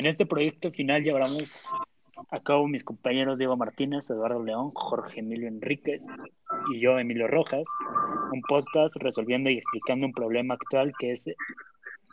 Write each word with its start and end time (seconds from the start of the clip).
En 0.00 0.06
este 0.06 0.24
proyecto 0.24 0.70
final 0.70 1.04
llevamos 1.04 1.62
a 2.30 2.40
cabo 2.40 2.66
mis 2.66 2.82
compañeros 2.82 3.36
Diego 3.36 3.58
Martínez, 3.58 4.08
Eduardo 4.08 4.42
León, 4.42 4.70
Jorge 4.72 5.20
Emilio 5.20 5.46
Enríquez 5.46 6.06
y 6.72 6.80
yo, 6.80 6.98
Emilio 6.98 7.28
Rojas, 7.28 7.64
un 8.32 8.40
podcast 8.48 8.96
resolviendo 8.96 9.50
y 9.50 9.58
explicando 9.58 10.06
un 10.06 10.14
problema 10.14 10.54
actual 10.54 10.94
que 10.98 11.12
es 11.12 11.26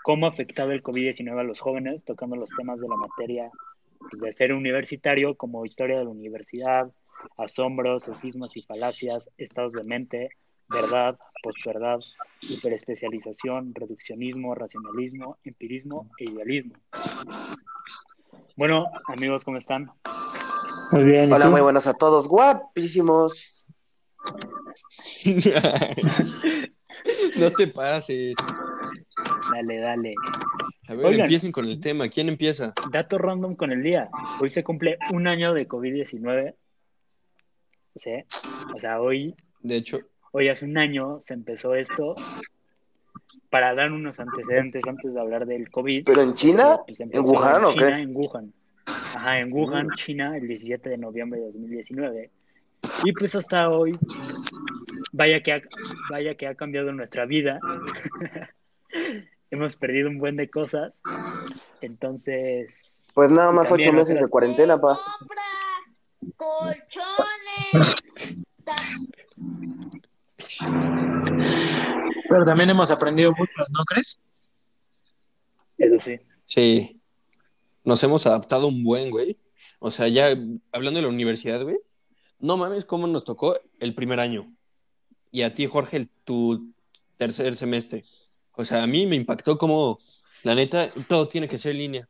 cómo 0.03 0.25
ha 0.25 0.31
afectado 0.31 0.73
el 0.73 0.83
COVID-19 0.83 1.39
a 1.39 1.43
los 1.43 1.61
jóvenes, 1.61 2.03
tocando 2.03 2.35
los 2.35 2.49
temas 2.49 2.77
de 2.81 2.89
la 2.89 2.97
materia 2.97 3.49
pues, 4.01 4.21
de 4.21 4.33
ser 4.33 4.51
universitario 4.51 5.35
como 5.35 5.65
historia 5.65 5.99
de 5.99 6.03
la 6.03 6.09
universidad, 6.09 6.91
asombros, 7.37 8.03
sofismas 8.03 8.53
y 8.57 8.63
falacias, 8.63 9.29
estados 9.37 9.71
de 9.71 9.87
mente, 9.87 10.31
verdad, 10.69 11.17
posverdad, 11.41 11.99
hiperespecialización, 12.41 13.73
reduccionismo, 13.73 14.55
racionalismo, 14.55 15.37
empirismo 15.43 16.09
e 16.19 16.25
idealismo. 16.25 16.75
Bueno, 18.55 18.85
amigos, 19.07 19.43
¿cómo 19.43 19.57
están? 19.57 19.89
Muy 20.91 21.03
bien. 21.03 21.31
Hola, 21.31 21.49
muy 21.49 21.61
buenas 21.61 21.87
a 21.87 21.93
todos. 21.93 22.27
Guapísimos. 22.27 23.53
no 27.39 27.51
te 27.51 27.67
pases. 27.67 28.35
Dale, 29.51 29.79
dale. 29.79 30.15
A 30.87 30.93
ver, 30.93 31.19
empiecen 31.19 31.51
con 31.51 31.65
el 31.65 31.79
tema. 31.79 32.09
¿Quién 32.09 32.29
empieza? 32.29 32.73
Dato 32.91 33.17
random 33.17 33.55
con 33.55 33.71
el 33.71 33.83
día. 33.83 34.09
Hoy 34.41 34.49
se 34.49 34.63
cumple 34.63 34.97
un 35.11 35.27
año 35.27 35.53
de 35.53 35.67
COVID-19. 35.67 36.55
¿Sí? 37.95 38.11
O 38.75 38.79
sea, 38.79 39.01
hoy. 39.01 39.35
De 39.61 39.75
hecho. 39.75 39.99
Hoy 40.31 40.49
hace 40.49 40.65
un 40.65 40.77
año 40.77 41.19
se 41.21 41.33
empezó 41.33 41.75
esto. 41.75 42.15
Para 43.49 43.73
dar 43.73 43.91
unos 43.91 44.19
antecedentes 44.19 44.83
antes 44.87 45.13
de 45.13 45.19
hablar 45.19 45.45
del 45.45 45.69
COVID. 45.69 46.03
¿Pero 46.05 46.21
en 46.21 46.33
China? 46.33 46.79
Pues, 46.85 46.99
¿En 46.99 47.09
Wuhan 47.13 47.63
o 47.63 47.73
qué? 47.73 47.87
En 47.87 48.15
Wuhan. 48.15 48.53
Ajá, 48.85 49.39
en 49.39 49.53
Wuhan, 49.53 49.89
China, 49.95 50.35
el 50.37 50.47
17 50.47 50.89
de 50.89 50.97
noviembre 50.97 51.39
de 51.39 51.45
2019. 51.47 52.29
Y 53.03 53.11
pues 53.13 53.35
hasta 53.35 53.69
hoy, 53.69 53.97
vaya 55.11 55.41
que 55.41 55.53
ha, 55.53 55.61
vaya 56.09 56.35
que 56.35 56.47
ha 56.47 56.55
cambiado 56.55 56.91
nuestra 56.91 57.25
vida. 57.25 57.59
Hemos 59.51 59.75
perdido 59.75 60.09
un 60.09 60.19
buen 60.19 60.35
de 60.35 60.49
cosas. 60.49 60.93
Entonces. 61.81 62.85
Pues 63.13 63.31
nada 63.31 63.51
más 63.51 63.71
ocho 63.71 63.93
meses 63.93 64.19
de 64.19 64.27
cuarentena, 64.27 64.79
pa. 64.79 64.99
Colchones. 66.35 67.95
Pero 70.59 72.45
también 72.45 72.69
hemos 72.69 72.91
aprendido 72.91 73.31
mucho, 73.31 73.59
¿no 73.69 73.83
crees? 73.85 74.19
Eso 75.77 75.99
sí. 75.99 76.19
Sí. 76.45 77.01
Nos 77.83 78.03
hemos 78.03 78.25
adaptado 78.25 78.67
un 78.67 78.83
buen, 78.83 79.09
güey. 79.09 79.37
O 79.79 79.91
sea, 79.91 80.07
ya 80.07 80.29
hablando 80.71 80.97
de 80.97 81.03
la 81.03 81.07
universidad, 81.07 81.61
güey. 81.63 81.77
No 82.39 82.57
mames 82.57 82.85
cómo 82.85 83.07
nos 83.07 83.25
tocó 83.25 83.59
el 83.79 83.95
primer 83.95 84.19
año. 84.19 84.53
Y 85.31 85.41
a 85.43 85.53
ti, 85.53 85.67
Jorge, 85.67 85.97
el, 85.97 86.09
tu 86.09 86.73
tercer 87.17 87.55
semestre. 87.55 88.05
O 88.53 88.63
sea, 88.63 88.83
a 88.83 88.87
mí 88.87 89.05
me 89.05 89.15
impactó 89.15 89.57
como, 89.57 89.99
la 90.43 90.55
neta, 90.55 90.91
todo 91.07 91.27
tiene 91.27 91.47
que 91.47 91.57
ser 91.57 91.73
en 91.73 91.77
línea. 91.77 92.09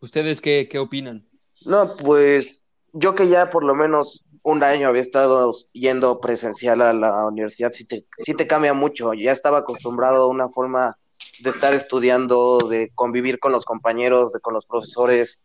¿Ustedes 0.00 0.40
qué, 0.40 0.68
qué 0.70 0.78
opinan? 0.78 1.26
No, 1.64 1.96
pues 1.96 2.62
yo 2.92 3.14
que 3.14 3.28
ya 3.28 3.50
por 3.50 3.64
lo 3.64 3.74
menos 3.74 4.24
un 4.46 4.62
año 4.62 4.86
había 4.86 5.02
estado 5.02 5.52
yendo 5.72 6.20
presencial 6.20 6.80
a 6.80 6.92
la 6.92 7.26
universidad, 7.26 7.72
sí 7.72 7.84
te, 7.84 8.06
sí 8.18 8.32
te 8.32 8.46
cambia 8.46 8.74
mucho. 8.74 9.12
Ya 9.12 9.32
estaba 9.32 9.58
acostumbrado 9.58 10.22
a 10.22 10.28
una 10.28 10.48
forma 10.50 10.96
de 11.40 11.50
estar 11.50 11.74
estudiando, 11.74 12.58
de 12.58 12.92
convivir 12.94 13.40
con 13.40 13.50
los 13.50 13.64
compañeros, 13.64 14.32
de 14.32 14.38
con 14.38 14.54
los 14.54 14.64
profesores, 14.64 15.42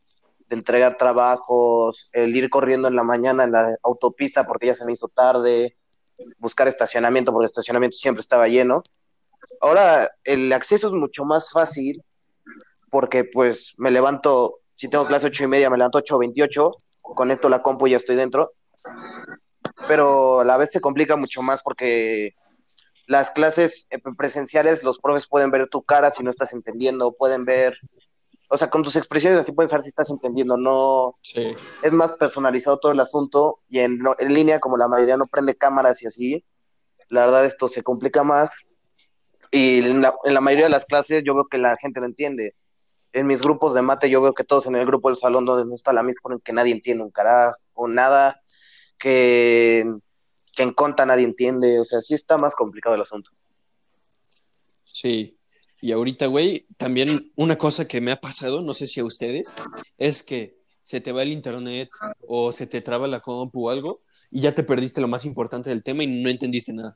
de 0.48 0.56
entregar 0.56 0.98
trabajos, 0.98 2.10
el 2.12 2.36
ir 2.36 2.52
corriendo 2.52 2.90
en 2.90 2.96
la 2.96 3.02
mañana 3.02 3.44
en 3.44 3.54
la 3.54 3.76
autopista 3.82 4.46
porque 4.46 4.68
ya 4.68 4.76
se 4.76 4.86
me 4.86 4.92
hizo 4.92 5.08
tarde, 5.08 5.76
buscar 6.38 6.68
estacionamiento 6.68 7.32
porque 7.32 7.46
el 7.46 7.50
estacionamiento 7.50 7.98
siempre 7.98 8.22
estaba 8.22 8.48
lleno. 8.50 8.84
Ahora 9.62 10.12
el 10.24 10.54
acceso 10.54 10.90
es 10.90 10.94
mucho 10.94 11.26
más 11.26 11.52
fácil 11.52 12.04
porque 12.92 13.24
pues 13.24 13.74
me 13.78 13.90
levanto, 13.90 14.60
si 14.76 14.90
tengo 14.90 15.08
clase 15.08 15.26
ocho 15.26 15.44
y 15.46 15.48
media, 15.48 15.72
me 15.72 15.78
levanto 15.78 15.98
ocho 15.98 16.20
veintiocho, 16.20 16.76
conecto 17.02 17.50
la 17.50 17.64
compu 17.64 17.88
y 17.88 17.92
ya 17.92 17.98
estoy 17.98 18.16
dentro 18.16 18.52
pero 19.88 20.42
a 20.42 20.46
la 20.46 20.58
vez 20.58 20.72
se 20.72 20.82
complica 20.82 21.16
mucho 21.16 21.42
más 21.42 21.62
porque 21.62 22.36
las 23.08 23.32
clases 23.32 23.88
eh, 23.90 24.00
presenciales, 24.18 24.84
los 24.84 25.00
profes 25.00 25.28
pueden 25.28 25.52
ver 25.52 25.68
tu 25.70 25.84
cara 25.84 26.12
si 26.12 26.24
no 26.24 26.32
estás 26.32 26.54
entendiendo, 26.54 27.14
pueden 27.14 27.46
ver, 27.46 27.78
o 28.50 28.58
sea, 28.58 28.70
con 28.70 28.84
tus 28.84 28.96
expresiones 28.96 29.40
así 29.40 29.52
pueden 29.52 29.70
saber 29.70 29.84
si 29.84 29.90
estás 29.90 30.10
entendiendo, 30.10 30.58
no. 30.58 31.18
Es 31.84 31.92
más 31.92 32.14
personalizado 32.14 32.80
todo 32.80 32.92
el 32.92 33.00
asunto 33.00 33.60
y 33.70 33.80
en, 33.80 34.00
en 34.20 34.34
línea, 34.34 34.60
como 34.60 34.78
la 34.78 34.88
mayoría 34.88 35.18
no 35.18 35.26
prende 35.26 35.56
cámaras 35.56 36.02
y 36.04 36.08
así, 36.08 36.46
la 37.10 37.26
verdad 37.26 37.46
esto 37.46 37.68
se 37.68 37.84
complica 37.84 38.24
más. 38.24 38.56
Y 39.52 39.80
en 39.80 40.02
la, 40.02 40.16
en 40.24 40.34
la 40.34 40.42
mayoría 40.42 40.66
de 40.68 40.72
las 40.72 40.86
clases 40.86 41.24
yo 41.26 41.36
veo 41.36 41.48
que 41.52 41.58
la 41.58 41.74
gente 41.82 42.00
no 42.00 42.06
entiende. 42.06 42.54
En 43.12 43.28
mis 43.28 43.42
grupos 43.42 43.74
de 43.74 43.82
mate 43.82 44.10
yo 44.10 44.22
veo 44.22 44.34
que 44.34 44.46
todos 44.46 44.68
en 44.68 44.78
el 44.78 44.86
grupo 44.86 45.10
del 45.10 45.18
salón 45.18 45.44
donde 45.44 45.66
no 45.66 45.76
está 45.76 45.92
la 45.92 46.04
misma 46.04 46.22
ponen 46.24 46.40
que 46.40 46.54
nadie 46.54 46.72
entiende 46.72 47.04
un 47.04 47.12
carajo 47.12 47.58
o 47.74 47.90
nada 47.90 48.41
que, 49.02 49.80
en 50.58 50.74
conta 50.74 51.06
nadie 51.06 51.26
entiende, 51.26 51.80
o 51.80 51.84
sea, 51.84 52.02
sí 52.02 52.14
está 52.14 52.38
más 52.38 52.56
complicado 52.56 52.96
el 52.96 53.02
asunto. 53.02 53.32
Sí, 54.86 55.38
y 55.82 55.92
ahorita, 55.92 56.28
güey, 56.28 56.68
también 56.78 57.32
una 57.36 57.58
cosa 57.58 57.88
que 57.88 58.00
me 58.00 58.12
ha 58.12 58.22
pasado, 58.22 58.62
no 58.62 58.74
sé 58.74 58.86
si 58.86 59.00
a 59.00 59.06
ustedes, 59.06 59.56
es 59.98 60.22
que 60.22 60.60
se 60.84 61.02
te 61.02 61.12
va 61.12 61.24
el 61.24 61.30
internet 61.30 61.90
o 62.28 62.52
se 62.52 62.68
te 62.68 62.82
traba 62.82 63.08
la 63.08 63.22
compu 63.22 63.68
o 63.68 63.70
algo 63.72 63.98
y 64.30 64.42
ya 64.42 64.54
te 64.54 64.64
perdiste 64.64 65.02
lo 65.02 65.08
más 65.08 65.26
importante 65.26 65.70
del 65.70 65.84
tema 65.84 66.04
y 66.04 66.22
no 66.22 66.30
entendiste 66.30 66.72
nada. 66.72 66.96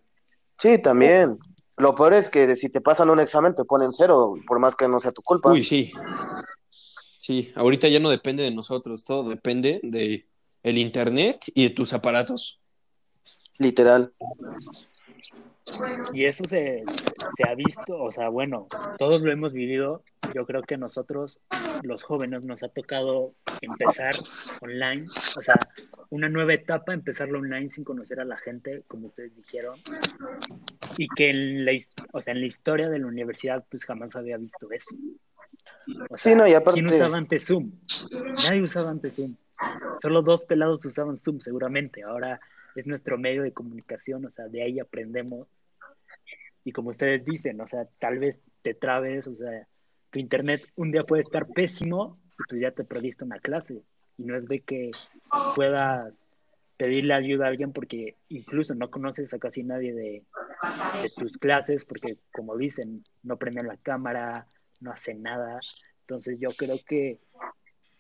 Sí, 0.60 0.80
también. 0.82 1.38
Lo 1.78 1.96
peor 1.96 2.14
es 2.14 2.30
que 2.30 2.56
si 2.56 2.70
te 2.70 2.82
pasan 2.82 3.10
un 3.10 3.20
examen 3.20 3.56
te 3.56 3.66
ponen 3.66 3.92
cero, 3.92 4.36
por 4.48 4.60
más 4.60 4.76
que 4.76 4.88
no 4.88 5.00
sea 5.00 5.12
tu 5.12 5.22
culpa. 5.22 5.52
Uy, 5.52 5.64
sí. 5.64 5.92
Sí, 7.20 7.52
ahorita 7.56 7.88
ya 7.88 8.00
no 8.00 8.10
depende 8.10 8.44
de 8.44 8.52
nosotros, 8.52 9.04
todo 9.04 9.28
depende 9.28 9.80
de 9.82 10.28
el 10.66 10.80
internet 10.80 11.46
y 11.54 11.64
de 11.64 11.70
tus 11.70 11.94
aparatos. 11.94 12.60
Literal. 13.60 14.12
Y 16.12 16.26
eso 16.26 16.44
se, 16.44 16.84
se, 17.38 17.48
ha 17.48 17.54
visto, 17.54 18.02
o 18.02 18.12
sea, 18.12 18.30
bueno, 18.30 18.68
todos 18.98 19.22
lo 19.22 19.32
hemos 19.32 19.54
vivido. 19.54 20.04
Yo 20.34 20.46
creo 20.46 20.64
que 20.64 20.78
nosotros, 20.78 21.40
los 21.84 22.04
jóvenes, 22.04 22.44
nos 22.44 22.64
ha 22.64 22.70
tocado 22.70 23.34
empezar 23.62 24.14
online, 24.62 25.06
o 25.38 25.42
sea, 25.42 25.56
una 26.10 26.30
nueva 26.30 26.56
etapa, 26.56 26.94
empezarlo 26.94 27.40
online 27.40 27.70
sin 27.70 27.84
conocer 27.84 28.20
a 28.20 28.26
la 28.26 28.38
gente, 28.38 28.84
como 28.88 29.08
ustedes 29.08 29.36
dijeron. 29.36 29.80
Y 30.98 31.08
que 31.10 31.30
en 31.30 31.66
la, 31.66 31.74
o 32.12 32.22
sea, 32.22 32.34
en 32.34 32.42
la 32.42 32.48
historia 32.48 32.90
de 32.90 33.00
la 33.00 33.08
universidad, 33.08 33.64
pues 33.70 33.86
jamás 33.86 34.16
había 34.16 34.38
visto 34.38 34.72
eso. 34.72 34.96
O 36.10 36.18
sea, 36.18 36.32
sí, 36.32 36.36
no, 36.36 36.48
y 36.48 36.54
aparte... 36.54 36.82
¿quién 36.82 36.94
usaba 36.94 37.18
antes 37.18 37.46
Zoom? 37.46 37.72
Nadie 38.48 38.64
usaba 38.64 38.90
antes 38.90 39.16
Zoom. 39.16 39.36
Solo 40.02 40.22
dos 40.22 40.44
pelados 40.44 40.86
usaban 40.86 41.18
Zoom 41.18 41.40
seguramente. 41.40 42.04
Ahora 42.04 42.40
es 42.76 42.88
nuestro 42.88 43.18
medio 43.18 43.44
de 43.44 43.54
comunicación, 43.54 44.26
o 44.26 44.30
sea, 44.30 44.48
de 44.48 44.64
ahí 44.64 44.80
aprendemos. 44.80 45.48
Y 46.64 46.72
como 46.72 46.90
ustedes 46.90 47.24
dicen, 47.24 47.62
o 47.62 47.68
sea, 47.68 47.88
tal 48.00 48.18
vez 48.20 48.42
te 48.62 48.74
trabes, 48.74 49.28
o 49.28 49.36
sea, 49.36 49.68
tu 50.12 50.20
internet 50.20 50.68
un 50.76 50.92
día 50.92 51.04
puede 51.04 51.24
estar 51.24 51.46
pésimo 51.46 52.18
y 52.40 52.44
tú 52.50 52.58
ya 52.58 52.72
te 52.72 52.84
perdiste 52.84 53.24
una 53.24 53.40
clase. 53.40 53.82
Y 54.18 54.24
no 54.24 54.36
es 54.36 54.48
de 54.48 54.62
que 54.62 54.92
puedas 55.56 56.28
pedirle 56.78 57.14
ayuda 57.14 57.46
a 57.46 57.50
alguien 57.50 57.72
porque 57.72 58.18
incluso 58.28 58.76
no 58.76 58.90
conoces 58.90 59.34
a 59.34 59.40
casi 59.40 59.64
nadie 59.64 59.94
de, 59.94 60.24
de 61.02 61.10
tus 61.16 61.38
clases 61.38 61.86
porque 61.86 62.18
como 62.34 62.58
dicen, 62.58 63.02
no 63.24 63.38
prenden 63.38 63.68
la 63.68 63.78
cámara, 63.78 64.48
no 64.82 64.92
hacen 64.92 65.22
nada. 65.22 65.60
Entonces 66.02 66.40
yo 66.40 66.50
creo 66.58 66.78
que 66.86 67.20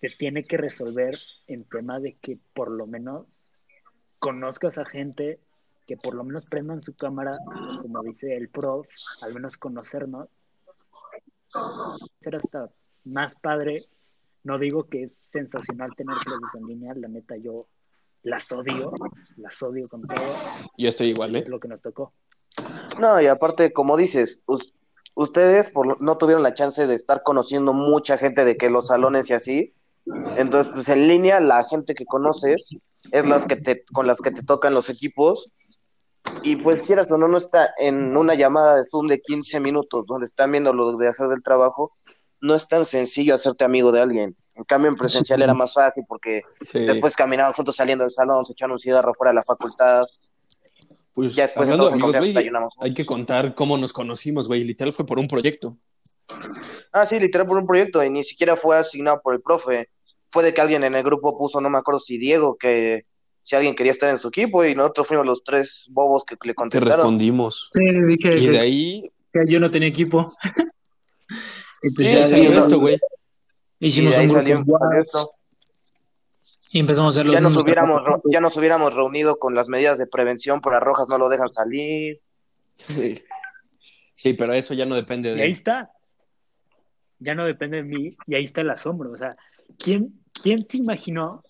se 0.02 0.10
tiene 0.10 0.44
que 0.44 0.58
resolver 0.58 1.18
en 1.48 1.64
tema 1.66 2.00
de 2.00 2.16
que 2.16 2.38
por 2.54 2.72
lo 2.72 2.88
menos 2.88 3.26
conozcas 4.20 4.78
a 4.78 4.86
gente 4.86 5.40
que 5.86 5.98
por 5.98 6.16
lo 6.16 6.24
menos 6.24 6.50
prendan 6.50 6.82
su 6.82 6.96
cámara, 6.96 7.38
como 7.82 8.02
dice 8.02 8.36
el 8.36 8.50
prof, 8.50 8.86
al 9.22 9.34
menos 9.34 9.58
conocernos. 9.58 10.28
Ser 12.22 12.38
hasta 12.38 12.70
más 13.04 13.36
padre. 13.36 13.86
No 14.44 14.58
digo 14.60 14.88
que 14.88 15.04
es 15.04 15.16
sensacional 15.32 15.96
tener 15.96 16.18
clases 16.18 16.50
en 16.60 16.68
línea, 16.68 16.94
la 16.96 17.08
neta 17.08 17.36
yo 17.38 17.68
las 18.24 18.52
odio, 18.52 18.92
las 19.38 19.62
odio 19.62 19.88
con 19.88 20.02
todo. 20.08 20.20
Yo 20.78 20.90
estoy 20.90 21.10
igual, 21.10 21.36
¿eh? 21.36 21.40
Es 21.40 21.48
lo 21.48 21.60
que 21.60 21.68
nos 21.68 21.82
tocó. 21.82 22.14
No, 23.00 23.22
y 23.22 23.28
aparte, 23.28 23.74
como 23.74 23.98
dices, 23.98 24.42
ustedes 25.14 25.70
por, 25.70 26.02
no 26.02 26.18
tuvieron 26.18 26.44
la 26.44 26.54
chance 26.54 26.88
de 26.88 26.96
estar 26.96 27.24
conociendo 27.24 27.74
mucha 27.74 28.18
gente 28.18 28.46
de 28.46 28.58
que 28.58 28.70
los 28.70 28.88
salones 28.88 29.30
y 29.30 29.34
así, 29.34 29.74
entonces, 30.38 30.72
pues 30.74 30.90
en 30.90 31.08
línea, 31.08 31.40
la 31.40 31.66
gente 31.68 31.94
que 31.96 32.06
conoces 32.06 32.70
es 33.12 33.26
las 33.28 33.46
que 33.46 33.56
te, 33.56 33.84
con 33.86 34.08
las 34.08 34.20
que 34.20 34.32
te 34.32 34.44
tocan 34.44 34.74
los 34.74 34.90
equipos. 34.90 35.50
Y 36.44 36.56
pues 36.56 36.82
quieras 36.82 37.12
o 37.12 37.18
no, 37.18 37.28
no 37.28 37.38
está 37.38 37.74
en 37.78 38.18
una 38.18 38.34
llamada 38.34 38.76
de 38.78 38.84
Zoom 38.84 39.08
de 39.08 39.22
15 39.22 39.60
minutos 39.60 40.06
donde 40.08 40.26
están 40.26 40.52
viendo 40.52 40.74
lo 40.74 40.96
de 40.98 41.08
hacer 41.08 41.28
del 41.28 41.44
trabajo. 41.44 41.92
no 42.42 42.54
es 42.54 42.68
tan 42.68 42.86
sencillo 42.86 43.34
hacerte 43.34 43.64
amigo 43.64 43.92
de 43.92 44.02
alguien. 44.02 44.36
En 44.56 44.64
cambio, 44.66 44.90
en 44.90 44.96
presencial 44.98 45.42
era 45.42 45.54
más 45.56 45.74
fácil 45.74 46.04
porque 46.08 46.42
Sí. 46.62 46.80
después 46.80 47.16
caminaban 47.16 47.54
juntos 47.54 47.76
saliendo 47.76 48.04
del 48.04 48.12
salón, 48.12 48.46
se 48.46 48.54
echaban 48.54 48.74
un 48.74 48.80
cigarro 48.80 49.14
fuera 49.16 49.32
de 49.32 49.36
la 49.36 49.44
facultad. 49.44 50.04
Pues 51.14 51.34
ya 51.34 51.44
después 51.44 51.68
hablando 51.70 51.88
de 51.90 52.18
amigos, 52.18 52.74
hay 52.82 52.94
que 52.94 53.06
contar 53.06 53.56
cómo 53.56 53.78
nos 53.78 53.94
conocimos, 53.94 54.48
güey. 54.48 54.64
Literal 54.64 54.94
fue 54.94 55.06
por 55.06 55.18
un 55.18 55.28
proyecto. 55.28 55.78
Ah, 56.92 57.06
sí, 57.08 57.20
literal 57.20 57.48
por 57.48 57.58
un 57.58 57.66
proyecto 57.66 58.04
y 58.04 58.10
ni 58.10 58.24
siquiera 58.24 58.56
fue 58.56 58.78
asignado 58.78 59.22
por 59.24 59.34
el 59.34 59.42
profe. 59.42 59.90
Fue 60.36 60.44
de 60.44 60.54
que 60.54 60.60
alguien 60.60 60.84
en 60.84 60.96
el 60.96 61.04
grupo 61.04 61.38
puso, 61.38 61.62
no 61.62 61.70
me 61.70 61.78
acuerdo 61.78 62.02
si 62.02 62.18
Diego, 62.18 62.58
que 62.58 63.06
si 63.42 63.56
alguien 63.56 63.74
quería 63.74 63.94
estar 63.94 64.10
en 64.10 64.18
su 64.18 64.28
equipo 64.28 64.66
y 64.66 64.76
nosotros 64.76 65.08
fuimos 65.08 65.26
los 65.26 65.44
tres 65.46 65.86
bobos 65.90 66.26
que 66.26 66.36
le 66.44 66.54
contestaron. 66.54 66.98
respondimos. 66.98 67.70
Sí, 67.74 67.86
dije 68.06 68.38
Y 68.38 68.48
de 68.48 68.60
ahí, 68.60 69.12
que 69.32 69.46
yo 69.48 69.62
no 69.62 69.72
tenía 69.72 69.88
equipo. 69.88 70.30
y 71.82 71.90
pues 71.92 72.08
Sí, 72.10 72.14
ya 72.16 72.26
sí, 72.26 72.32
salió 72.32 72.52
no. 72.52 72.60
esto, 72.60 72.80
güey. 72.82 72.98
Y 73.80 73.88
hicimos 73.88 74.18
ahí 74.18 74.28
un 74.28 74.64
grupo 74.66 74.78
y 76.72 76.80
empezamos 76.80 77.16
a 77.16 77.22
hacer 77.22 77.26
los 77.28 77.34
Ya 77.36 77.40
nos 77.40 77.56
hubiéramos, 77.56 78.02
ya 78.26 78.42
nos 78.42 78.58
hubiéramos 78.58 78.94
reunido 78.94 79.38
con 79.38 79.56
las 79.56 79.70
medidas 79.70 79.98
de 79.98 80.08
prevención, 80.08 80.60
pero 80.60 80.76
a 80.76 80.82
Rojas 80.82 81.08
no 81.08 81.18
lo 81.18 81.30
dejan 81.30 81.48
salir. 81.48 82.20
Sí. 82.76 83.24
Sí, 84.14 84.34
pero 84.34 84.54
eso 84.54 84.74
ya 84.74 84.86
no 84.86 84.96
depende 84.96 85.32
Y 85.32 85.36
de 85.36 85.42
ahí 85.44 85.48
él. 85.52 85.54
está. 85.54 85.92
Ya 87.20 87.34
no 87.34 87.46
depende 87.46 87.78
de 87.78 87.84
mí 87.84 88.18
y 88.28 88.36
ahí 88.36 88.44
está 88.44 88.60
el 88.60 88.70
asombro. 88.72 89.12
O 89.12 89.16
sea, 89.18 89.30
¿quién, 89.80 90.20
quién 90.42 90.68
se 90.70 90.78
imaginó, 90.78 91.44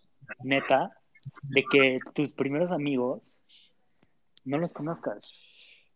neta, 0.44 0.98
de 1.44 1.64
que 1.72 2.00
tus 2.14 2.32
primeros 2.32 2.72
amigos 2.72 3.22
no 4.44 4.58
los 4.58 4.74
conozcas? 4.74 5.22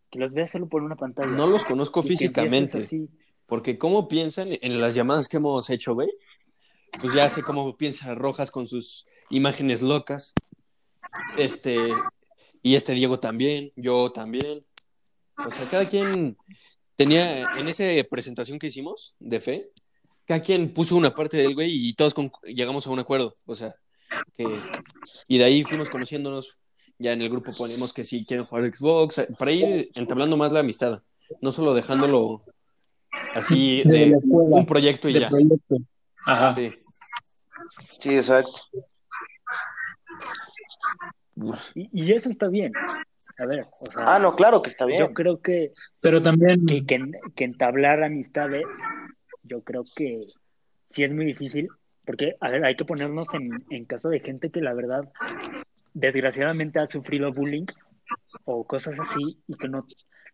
Que 0.10 0.20
los 0.20 0.34
veas 0.34 0.52
solo 0.52 0.68
por 0.68 0.82
una 0.82 0.96
pantalla. 0.96 1.30
No 1.30 1.48
los 1.48 1.66
conozco 1.66 2.02
físicamente. 2.02 2.88
Porque 3.46 3.78
cómo 3.78 4.08
piensan 4.08 4.50
en 4.62 4.80
las 4.80 4.96
llamadas 4.96 5.28
que 5.28 5.38
hemos 5.38 5.70
hecho, 5.70 5.94
güey. 5.94 6.10
Pues 7.00 7.14
ya 7.14 7.30
sé 7.30 7.44
cómo 7.44 7.78
piensa 7.78 8.16
Rojas 8.16 8.52
con 8.52 8.68
sus 8.68 9.08
imágenes 9.30 9.82
locas. 9.82 10.34
Este, 11.38 11.78
y 12.62 12.76
este 12.76 12.94
Diego 12.94 13.20
también, 13.20 13.72
yo 13.76 14.12
también. 14.12 14.66
O 15.38 15.50
sea, 15.50 15.70
cada 15.70 15.88
quien 15.88 16.38
tenía, 16.96 17.44
en 17.58 17.68
esa 17.68 17.84
presentación 18.10 18.60
que 18.60 18.68
hicimos 18.68 19.16
de 19.20 19.40
fe, 19.40 19.72
cada 20.30 20.44
quien 20.44 20.72
puso 20.72 20.96
una 20.96 21.10
parte 21.10 21.38
del 21.38 21.56
güey 21.56 21.72
y 21.90 21.94
todos 21.96 22.14
con- 22.14 22.30
llegamos 22.44 22.86
a 22.86 22.92
un 22.92 23.00
acuerdo. 23.00 23.34
O 23.48 23.56
sea, 23.56 23.74
que, 24.38 24.46
y 25.28 25.40
de 25.40 25.44
ahí 25.44 25.64
fuimos 25.64 25.90
conociéndonos. 25.90 26.60
Ya 27.00 27.14
en 27.14 27.22
el 27.24 27.30
grupo 27.30 27.52
ponemos 27.58 27.94
que 27.94 28.04
si 28.04 28.24
quieren 28.26 28.46
jugar 28.46 28.66
Xbox, 28.76 29.26
para 29.40 29.52
ir 29.52 29.90
entablando 29.96 30.38
más 30.38 30.52
la 30.52 30.60
amistad. 30.60 31.02
No 31.42 31.52
solo 31.52 31.74
dejándolo 31.74 32.44
así 33.34 33.82
De 33.86 33.92
de 33.92 34.06
la 34.08 34.18
escuela, 34.18 34.56
un 34.56 34.66
proyecto 34.68 35.10
y 35.10 35.14
ya. 35.14 35.30
proyecto. 35.30 35.78
Ajá. 36.28 36.56
Sí. 36.56 36.72
Sí, 38.00 38.10
exacto. 38.16 38.52
Y, 41.74 41.90
y 42.06 42.12
eso 42.14 42.30
está 42.30 42.50
bien. 42.50 42.72
A 43.40 43.46
ver, 43.48 43.62
o 43.62 43.86
sea, 43.94 44.04
Ah, 44.16 44.20
no, 44.20 44.36
claro 44.36 44.62
que 44.62 44.70
está 44.70 44.86
bien. 44.86 45.00
yo 45.00 45.14
creo 45.14 45.42
que, 45.42 45.72
Pero 46.02 46.22
también, 46.22 46.66
que, 46.66 46.86
que, 46.86 47.00
que 47.36 47.44
entablar 47.46 48.04
amistades, 48.04 48.64
yo 49.50 49.62
creo 49.62 49.84
que 49.96 50.22
sí 50.90 51.04
es 51.04 51.12
muy 51.12 51.26
difícil, 51.26 51.68
porque, 52.06 52.36
a 52.40 52.50
ver, 52.50 52.64
hay 52.66 52.76
que 52.76 52.86
ponernos 52.86 53.34
en, 53.34 53.50
en 53.70 53.86
caso 53.86 54.10
de 54.10 54.20
gente 54.20 54.50
que 54.50 54.62
la 54.62 54.74
verdad, 54.74 55.12
desgraciadamente 55.94 56.80
ha 56.80 56.88
sufrido 56.88 57.34
bullying 57.34 57.66
o 58.46 58.66
cosas 58.66 59.00
así, 59.00 59.40
y 59.48 59.56
que 59.56 59.68
no, 59.68 59.86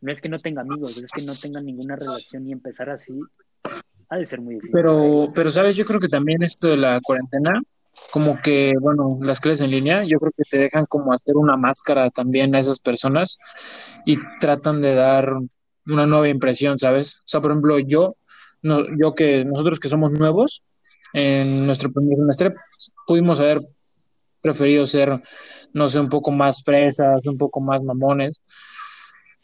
no 0.01 0.11
es 0.11 0.21
que 0.21 0.29
no 0.29 0.39
tenga 0.39 0.61
amigos, 0.61 0.97
es 0.97 1.11
que 1.11 1.21
no 1.21 1.35
tenga 1.35 1.61
ninguna 1.61 1.95
relación 1.95 2.47
y 2.47 2.51
empezar 2.51 2.89
así, 2.89 3.19
ha 4.09 4.17
de 4.17 4.25
ser 4.25 4.41
muy 4.41 4.55
difícil. 4.55 4.73
pero, 4.73 5.31
pero 5.33 5.49
sabes, 5.49 5.75
yo 5.75 5.85
creo 5.85 5.99
que 5.99 6.09
también 6.09 6.43
esto 6.43 6.67
de 6.69 6.77
la 6.77 6.99
cuarentena, 7.01 7.61
como 8.11 8.41
que, 8.41 8.73
bueno, 8.79 9.19
las 9.21 9.39
clases 9.39 9.61
en 9.61 9.71
línea, 9.71 10.03
yo 10.03 10.19
creo 10.19 10.31
que 10.35 10.43
te 10.49 10.57
dejan 10.57 10.85
como 10.85 11.13
hacer 11.13 11.35
una 11.35 11.57
máscara 11.57 12.09
también 12.09 12.53
a 12.53 12.59
esas 12.59 12.79
personas 12.79 13.37
y 14.05 14.17
tratan 14.39 14.81
de 14.81 14.95
dar 14.95 15.33
una 15.87 16.05
nueva 16.05 16.27
impresión, 16.29 16.77
¿sabes? 16.77 17.17
O 17.17 17.27
sea, 17.27 17.41
por 17.41 17.51
ejemplo, 17.51 17.79
yo, 17.79 18.17
no, 18.65 18.83
yo 18.99 19.13
que 19.13 19.45
nosotros 19.45 19.79
que 19.79 19.89
somos 19.89 20.11
nuevos, 20.11 20.63
en 21.13 21.65
nuestro 21.67 21.91
primer 21.91 22.17
semestre 22.17 22.55
pudimos 23.05 23.39
haber 23.39 23.61
preferido 24.41 24.85
ser, 24.87 25.21
no 25.73 25.87
sé, 25.87 25.99
un 25.99 26.09
poco 26.09 26.31
más 26.31 26.63
fresas, 26.63 27.25
un 27.25 27.37
poco 27.37 27.61
más 27.61 27.81
mamones, 27.83 28.41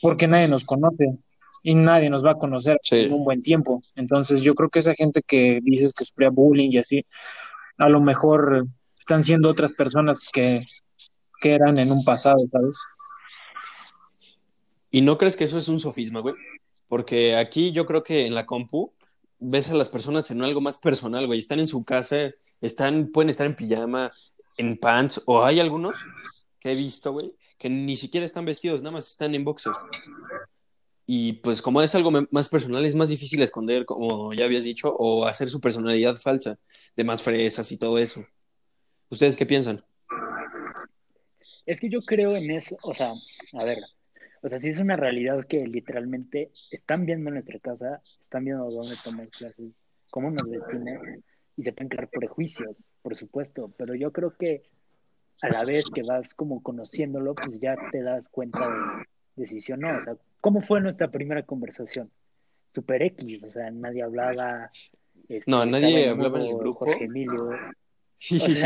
porque 0.01 0.27
nadie 0.27 0.47
nos 0.47 0.63
conoce 0.65 1.17
y 1.63 1.75
nadie 1.75 2.09
nos 2.09 2.25
va 2.25 2.31
a 2.31 2.37
conocer 2.39 2.79
Sí. 2.81 3.01
en 3.05 3.13
un 3.13 3.23
buen 3.23 3.41
tiempo. 3.43 3.83
Entonces, 3.95 4.41
yo 4.41 4.55
creo 4.55 4.69
que 4.69 4.79
esa 4.79 4.95
gente 4.95 5.21
que 5.21 5.59
dices 5.61 5.93
que 5.93 6.03
sufría 6.03 6.29
bullying 6.31 6.71
y 6.71 6.77
así, 6.79 7.05
a 7.77 7.89
lo 7.89 8.01
mejor 8.01 8.65
están 8.99 9.23
siendo 9.23 9.47
otras 9.49 9.71
personas 9.71 10.19
que, 10.33 10.63
que 11.39 11.53
eran 11.53 11.77
en 11.77 11.91
un 11.91 12.03
pasado, 12.03 12.39
¿sabes? 12.51 12.79
¿Y 14.89 15.01
no 15.01 15.17
crees 15.17 15.37
que 15.37 15.43
eso 15.43 15.57
es 15.59 15.67
un 15.67 15.79
sofisma, 15.79 16.19
güey? 16.21 16.33
Porque 16.87 17.35
aquí 17.35 17.71
yo 17.71 17.85
creo 17.85 18.03
que 18.03 18.25
en 18.25 18.35
la 18.35 18.45
compu 18.45 18.91
ves 19.41 19.69
a 19.69 19.75
las 19.75 19.89
personas 19.89 20.31
en 20.31 20.41
algo 20.43 20.61
más 20.61 20.77
personal, 20.77 21.27
güey. 21.27 21.39
Están 21.39 21.59
en 21.59 21.67
su 21.67 21.83
casa, 21.83 22.31
están, 22.61 23.11
pueden 23.11 23.29
estar 23.29 23.45
en 23.45 23.55
pijama, 23.55 24.11
en 24.55 24.77
pants, 24.77 25.21
o 25.25 25.43
hay 25.43 25.59
algunos 25.59 25.95
que 26.59 26.71
he 26.71 26.75
visto, 26.75 27.11
güey, 27.11 27.33
que 27.57 27.69
ni 27.69 27.95
siquiera 27.97 28.25
están 28.25 28.45
vestidos, 28.45 28.81
nada 28.81 28.93
más 28.93 29.09
están 29.09 29.33
en 29.35 29.43
boxers. 29.43 29.77
Y 31.07 31.33
pues 31.33 31.61
como 31.61 31.81
es 31.81 31.93
algo 31.95 32.11
más 32.31 32.47
personal, 32.47 32.85
es 32.85 32.95
más 32.95 33.09
difícil 33.09 33.41
esconder, 33.41 33.85
como 33.85 34.33
ya 34.33 34.45
habías 34.45 34.63
dicho, 34.63 34.95
o 34.95 35.25
hacer 35.25 35.49
su 35.49 35.59
personalidad 35.59 36.15
falsa, 36.15 36.57
de 36.95 37.03
más 37.03 37.23
fresas 37.23 37.71
y 37.71 37.77
todo 37.77 37.97
eso. 37.97 38.23
¿Ustedes 39.09 39.35
qué 39.35 39.45
piensan? 39.45 39.83
Es 41.65 41.79
que 41.79 41.89
yo 41.89 42.01
creo 42.01 42.35
en 42.35 42.51
eso, 42.51 42.77
o 42.83 42.93
sea, 42.93 43.11
a 43.53 43.63
ver, 43.63 43.79
o 44.41 44.49
sea, 44.49 44.61
sí 44.61 44.69
es 44.69 44.79
una 44.79 44.95
realidad 44.95 45.45
que 45.45 45.67
literalmente 45.67 46.51
están 46.71 47.05
viendo 47.05 47.29
nuestra 47.29 47.59
casa, 47.59 48.01
están 48.31 48.45
viendo 48.45 48.69
dónde 48.69 48.95
tomamos 49.03 49.29
clases, 49.31 49.71
cómo 50.09 50.31
nos 50.31 50.49
vestimos, 50.49 50.99
y 51.57 51.63
se 51.63 51.73
pueden 51.73 51.89
crear 51.89 52.09
prejuicios, 52.09 52.77
por 53.01 53.17
supuesto, 53.17 53.69
pero 53.77 53.93
yo 53.93 54.13
creo 54.13 54.37
que 54.37 54.63
a 55.41 55.49
la 55.49 55.65
vez 55.65 55.83
que 55.93 56.01
vas 56.01 56.33
como 56.33 56.63
conociéndolo, 56.63 57.35
pues 57.35 57.59
ya 57.59 57.75
te 57.91 58.01
das 58.01 58.23
cuenta 58.31 58.61
de, 59.35 59.41
de 59.41 59.47
si 59.47 59.61
sí 59.61 59.73
o 59.73 59.77
no, 59.77 59.97
o 59.97 60.01
sea, 60.01 60.15
¿cómo 60.39 60.61
fue 60.61 60.79
nuestra 60.79 61.11
primera 61.11 61.43
conversación? 61.43 62.09
Super 62.73 63.01
X, 63.01 63.43
o 63.43 63.51
sea, 63.51 63.69
nadie 63.69 64.01
hablaba. 64.01 64.71
este, 65.27 65.51
No, 65.51 65.65
nadie 65.65 66.07
hablaba 66.07 66.39
en 66.39 66.45
el 66.45 66.57
grupo. 66.57 66.85
Jorge 66.85 67.03
Emilio. 67.03 67.49
Sí, 68.15 68.37
O 68.37 68.39
sí, 68.39 68.55
sí. 68.55 68.65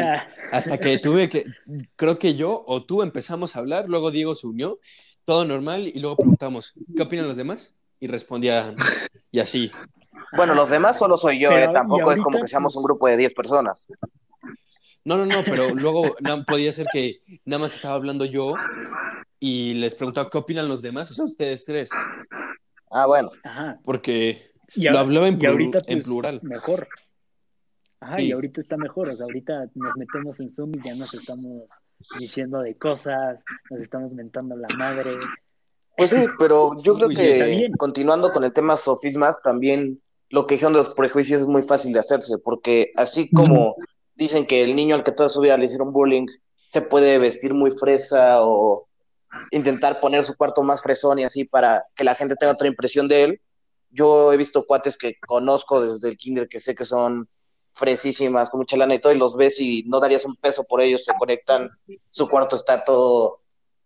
Hasta 0.51 0.77
que 0.77 1.00
tuve 1.00 1.27
que, 1.27 1.43
creo 1.95 2.19
que 2.19 2.36
yo 2.36 2.63
o 2.67 2.86
tú 2.86 3.01
empezamos 3.01 3.55
a 3.55 3.60
hablar, 3.60 3.89
luego 3.89 4.12
Diego 4.12 4.36
se 4.36 4.45
unió, 4.45 4.79
todo 5.24 5.43
normal, 5.43 5.88
y 5.88 5.98
luego 6.00 6.17
preguntamos, 6.17 6.75
¿qué 6.95 7.01
opinan 7.01 7.27
los 7.27 7.38
demás? 7.38 7.74
Y 8.00 8.07
respondían, 8.07 8.75
y 9.35 9.39
así. 9.41 9.69
Bueno, 10.37 10.53
los 10.55 10.69
demás 10.69 10.97
solo 10.97 11.17
soy 11.17 11.39
yo, 11.39 11.49
Pero, 11.49 11.71
¿eh? 11.71 11.73
Tampoco 11.73 12.11
es 12.11 12.21
como 12.21 12.39
que 12.41 12.47
seamos 12.47 12.75
un 12.75 12.83
grupo 12.83 13.07
de 13.07 13.17
10 13.17 13.33
personas. 13.33 13.87
No, 15.03 15.17
no, 15.17 15.25
no, 15.25 15.35
pero 15.45 15.75
luego 15.75 16.03
na- 16.21 16.43
podía 16.43 16.71
ser 16.71 16.87
que 16.91 17.19
nada 17.45 17.61
más 17.63 17.75
estaba 17.75 17.95
hablando 17.95 18.25
yo 18.25 18.53
y 19.39 19.75
les 19.75 19.93
preguntaba, 19.95 20.29
¿qué 20.29 20.37
opinan 20.37 20.67
los 20.67 20.81
demás? 20.81 21.11
O 21.11 21.13
sea, 21.13 21.25
ustedes 21.25 21.65
tres, 21.65 21.89
Ah, 22.91 23.05
bueno. 23.07 23.29
Ajá. 23.43 23.77
porque 23.83 24.51
Y, 24.73 24.87
lo 24.89 24.99
hablaba 24.99 25.27
en, 25.27 25.37
y 25.41 25.45
ahorita, 25.45 25.79
en 25.87 25.97
pues, 25.97 26.05
plural. 26.05 26.39
Mejor. 26.43 26.87
Ajá, 27.99 28.15
Sí. 28.15 28.23
y 28.23 28.31
ahorita 28.31 28.61
está 28.61 28.77
mejor. 28.77 29.09
O 29.09 29.15
sea, 29.15 29.25
ahorita 29.25 29.65
nos 29.75 29.95
metemos 29.97 30.39
en 30.39 30.55
Zoom 30.55 30.71
y 30.75 30.81
ya 30.81 30.95
nos 30.95 31.13
estamos 31.13 31.45
diciendo 32.19 32.61
de 32.61 32.73
cosas, 32.75 33.39
nos 33.69 33.81
estamos 33.81 34.11
mentando 34.13 34.55
la 34.55 34.67
madre. 34.77 35.17
Pues 35.97 36.11
sí, 36.11 36.25
pero 36.37 36.81
yo 36.81 36.95
creo 36.95 37.07
Uy, 37.07 37.15
que 37.15 37.71
continuando 37.77 38.29
con 38.29 38.43
el 38.43 38.51
tema 38.51 38.75
sofismas, 38.77 39.41
también 39.41 40.01
lo 40.29 40.45
que 40.45 40.55
dijeron 40.55 40.73
de 40.73 40.79
los 40.79 40.89
prejuicios 40.89 41.41
es 41.41 41.47
muy 41.47 41.61
fácil 41.61 41.93
de 41.93 41.99
hacerse, 41.99 42.37
porque 42.37 42.91
así 42.95 43.29
como 43.29 43.75
dicen 44.15 44.45
que 44.45 44.61
el 44.61 44.75
niño 44.75 44.95
al 44.95 45.03
que 45.03 45.11
toda 45.11 45.29
su 45.29 45.39
vida 45.39 45.57
le 45.57 45.65
hicieron 45.65 45.93
bullying 45.93 46.27
se 46.67 46.81
puede 46.81 47.17
vestir 47.17 47.53
muy 47.53 47.71
fresa 47.71 48.41
o 48.41 48.87
intentar 49.51 49.99
poner 49.99 50.23
su 50.23 50.35
cuarto 50.35 50.63
más 50.63 50.81
fresón 50.81 51.19
y 51.19 51.23
así 51.23 51.45
para 51.45 51.85
que 51.95 52.03
la 52.03 52.15
gente 52.15 52.35
tenga 52.35 52.53
otra 52.53 52.67
impresión 52.67 53.07
de 53.07 53.23
él, 53.23 53.41
yo 53.89 54.33
he 54.33 54.37
visto 54.37 54.65
cuates 54.65 54.97
que 54.97 55.15
conozco 55.25 55.81
desde 55.81 56.09
el 56.09 56.17
kinder 56.17 56.49
que 56.49 56.59
sé 56.59 56.75
que 56.75 56.85
son 56.85 57.29
fresísimas, 57.73 58.49
con 58.49 58.59
mucha 58.59 58.77
lana 58.77 58.95
y 58.95 58.99
todo, 58.99 59.13
y 59.13 59.17
los 59.17 59.35
ves 59.35 59.59
y 59.59 59.83
no 59.87 59.99
darías 59.99 60.25
un 60.25 60.35
peso 60.37 60.63
por 60.67 60.81
ellos, 60.81 61.03
se 61.03 61.13
conectan, 61.17 61.69
su 62.09 62.27
cuarto 62.29 62.55
está 62.55 62.83
todo 62.85 63.41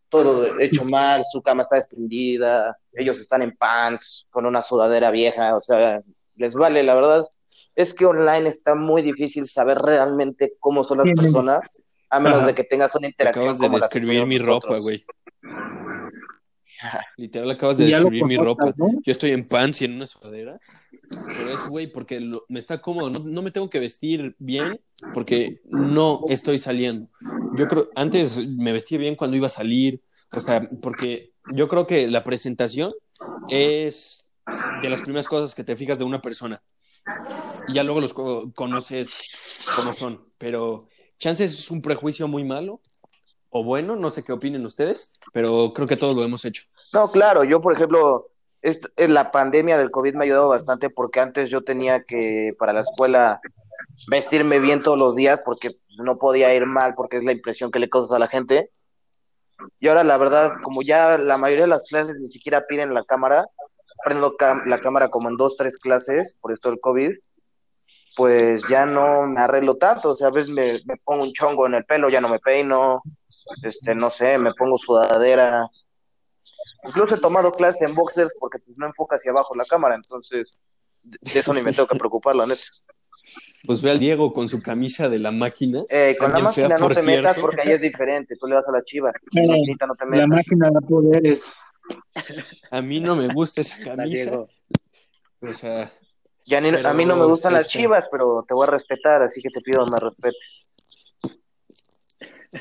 todo 0.09 0.59
hecho 0.59 0.83
mal, 0.85 1.23
su 1.31 1.41
cama 1.41 1.63
está 1.63 1.77
extendida, 1.77 2.77
ellos 2.93 3.19
están 3.19 3.41
en 3.41 3.55
pants, 3.55 4.27
con 4.29 4.45
una 4.45 4.61
sudadera 4.61 5.11
vieja, 5.11 5.55
o 5.55 5.61
sea, 5.61 6.01
les 6.35 6.53
vale, 6.55 6.83
la 6.83 6.95
verdad. 6.95 7.27
Es 7.75 7.93
que 7.93 8.05
online 8.05 8.49
está 8.49 8.75
muy 8.75 9.01
difícil 9.01 9.47
saber 9.47 9.77
realmente 9.77 10.53
cómo 10.59 10.83
son 10.83 10.99
las 10.99 11.13
personas, 11.13 11.71
a 12.09 12.19
menos 12.19 12.39
Ajá. 12.39 12.47
de 12.47 12.55
que 12.55 12.63
tengas 12.63 12.95
una 12.95 13.07
interacción 13.07 13.43
Acabas 13.43 13.59
de 13.59 13.67
como 13.67 13.77
describir 13.77 14.25
mi 14.25 14.39
ropa, 14.39 14.77
güey. 14.79 15.05
Literal 17.17 17.49
acabas 17.51 17.77
de 17.77 17.85
describir 18.05 18.25
mi 18.25 18.37
ropa. 18.37 18.73
Yo 19.03 19.11
estoy 19.11 19.31
en 19.31 19.45
pants 19.45 19.81
y 19.81 19.85
en 19.85 19.93
una 19.93 20.05
sudadera. 20.05 20.59
Pero 21.37 21.51
es, 21.51 21.67
güey, 21.67 21.87
porque 21.87 22.19
lo- 22.19 22.45
me 22.49 22.59
está 22.59 22.81
cómodo. 22.81 23.09
No, 23.09 23.19
no 23.19 23.41
me 23.41 23.51
tengo 23.51 23.69
que 23.69 23.79
vestir 23.79 24.35
bien 24.39 24.79
porque 25.13 25.61
no 25.65 26.21
estoy 26.29 26.57
saliendo. 26.57 27.07
Yo 27.57 27.67
creo, 27.67 27.89
antes 27.95 28.45
me 28.47 28.71
vestía 28.71 28.97
bien 28.97 29.15
cuando 29.15 29.37
iba 29.37 29.47
a 29.47 29.49
salir. 29.51 30.01
O 30.35 30.39
sea, 30.39 30.67
porque 30.81 31.33
yo 31.53 31.67
creo 31.67 31.85
que 31.87 32.07
la 32.07 32.23
presentación 32.23 32.89
es 33.49 34.29
de 34.81 34.89
las 34.89 35.01
primeras 35.01 35.27
cosas 35.27 35.55
que 35.55 35.63
te 35.63 35.75
fijas 35.75 35.99
de 35.99 36.05
una 36.05 36.21
persona. 36.21 36.61
Y 37.67 37.73
ya 37.73 37.83
luego 37.83 38.01
los 38.01 38.13
co- 38.13 38.51
conoces 38.53 39.21
como 39.75 39.93
son. 39.93 40.25
Pero 40.37 40.87
chances 41.17 41.51
es 41.57 41.71
un 41.71 41.81
prejuicio 41.81 42.27
muy 42.27 42.43
malo 42.43 42.81
o 43.49 43.63
bueno, 43.63 43.95
no 43.95 44.09
sé 44.11 44.23
qué 44.23 44.31
opinen 44.31 44.63
ustedes, 44.65 45.13
pero 45.33 45.73
creo 45.73 45.87
que 45.87 45.97
todos 45.97 46.15
lo 46.15 46.23
hemos 46.23 46.45
hecho. 46.45 46.63
No, 46.93 47.11
claro, 47.11 47.43
yo 47.43 47.61
por 47.61 47.73
ejemplo, 47.73 48.27
est- 48.61 48.85
en 48.97 49.13
la 49.13 49.31
pandemia 49.31 49.77
del 49.77 49.91
COVID 49.91 50.15
me 50.15 50.21
ha 50.21 50.25
ayudado 50.25 50.49
bastante 50.49 50.89
porque 50.89 51.19
antes 51.19 51.49
yo 51.49 51.63
tenía 51.63 52.03
que 52.03 52.53
para 52.57 52.73
la 52.73 52.81
escuela 52.81 53.41
vestirme 54.09 54.59
bien 54.59 54.83
todos 54.83 54.97
los 54.97 55.15
días 55.15 55.41
porque 55.45 55.77
no 56.03 56.17
podía 56.17 56.53
ir 56.55 56.65
mal 56.65 56.95
porque 56.95 57.17
es 57.17 57.23
la 57.23 57.31
impresión 57.33 57.71
que 57.71 57.79
le 57.79 57.89
causas 57.89 58.13
a 58.13 58.19
la 58.19 58.27
gente. 58.27 58.71
Y 59.79 59.87
ahora 59.87 60.03
la 60.03 60.17
verdad, 60.17 60.53
como 60.63 60.81
ya 60.81 61.17
la 61.17 61.37
mayoría 61.37 61.63
de 61.65 61.69
las 61.69 61.85
clases 61.87 62.19
ni 62.19 62.27
siquiera 62.27 62.65
piden 62.67 62.93
la 62.93 63.03
cámara, 63.03 63.45
prendo 64.05 64.35
la 64.65 64.79
cámara 64.81 65.09
como 65.09 65.29
en 65.29 65.37
dos, 65.37 65.57
tres 65.57 65.75
clases 65.77 66.35
por 66.41 66.53
esto 66.53 66.69
del 66.69 66.79
COVID, 66.79 67.11
pues 68.15 68.61
ya 68.69 68.85
no 68.85 69.27
me 69.27 69.39
arreglo 69.41 69.77
tanto, 69.77 70.09
o 70.11 70.15
sea, 70.15 70.27
a 70.27 70.31
veces 70.31 70.49
me, 70.49 70.73
me 70.85 70.97
pongo 71.03 71.23
un 71.23 71.31
chongo 71.33 71.65
en 71.67 71.75
el 71.75 71.85
pelo, 71.85 72.09
ya 72.09 72.19
no 72.21 72.27
me 72.29 72.39
peino, 72.39 73.01
este, 73.63 73.95
no 73.95 74.09
sé, 74.09 74.37
me 74.37 74.53
pongo 74.53 74.77
sudadera, 74.77 75.65
Incluso 76.85 77.15
he 77.15 77.19
tomado 77.19 77.51
clases 77.51 77.81
en 77.83 77.95
boxers 77.95 78.33
porque 78.39 78.59
pues 78.59 78.77
no 78.77 78.85
enfoca 78.85 79.15
hacia 79.17 79.31
abajo 79.31 79.55
la 79.55 79.65
cámara, 79.65 79.95
entonces 79.95 80.59
de 81.03 81.39
eso 81.39 81.53
ni 81.53 81.61
me 81.61 81.71
tengo 81.73 81.87
que 81.87 81.97
preocupar, 81.97 82.35
la 82.35 82.45
neta. 82.45 82.63
Pues 83.65 83.81
ve 83.81 83.91
al 83.91 83.99
Diego 83.99 84.31
con 84.33 84.47
su 84.47 84.61
camisa 84.61 85.09
de 85.09 85.19
la 85.19 85.31
máquina. 85.31 85.83
Eh, 85.89 86.15
con 86.17 86.31
la 86.31 86.37
fea, 86.51 86.69
máquina 86.69 86.77
no 86.77 86.89
te 86.89 87.03
metas 87.03 87.37
porque 87.39 87.61
ahí 87.61 87.71
es 87.71 87.81
diferente, 87.81 88.35
tú 88.37 88.47
le 88.47 88.55
vas 88.55 88.67
a 88.67 88.71
la 88.71 88.83
chiva, 88.83 89.11
Eh, 89.11 89.45
maquinita 89.47 89.85
no 89.87 89.95
te 89.95 90.05
La 90.05 90.11
metas. 90.11 90.29
máquina 90.29 90.69
da 90.71 90.79
poderes. 90.81 91.53
A 92.71 92.81
mí 92.81 92.99
no 92.99 93.15
me 93.15 93.27
gusta 93.33 93.61
esa 93.61 93.77
camisa. 93.83 94.31
Diego. 94.31 94.49
O 95.41 95.53
sea, 95.53 95.91
Ya 96.45 96.61
ni- 96.61 96.69
a 96.69 96.93
mí 96.93 97.05
no 97.05 97.15
me 97.15 97.25
gustan 97.25 97.53
las 97.53 97.67
chivas, 97.67 98.05
pero 98.11 98.43
te 98.47 98.53
voy 98.53 98.67
a 98.67 98.71
respetar, 98.71 99.21
así 99.21 99.41
que 99.41 99.49
te 99.49 99.61
pido 99.61 99.85
me 99.85 99.99
respetes. 99.99 100.67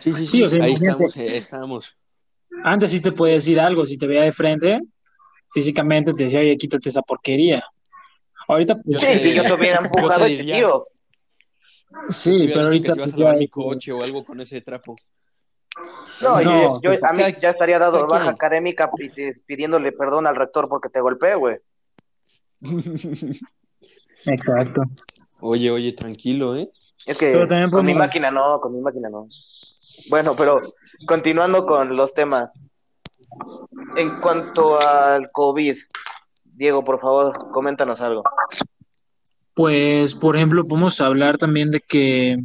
sí, 0.00 0.12
sí, 0.12 0.12
sí, 0.12 0.26
Sí, 0.26 0.42
o 0.42 0.48
sea, 0.48 0.64
ahí 0.64 0.72
estamos, 0.74 1.16
eh, 1.16 1.36
estamos. 1.36 1.96
Antes 2.64 2.90
sí 2.90 3.00
te 3.00 3.12
puede 3.12 3.34
decir 3.34 3.60
algo, 3.60 3.84
si 3.86 3.96
te 3.98 4.06
veía 4.06 4.22
de 4.22 4.32
frente, 4.32 4.80
físicamente 5.52 6.12
te 6.12 6.24
decía, 6.24 6.40
oye, 6.40 6.56
quítate 6.56 6.88
esa 6.88 7.02
porquería. 7.02 7.62
Ahorita, 8.48 8.74
pues, 8.76 8.86
Yo 8.96 9.00
Sí, 9.00 9.06
te- 9.06 9.34
yo 9.34 9.42
te 9.44 9.52
hubiera 9.54 9.78
yo 9.80 9.84
empujado 9.84 10.26
y 10.26 10.36
te 10.38 10.44
tiro. 10.44 10.84
sí, 12.08 12.30
te 12.30 12.46
pero 12.46 12.46
dicho 12.46 12.52
que 12.58 12.64
ahorita 12.64 12.92
si 12.92 12.98
vas 13.00 13.06
pues, 13.10 13.14
a 13.14 13.18
lavar 13.18 13.34
ya- 13.34 13.38
mi 13.40 13.48
coche 13.48 13.92
o 13.92 14.02
algo 14.02 14.24
con 14.24 14.40
ese 14.40 14.60
trapo. 14.60 14.96
No, 16.20 16.40
No, 16.40 16.80
yo, 16.80 16.80
yo- 16.82 17.06
a 17.06 17.12
mí 17.12 17.22
ya 17.40 17.50
estaría 17.50 17.78
dado 17.78 18.06
baja 18.08 18.24
quien. 18.24 18.34
académica 18.34 18.90
pidiéndole 19.46 19.92
perdón 19.92 20.26
al 20.26 20.34
rector 20.36 20.68
porque 20.68 20.88
te 20.88 21.00
golpeé, 21.00 21.34
güey. 21.36 21.56
Exacto. 24.24 24.82
Oye, 25.40 25.70
oye, 25.70 25.92
tranquilo, 25.92 26.56
¿eh? 26.56 26.68
Es 27.06 27.16
que 27.16 27.46
con 27.70 27.86
mi 27.86 27.94
máquina 27.94 28.30
no, 28.30 28.60
con 28.60 28.74
mi 28.74 28.80
máquina 28.80 29.08
no. 29.08 29.28
Bueno, 30.08 30.34
pero 30.36 30.60
continuando 31.06 31.66
con 31.66 31.96
los 31.96 32.14
temas. 32.14 32.52
En 33.96 34.18
cuanto 34.20 34.80
al 34.80 35.30
COVID, 35.32 35.76
Diego, 36.44 36.84
por 36.84 37.00
favor, 37.00 37.32
coméntanos 37.50 38.00
algo. 38.00 38.22
Pues, 39.54 40.14
por 40.14 40.36
ejemplo, 40.36 40.66
podemos 40.66 41.00
hablar 41.00 41.36
también 41.36 41.70
de 41.70 41.80
que 41.80 42.36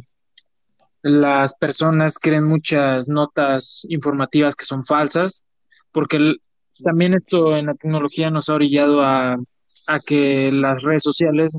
las 1.02 1.54
personas 1.54 2.18
creen 2.18 2.44
muchas 2.44 3.08
notas 3.08 3.86
informativas 3.88 4.56
que 4.56 4.64
son 4.64 4.84
falsas, 4.84 5.44
porque 5.92 6.36
también 6.82 7.14
esto 7.14 7.56
en 7.56 7.66
la 7.66 7.74
tecnología 7.74 8.30
nos 8.30 8.48
ha 8.48 8.54
orillado 8.54 9.02
a, 9.02 9.36
a 9.86 10.00
que 10.00 10.50
las 10.50 10.82
redes 10.82 11.02
sociales 11.02 11.56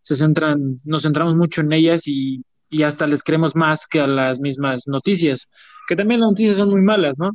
se 0.00 0.16
centran, 0.16 0.80
nos 0.84 1.02
centramos 1.02 1.36
mucho 1.36 1.60
en 1.60 1.72
ellas 1.72 2.06
y, 2.06 2.42
y 2.70 2.82
hasta 2.82 3.06
les 3.06 3.22
creemos 3.22 3.56
más 3.56 3.86
que 3.86 4.00
a 4.00 4.06
las 4.06 4.38
mismas 4.40 4.88
noticias, 4.88 5.48
que 5.88 5.96
también 5.96 6.20
las 6.20 6.30
noticias 6.30 6.56
son 6.56 6.70
muy 6.70 6.82
malas, 6.82 7.14
¿no? 7.18 7.32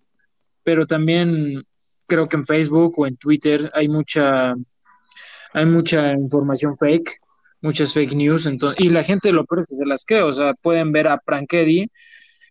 Pero 0.63 0.85
también 0.85 1.63
creo 2.07 2.27
que 2.27 2.37
en 2.37 2.45
Facebook 2.45 2.99
o 2.99 3.07
en 3.07 3.17
Twitter 3.17 3.71
hay 3.73 3.87
mucha, 3.89 4.53
hay 5.53 5.65
mucha 5.65 6.11
información 6.13 6.75
fake 6.77 7.19
muchas 7.63 7.93
fake 7.93 8.13
news, 8.13 8.45
entonces, 8.45 8.85
y 8.85 8.89
la 8.89 9.03
gente 9.05 9.31
lo 9.31 9.45
peor 9.45 9.61
es 9.61 9.67
que 9.67 9.75
se 9.75 9.85
las 9.85 10.03
cree, 10.05 10.21
o 10.21 10.33
sea, 10.33 10.53
pueden 10.53 10.91
ver 10.91 11.07
a 11.07 11.17
Prankedy, 11.17 11.87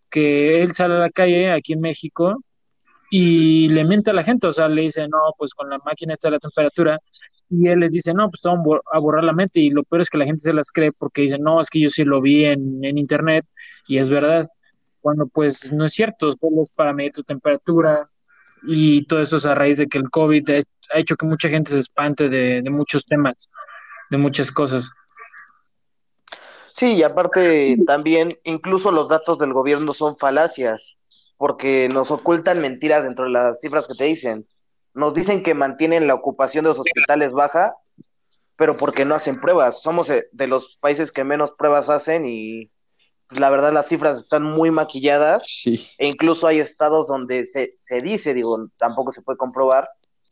que 0.09 0.63
él 0.63 0.73
sale 0.73 0.95
a 0.95 0.99
la 0.99 1.11
calle 1.11 1.51
aquí 1.51 1.73
en 1.73 1.81
México 1.81 2.43
y 3.15 3.67
le 3.69 3.83
miente 3.83 4.09
a 4.09 4.13
la 4.13 4.23
gente, 4.23 4.47
o 4.47 4.51
sea, 4.51 4.67
le 4.67 4.81
dice, 4.81 5.07
no, 5.07 5.19
pues 5.37 5.53
con 5.53 5.69
la 5.69 5.77
máquina 5.85 6.13
está 6.13 6.31
la 6.31 6.39
temperatura, 6.39 6.99
y 7.47 7.67
él 7.67 7.81
les 7.81 7.91
dice, 7.91 8.11
no, 8.11 8.27
pues 8.31 8.41
te 8.41 8.49
vamos 8.49 8.65
a 8.65 8.67
bor- 8.69 8.81
a 8.91 8.97
borrar 8.97 9.23
la 9.23 9.33
mente, 9.33 9.59
y 9.59 9.69
lo 9.69 9.83
peor 9.83 10.01
es 10.01 10.09
que 10.09 10.17
la 10.17 10.25
gente 10.25 10.39
se 10.41 10.51
las 10.51 10.71
cree 10.71 10.91
porque 10.91 11.21
dice, 11.21 11.37
no, 11.37 11.61
es 11.61 11.69
que 11.69 11.79
yo 11.79 11.89
sí 11.89 12.03
lo 12.05 12.21
vi 12.21 12.45
en, 12.45 12.83
en 12.83 12.97
internet, 12.97 13.45
y 13.87 13.99
es 13.99 14.09
verdad, 14.09 14.49
cuando 14.99 15.27
pues 15.27 15.71
no 15.71 15.85
es 15.85 15.93
cierto, 15.93 16.31
solo 16.33 16.63
es 16.63 16.69
para 16.73 16.91
medir 16.91 17.11
tu 17.13 17.23
temperatura, 17.23 18.09
y 18.65 19.05
todo 19.05 19.21
eso 19.21 19.37
es 19.37 19.45
a 19.45 19.53
raíz 19.53 19.77
de 19.77 19.87
que 19.87 19.99
el 19.99 20.09
COVID 20.09 20.49
ha 20.49 20.97
hecho 20.97 21.15
que 21.15 21.27
mucha 21.27 21.49
gente 21.49 21.71
se 21.71 21.79
espante 21.81 22.29
de, 22.29 22.63
de 22.63 22.69
muchos 22.71 23.05
temas, 23.05 23.47
de 24.09 24.17
muchas 24.17 24.51
cosas. 24.51 24.89
Sí, 26.71 26.93
y 26.95 27.03
aparte 27.03 27.77
también 27.85 28.39
incluso 28.43 28.91
los 28.91 29.07
datos 29.07 29.37
del 29.37 29.53
gobierno 29.53 29.93
son 29.93 30.17
falacias, 30.17 30.95
porque 31.37 31.89
nos 31.89 32.11
ocultan 32.11 32.61
mentiras 32.61 33.03
dentro 33.03 33.25
de 33.25 33.31
las 33.31 33.59
cifras 33.59 33.87
que 33.87 33.95
te 33.95 34.05
dicen. 34.05 34.47
Nos 34.93 35.13
dicen 35.13 35.43
que 35.43 35.53
mantienen 35.53 36.07
la 36.07 36.13
ocupación 36.13 36.63
de 36.63 36.69
los 36.69 36.79
hospitales 36.79 37.31
baja, 37.31 37.75
pero 38.55 38.77
porque 38.77 39.05
no 39.05 39.15
hacen 39.15 39.39
pruebas. 39.39 39.81
Somos 39.81 40.09
eh, 40.09 40.27
de 40.31 40.47
los 40.47 40.77
países 40.79 41.11
que 41.11 41.23
menos 41.23 41.51
pruebas 41.57 41.89
hacen 41.89 42.25
y 42.27 42.71
pues, 43.27 43.39
la 43.39 43.49
verdad 43.49 43.73
las 43.73 43.87
cifras 43.87 44.19
están 44.19 44.43
muy 44.43 44.69
maquilladas 44.69 45.43
Sí. 45.47 45.89
e 45.97 46.07
incluso 46.07 46.47
hay 46.47 46.59
estados 46.59 47.07
donde 47.07 47.45
se, 47.45 47.75
se 47.79 47.97
dice, 47.99 48.33
digo, 48.33 48.69
tampoco 48.77 49.11
se 49.11 49.21
puede 49.21 49.37
comprobar, 49.37 49.89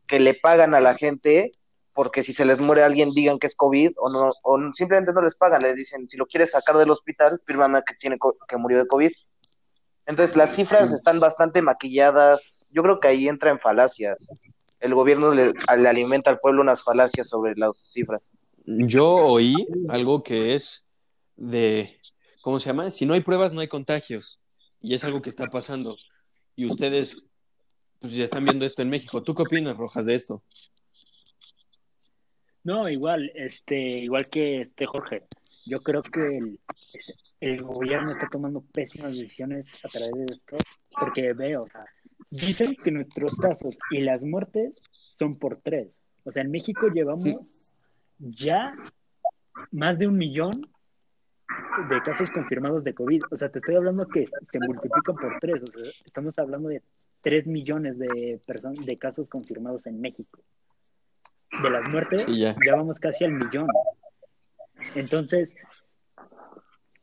que 0.07 0.19
le 0.19 0.35
pagan 0.35 0.75
a 0.75 0.79
la 0.81 0.93
gente 0.95 1.49
porque 1.93 2.23
si 2.23 2.31
se 2.31 2.45
les 2.45 2.65
muere 2.65 2.83
alguien 2.83 3.11
digan 3.11 3.37
que 3.39 3.47
es 3.47 3.55
COVID 3.55 3.93
o 3.97 4.09
no 4.09 4.31
o 4.43 4.59
simplemente 4.73 5.11
no 5.13 5.21
les 5.21 5.35
pagan, 5.35 5.61
le 5.61 5.73
dicen, 5.73 6.07
si 6.07 6.15
lo 6.17 6.25
quieres 6.25 6.51
sacar 6.51 6.77
del 6.77 6.89
hospital, 6.89 7.39
fírmame 7.45 7.81
que 7.85 7.95
tiene 7.95 8.17
que 8.47 8.57
murió 8.57 8.77
de 8.79 8.87
COVID. 8.87 9.11
Entonces 10.05 10.35
las 10.35 10.55
cifras 10.55 10.91
están 10.91 11.19
bastante 11.19 11.61
maquilladas. 11.61 12.65
Yo 12.69 12.81
creo 12.81 12.99
que 12.99 13.07
ahí 13.07 13.27
entra 13.27 13.51
en 13.51 13.59
falacias. 13.59 14.27
El 14.79 14.95
gobierno 14.95 15.33
le, 15.33 15.53
le 15.53 15.89
alimenta 15.89 16.29
al 16.31 16.39
pueblo 16.39 16.61
unas 16.61 16.83
falacias 16.83 17.29
sobre 17.29 17.55
las 17.55 17.77
cifras. 17.91 18.31
Yo 18.65 19.07
oí 19.07 19.55
algo 19.89 20.23
que 20.23 20.55
es 20.55 20.87
de, 21.35 21.99
¿cómo 22.41 22.59
se 22.59 22.67
llama? 22.67 22.89
Si 22.89 23.05
no 23.05 23.13
hay 23.13 23.21
pruebas, 23.21 23.53
no 23.53 23.61
hay 23.61 23.67
contagios. 23.67 24.39
Y 24.81 24.93
es 24.93 25.03
algo 25.03 25.21
que 25.21 25.29
está 25.29 25.47
pasando. 25.47 25.97
Y 26.55 26.65
ustedes, 26.65 27.27
pues 27.99 28.15
ya 28.15 28.23
están 28.23 28.43
viendo 28.43 28.65
esto 28.65 28.81
en 28.81 28.89
México. 28.89 29.21
¿Tú 29.21 29.35
qué 29.35 29.43
opinas, 29.43 29.77
Rojas, 29.77 30.05
de 30.07 30.15
esto? 30.15 30.43
No, 32.63 32.89
igual, 32.89 33.31
este, 33.35 33.75
igual 33.75 34.29
que 34.29 34.61
este 34.61 34.85
Jorge, 34.85 35.23
yo 35.65 35.81
creo 35.81 36.03
que 36.03 36.19
el, 36.19 36.59
el 37.41 37.61
gobierno 37.63 38.11
está 38.11 38.29
tomando 38.29 38.63
pésimas 38.73 39.11
decisiones 39.17 39.65
a 39.83 39.89
través 39.89 40.11
de 40.13 40.25
esto, 40.25 40.57
porque 40.97 41.33
veo, 41.33 41.63
o 41.63 41.67
sea, 41.67 41.85
dicen 42.29 42.75
que 42.81 42.91
nuestros 42.91 43.35
casos 43.35 43.77
y 43.89 44.01
las 44.01 44.21
muertes 44.21 44.79
son 45.17 45.37
por 45.37 45.59
tres. 45.61 45.89
O 46.23 46.31
sea, 46.31 46.43
en 46.43 46.51
México 46.51 46.87
llevamos 46.87 47.35
ya 48.19 48.71
más 49.71 49.97
de 49.97 50.07
un 50.07 50.17
millón 50.17 50.51
de 51.89 52.01
casos 52.03 52.29
confirmados 52.29 52.83
de 52.83 52.93
COVID. 52.93 53.21
O 53.31 53.37
sea, 53.37 53.49
te 53.49 53.57
estoy 53.57 53.75
hablando 53.75 54.05
que 54.05 54.27
se 54.27 54.59
multiplican 54.59 55.15
por 55.15 55.39
tres. 55.39 55.63
O 55.63 55.65
sea, 55.65 55.91
estamos 56.05 56.37
hablando 56.37 56.69
de 56.69 56.83
tres 57.21 57.47
millones 57.47 57.97
de 57.97 58.39
personas, 58.45 58.85
de 58.85 58.97
casos 58.97 59.27
confirmados 59.27 59.87
en 59.87 59.99
México. 59.99 60.39
De 61.63 61.69
las 61.71 61.89
muertes, 61.89 62.23
Sí, 62.23 62.39
ya. 62.39 62.55
ya 62.65 62.75
vamos 62.75 62.99
casi 62.99 63.25
al 63.25 63.33
millón. 63.33 63.67
Entonces, 64.95 65.57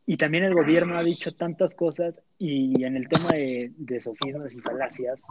y 0.09 0.17
también 0.17 0.43
el 0.43 0.55
gobierno 0.55 0.97
ha 0.97 1.03
dicho 1.03 1.35
tantas 1.35 1.75
cosas 1.75 2.23
y 2.39 2.83
en 2.83 2.95
el 2.95 3.07
tema 3.07 3.29
de, 3.29 4.01
sofismas 4.01 4.51
y 4.51 4.59
falacias, 4.59 5.21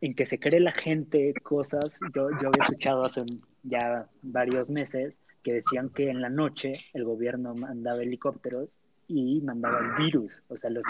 en 0.00 0.14
que 0.14 0.26
se 0.26 0.38
cree 0.38 0.60
la 0.60 0.70
gente 0.70 1.34
cosas, 1.42 1.98
yo, 2.14 2.28
yo 2.40 2.50
había 2.50 2.62
escuchado 2.62 3.04
hace 3.04 3.22
ya 3.64 4.06
varios 4.22 4.70
meses 4.70 5.18
que 5.42 5.54
decían 5.54 5.88
que 5.92 6.08
en 6.08 6.20
la 6.20 6.28
noche 6.28 6.74
el 6.94 7.02
gobierno 7.02 7.56
mandaba 7.56 8.00
helicópteros 8.00 8.68
y 9.08 9.40
mandaba 9.40 9.80
el 9.80 10.04
virus, 10.04 10.40
o 10.46 10.56
sea, 10.56 10.70
los 10.70 10.84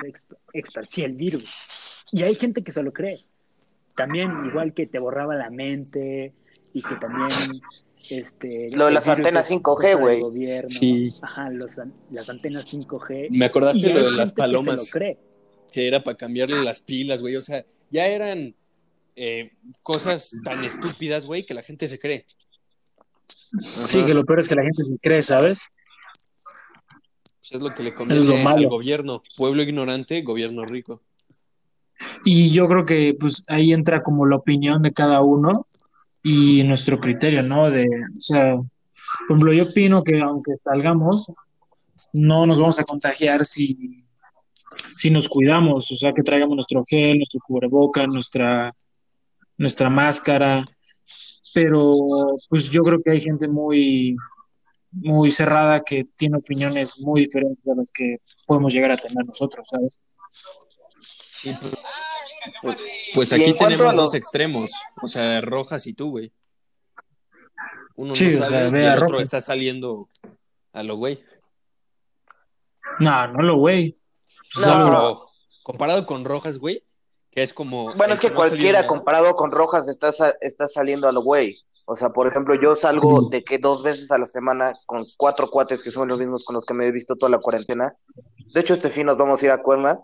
esparcía 0.53 1.07
el 1.07 1.15
virus. 1.15 1.51
Y 2.11 2.25
hay 2.25 2.35
gente 2.35 2.63
que 2.63 2.73
se 2.73 2.83
lo 2.83 2.93
cree. 2.93 3.21
también 3.97 4.45
igual 4.45 4.75
que 4.75 4.87
te 4.87 4.99
borraba 4.99 5.37
la 5.37 5.49
mente 5.49 6.35
y 6.75 6.83
que 6.83 6.95
también 6.97 7.29
este 8.11 8.71
Lo 8.73 8.87
de 8.87 8.93
las 8.93 9.07
antenas 9.07 9.47
es 9.47 9.53
5G, 9.53 9.63
cosa 9.63 9.89
del 9.89 9.99
güey. 9.99 10.63
Sí. 10.69 11.15
Ajá, 11.23 11.51
los 11.51 11.73
las 12.11 12.29
antenas 12.29 12.67
5G. 12.73 13.29
Me 13.31 13.47
acordaste 13.47 13.79
Y 13.79 13.93
lo 13.93 14.11
de 14.11 14.11
las 14.13 14.31
gente 14.31 14.43
que 14.43 14.49
se 14.49 14.53
lo 14.53 14.63
palomas, 14.63 14.91
cree. 14.91 15.19
que 15.73 15.87
era 15.87 16.03
para 16.03 16.17
cambiarle 16.17 16.63
las 16.65 16.81
pilas, 16.81 17.21
güey. 17.21 17.37
O 17.37 17.43
sea, 17.43 17.65
ya 17.91 18.07
eran 18.07 18.55
eh, 19.17 19.53
cosas 19.83 20.37
tan 20.45 20.65
estúpidas, 20.65 21.27
güey, 21.27 21.45
que 21.45 21.55
la 21.55 21.63
gente 21.63 21.89
se 21.89 21.99
cree. 21.99 22.27
Sí, 23.87 24.05
que 24.05 24.15
lo 24.15 24.25
peor 24.25 24.41
es 24.41 24.49
que 24.49 24.55
la 24.55 24.63
gente 24.63 24.83
se 24.83 24.99
cree, 24.99 25.23
¿sabes? 25.23 25.67
Pues 27.39 27.53
es 27.53 27.63
lo 27.63 27.75
que 27.75 27.83
le 27.83 27.95
conviene 27.95 28.47
al 28.47 28.69
gobierno. 28.69 29.23
Pueblo 29.37 29.63
ignorante, 29.63 30.23
gobierno 30.23 30.65
rico. 30.65 31.03
Y 32.25 32.51
yo 32.51 32.67
creo 32.67 32.85
que 32.85 33.17
pues 33.19 33.45
ahí 33.49 33.73
entra 33.73 34.03
como 34.03 34.27
la 34.27 34.37
opinión 34.37 34.83
de 34.83 34.93
cada 34.93 35.21
uno 35.23 35.67
y 36.23 36.63
nuestro 36.65 37.01
criterio, 37.01 37.43
¿no? 37.43 37.71
De, 37.71 37.85
o 37.85 38.21
sea, 38.21 38.55
por 38.55 39.27
ejemplo, 39.27 39.53
yo 39.53 39.65
opino 39.65 40.03
que 40.03 40.21
aunque 40.21 40.53
salgamos, 40.63 41.31
no 42.13 42.47
nos 42.47 42.61
vamos 42.61 42.79
a 42.79 42.85
contagiar 42.85 43.45
si, 43.45 44.05
si 44.97 45.11
nos 45.11 45.29
cuidamos, 45.29 45.91
o 45.91 45.97
sea, 45.97 46.13
que 46.13 46.23
traigamos 46.23 46.55
nuestro 46.55 46.85
gel, 46.85 47.19
nuestro 47.19 47.41
cubreboca, 47.47 48.07
nuestra, 48.07 48.73
nuestra 49.57 49.91
máscara, 49.91 50.65
pero 51.55 51.97
pues 52.49 52.71
yo 52.71 52.83
creo 52.83 53.03
que 53.03 53.11
hay 53.11 53.21
gente 53.21 53.49
muy, 53.49 54.17
muy 54.91 55.31
cerrada 55.31 55.83
que 55.83 56.05
tiene 56.17 56.37
opiniones 56.37 56.99
muy 56.99 57.23
diferentes 57.23 57.67
a 57.69 57.75
las 57.75 57.91
que 57.91 58.19
podemos 58.47 58.73
llegar 58.73 58.93
a 58.93 58.97
tener 58.97 59.25
nosotros, 59.25 59.67
¿sabes? 59.71 59.99
Sí, 61.35 61.57
pues, 62.63 62.77
pues 63.15 63.33
aquí 63.33 63.53
tenemos 63.55 63.87
los- 63.87 63.97
dos 63.97 64.15
extremos. 64.15 64.71
O 65.03 65.07
sea, 65.07 65.41
Rojas 65.41 65.87
y 65.87 65.95
tú, 65.95 66.11
güey. 66.11 66.33
Uno 67.97 68.15
Sí, 68.15 68.25
no 68.25 68.31
o 68.31 68.49
sale 68.49 68.71
sea, 68.71 68.81
y 68.81 68.85
el 68.85 68.95
otro 68.95 69.09
Rojas. 69.09 69.23
está 69.25 69.41
saliendo 69.41 70.09
a 70.73 70.83
lo 70.83 70.97
güey. 70.97 71.23
No, 73.01 73.29
no 73.29 73.43
lo 73.43 73.57
güey. 73.57 73.99
Pues 74.55 74.67
No, 74.67 74.85
pero 74.85 75.27
comparado 75.63 76.05
con 76.07 76.25
Rojas, 76.25 76.59
güey, 76.59 76.85
que 77.31 77.43
es 77.43 77.53
como... 77.55 77.95
Bueno, 77.95 78.15
es 78.15 78.21
que 78.21 78.29
no 78.31 78.37
cualquiera 78.37 78.87
comparado 78.87 79.35
con 79.37 79.51
Rojas 79.51 79.89
está, 79.89 80.13
sa- 80.13 80.35
está 80.41 80.69
saliendo 80.69 81.09
a 81.09 81.13
lo 81.13 81.23
güey. 81.23 81.59
O 81.87 81.97
sea, 81.97 82.11
por 82.11 82.27
ejemplo, 82.29 82.55
yo 82.55 82.77
salgo 82.77 83.23
Sí. 83.23 83.27
de 83.31 83.45
que 83.45 83.59
dos 83.59 83.83
veces 83.83 84.11
a 84.13 84.19
la 84.19 84.27
semana 84.27 84.73
con 84.87 85.05
cuatro 85.17 85.51
cuates 85.51 85.83
que 85.83 85.91
son 85.91 86.09
los 86.09 86.19
mismos 86.19 86.45
con 86.45 86.55
los 86.55 86.65
que 86.65 86.75
me 86.75 86.87
he 86.87 86.93
visto 86.93 87.17
toda 87.17 87.31
la 87.31 87.41
cuarentena. 87.41 87.95
De 88.55 88.61
hecho, 88.61 88.75
este 88.75 88.91
fin 88.91 89.07
nos 89.07 89.17
vamos 89.19 89.43
a 89.43 89.45
ir 89.45 89.51
a 89.51 89.63
Cuerna. 89.63 89.99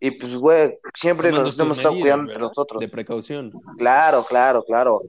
Y 0.00 0.10
pues, 0.12 0.34
güey, 0.36 0.78
siempre 0.94 1.30
Tomando 1.30 1.48
nos 1.48 1.58
hemos 1.58 1.78
estado 1.78 1.94
cuidando 1.94 2.30
entre 2.30 2.38
nosotros. 2.40 2.80
De 2.80 2.88
precaución. 2.88 3.52
Claro, 3.78 4.24
claro, 4.24 4.64
claro. 4.64 5.02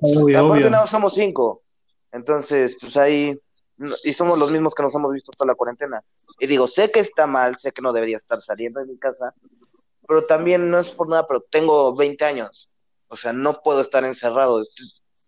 Obvio, 0.00 0.38
Aparte, 0.38 0.66
obvio. 0.66 0.70
no, 0.70 0.86
somos 0.86 1.14
cinco. 1.14 1.62
Entonces, 2.12 2.76
pues 2.80 2.96
ahí. 2.96 3.38
Y 4.04 4.12
somos 4.12 4.38
los 4.38 4.50
mismos 4.50 4.74
que 4.74 4.82
nos 4.82 4.94
hemos 4.94 5.12
visto 5.12 5.32
toda 5.32 5.52
la 5.52 5.54
cuarentena. 5.54 6.02
Y 6.38 6.46
digo, 6.46 6.68
sé 6.68 6.90
que 6.90 7.00
está 7.00 7.26
mal, 7.26 7.56
sé 7.56 7.72
que 7.72 7.80
no 7.80 7.92
debería 7.92 8.16
estar 8.16 8.40
saliendo 8.40 8.80
de 8.80 8.86
mi 8.86 8.98
casa. 8.98 9.34
Pero 10.06 10.26
también 10.26 10.70
no 10.70 10.78
es 10.78 10.90
por 10.90 11.08
nada, 11.08 11.26
pero 11.26 11.40
tengo 11.40 11.94
20 11.94 12.24
años. 12.24 12.68
O 13.08 13.16
sea, 13.16 13.32
no 13.32 13.60
puedo 13.62 13.80
estar 13.80 14.04
encerrado. 14.04 14.62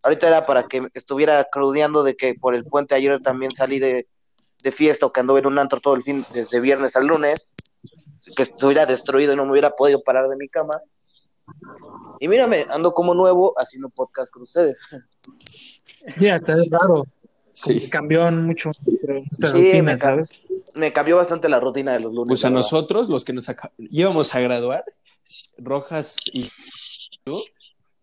Ahorita 0.02 0.26
era 0.28 0.44
para 0.44 0.64
que 0.64 0.88
estuviera 0.94 1.46
crudeando 1.50 2.02
de 2.02 2.16
que 2.16 2.34
por 2.34 2.54
el 2.54 2.64
puente 2.64 2.94
ayer 2.94 3.22
también 3.22 3.52
salí 3.52 3.78
de, 3.78 4.06
de 4.62 4.72
fiesta 4.72 5.06
o 5.06 5.12
que 5.12 5.20
anduve 5.20 5.40
en 5.40 5.46
un 5.46 5.58
antro 5.58 5.80
todo 5.80 5.94
el 5.94 6.02
fin, 6.02 6.24
desde 6.32 6.60
viernes 6.60 6.94
al 6.96 7.06
lunes. 7.06 7.50
Que 8.36 8.44
estuviera 8.44 8.86
destruido 8.86 9.32
y 9.32 9.36
no 9.36 9.44
me 9.44 9.52
hubiera 9.52 9.70
podido 9.70 10.02
parar 10.02 10.28
de 10.28 10.36
mi 10.36 10.48
cama. 10.48 10.80
Y 12.20 12.28
mírame, 12.28 12.66
ando 12.70 12.92
como 12.94 13.14
nuevo 13.14 13.54
haciendo 13.56 13.88
podcast 13.88 14.32
con 14.32 14.42
ustedes. 14.42 14.76
Sí, 16.18 16.28
hasta 16.28 16.52
es 16.52 16.68
raro. 16.70 17.06
Sí. 17.52 17.90
Cambió 17.90 18.30
mucho 18.32 18.70
nuestra 18.86 19.48
Sí, 19.48 19.58
me 19.58 19.70
rutina, 19.72 19.96
¿sabes? 19.96 20.30
Me 20.74 20.92
cambió 20.92 21.16
bastante 21.18 21.48
la 21.48 21.58
rutina 21.58 21.92
de 21.92 22.00
los 22.00 22.12
lunes. 22.14 22.28
Pues 22.28 22.44
a 22.44 22.50
nosotros, 22.50 23.08
los 23.08 23.24
que 23.24 23.32
nos 23.32 23.46
íbamos 23.78 24.34
a 24.34 24.40
graduar, 24.40 24.84
Rojas 25.58 26.16
y 26.32 26.50
yo, 27.26 27.42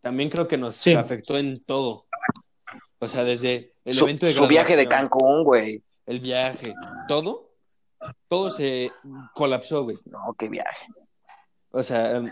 también 0.02 0.30
creo 0.30 0.48
que 0.48 0.58
nos 0.58 0.76
Sí. 0.76 0.94
afectó 0.94 1.38
en 1.38 1.60
todo. 1.62 2.06
O 3.00 3.08
sea, 3.08 3.24
desde 3.24 3.74
el 3.86 3.96
su, 3.96 4.04
evento 4.04 4.26
de 4.28 4.34
su 4.34 4.48
viaje 4.48 4.76
de 4.76 4.88
Cancún, 4.88 5.44
güey. 5.44 5.82
el 6.06 6.20
viaje, 6.20 6.74
todo, 7.08 7.49
todo 8.28 8.50
se 8.50 8.92
colapsó, 9.34 9.84
güey. 9.84 9.98
No, 10.06 10.34
qué 10.38 10.50
viaje. 10.50 10.88
O 11.72 11.84
sea, 11.84 12.18
em, 12.18 12.32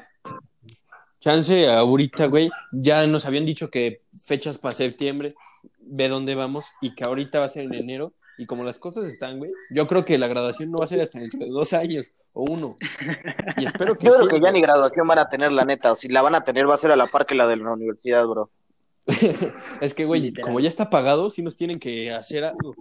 chance 1.20 1.70
ahorita, 1.72 2.28
güey, 2.28 2.50
ya 2.72 3.06
nos 3.08 3.26
habían 3.26 3.46
dicho 3.46 3.70
que 3.70 4.02
fechas 4.24 4.58
para 4.58 4.72
septiembre, 4.72 5.34
ve 5.80 6.10
dónde 6.10 6.36
vamos, 6.36 6.72
y 6.82 6.96
que 6.96 7.04
ahorita 7.06 7.40
va 7.40 7.46
a 7.46 7.50
ser 7.50 7.66
en 7.66 7.74
enero, 7.74 8.14
y 8.38 8.46
como 8.46 8.64
las 8.64 8.78
cosas 8.80 9.06
están, 9.06 9.40
güey, 9.40 9.52
yo 9.72 9.88
creo 9.88 10.06
que 10.06 10.18
la 10.18 10.28
graduación 10.28 10.70
no 10.72 10.78
va 10.78 10.86
a 10.86 10.88
ser 10.88 11.02
hasta 11.02 11.20
dentro 11.20 11.40
de 11.40 11.50
dos 11.50 11.74
años 11.74 12.12
o 12.34 12.46
uno. 12.48 12.78
Y 13.58 13.66
espero 13.66 13.98
que 13.98 14.06
Yo 14.06 14.12
sí, 14.12 14.18
creo 14.20 14.30
que 14.30 14.40
ya 14.40 14.52
ni 14.52 14.62
graduación 14.62 15.08
van 15.08 15.20
a 15.20 15.28
tener, 15.28 15.52
la 15.52 15.66
neta. 15.66 15.92
O 15.92 15.96
si 15.96 16.08
la 16.08 16.22
van 16.22 16.36
a 16.36 16.42
tener, 16.42 16.70
va 16.70 16.76
a 16.76 16.78
ser 16.78 16.92
a 16.92 16.96
la 16.96 17.08
par 17.08 17.26
que 17.26 17.34
la 17.34 17.48
de 17.48 17.58
la 17.58 17.72
universidad, 17.74 18.26
bro. 18.28 18.52
Es 19.82 19.96
que, 19.96 20.06
güey, 20.06 20.22
Literal. 20.22 20.46
como 20.46 20.60
ya 20.60 20.68
está 20.70 20.90
pagado, 20.90 21.30
sí 21.32 21.42
nos 21.42 21.56
tienen 21.56 21.80
que 21.80 22.12
hacer 22.14 22.44
algo. 22.44 22.76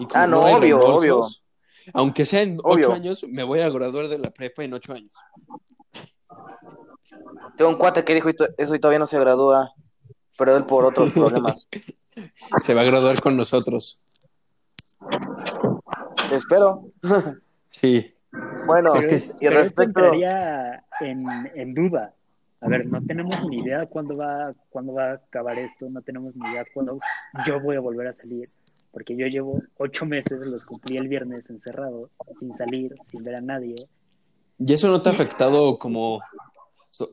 Y 0.00 0.06
como 0.06 0.16
Ah, 0.16 0.26
no, 0.26 0.40
obvio, 0.40 0.78
reembolsos, 0.78 1.44
Aunque 1.94 2.24
sea 2.24 2.42
en 2.42 2.58
Obvio. 2.62 2.88
ocho 2.88 2.92
años, 2.94 3.24
me 3.28 3.42
voy 3.44 3.60
a 3.60 3.68
graduar 3.70 4.08
de 4.08 4.18
la 4.18 4.30
prepa 4.30 4.62
en 4.64 4.74
ocho 4.74 4.94
años. 4.94 5.10
Tengo 7.56 7.70
un 7.70 7.76
cuate 7.78 8.04
que 8.04 8.14
dijo 8.14 8.28
eso 8.28 8.74
y 8.74 8.78
todavía 8.80 8.98
no 8.98 9.06
se 9.06 9.18
gradúa. 9.18 9.72
Pero 10.38 10.56
él 10.56 10.64
por 10.64 10.84
otros 10.84 11.10
problemas. 11.12 11.66
Se 12.60 12.74
va 12.74 12.80
a 12.80 12.84
graduar 12.84 13.20
con 13.20 13.36
nosotros. 13.36 14.00
Te 16.28 16.36
espero. 16.36 16.90
Sí. 17.70 18.12
Bueno, 18.66 18.94
Es 18.94 19.06
que 19.06 19.44
y 19.44 19.48
pero 19.48 19.60
respecto. 19.60 19.82
entraría 20.00 20.84
en, 21.00 21.18
en 21.54 21.74
duda. 21.74 22.14
A 22.62 22.68
ver, 22.68 22.86
no 22.86 23.00
tenemos 23.02 23.42
ni 23.48 23.60
idea 23.60 23.86
cuándo 23.86 24.12
va, 24.18 24.52
cuándo 24.68 24.92
va 24.92 25.10
a 25.10 25.14
acabar 25.14 25.58
esto, 25.58 25.86
no 25.88 26.02
tenemos 26.02 26.34
ni 26.36 26.50
idea 26.50 26.62
cuándo 26.74 26.98
yo 27.46 27.58
voy 27.60 27.76
a 27.76 27.80
volver 27.80 28.08
a 28.08 28.12
salir, 28.12 28.46
porque 28.92 29.16
yo 29.16 29.26
llevo 29.26 29.62
ocho 29.76 30.04
meses, 30.06 30.44
los 30.46 30.64
cumplí 30.64 30.96
el 30.96 31.08
viernes 31.08 31.48
encerrado, 31.50 32.10
sin 32.38 32.54
salir, 32.54 32.94
sin 33.06 33.24
ver 33.24 33.36
a 33.36 33.40
nadie. 33.40 33.74
¿Y 34.58 34.72
eso 34.72 34.88
no 34.88 35.00
te 35.00 35.08
ha 35.08 35.12
afectado 35.12 35.78
como 35.78 36.20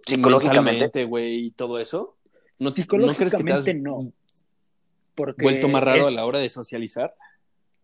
Psicológicamente. 0.05 1.05
güey, 1.05 1.45
y 1.45 1.51
todo 1.51 1.79
eso? 1.79 2.15
¿No, 2.59 2.69
¿No 2.69 2.73
crees 2.73 2.85
que 2.87 2.93
te 3.43 3.53
has 3.53 3.63
Psicológicamente 3.63 3.73
no. 3.75 4.11
Porque 5.15 5.43
vuelto 5.43 5.67
más 5.67 5.83
raro 5.83 6.01
es- 6.01 6.07
a 6.07 6.11
la 6.11 6.25
hora 6.25 6.39
de 6.39 6.49
socializar? 6.49 7.15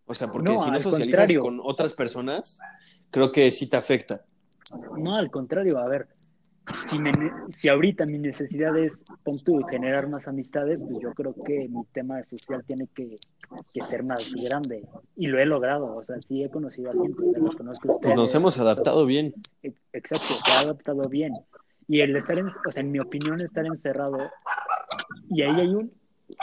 O 0.05 0.13
sea, 0.13 0.29
porque 0.31 0.51
No, 0.53 0.59
si 0.59 0.69
no 0.69 0.75
al 0.75 0.81
socializas 0.81 1.19
contrario. 1.19 1.41
con 1.41 1.59
otras 1.63 1.93
personas, 1.93 2.59
creo 3.09 3.31
que 3.31 3.49
sí 3.51 3.69
te 3.69 3.77
afecta. 3.77 4.25
No, 4.97 5.15
al 5.15 5.31
contrario, 5.31 5.77
a 5.77 5.85
ver, 5.89 6.07
si, 6.89 6.97
me 6.99 7.11
si 7.49 7.67
ahorita 7.69 8.05
mi 8.05 8.17
necesidad 8.19 8.77
es, 8.77 8.97
pon 9.23 9.37
tú, 9.39 9.61
generar 9.69 10.07
más 10.07 10.27
amistades, 10.27 10.79
pues 10.79 10.99
yo 11.01 11.13
creo 11.13 11.33
que 11.45 11.67
mi 11.69 11.83
tema 11.91 12.23
social 12.23 12.63
tiene 12.65 12.87
que, 12.93 13.17
que 13.73 13.81
ser 13.89 14.03
más 14.05 14.31
grande. 14.33 14.85
Y 15.15 15.27
lo 15.27 15.39
he 15.39 15.45
logrado, 15.45 15.95
o 15.95 16.03
sea, 16.03 16.15
sí 16.21 16.43
he 16.43 16.49
conocido 16.49 16.89
a 16.91 16.93
gente, 16.93 17.21
o 17.21 17.31
sea, 17.31 17.39
los 17.41 17.55
conozco 17.55 17.83
a 17.83 17.87
Pues 17.87 17.95
ustedes. 17.97 18.15
nos 18.15 18.33
hemos 18.35 18.59
adaptado 18.59 19.05
bien. 19.05 19.33
Ex- 19.61 19.81
Exacto, 19.93 20.33
se 20.45 20.51
ha 20.51 20.59
adaptado 20.61 21.09
bien. 21.09 21.33
Y 21.87 21.99
el 22.01 22.15
estar, 22.15 22.39
en, 22.39 22.47
o 22.47 22.71
sea, 22.71 22.81
en 22.81 22.91
mi 22.91 22.99
opinión, 22.99 23.41
estar 23.41 23.65
encerrado, 23.65 24.17
y 25.29 25.41
ahí 25.41 25.59
hay 25.59 25.67
un 25.75 25.91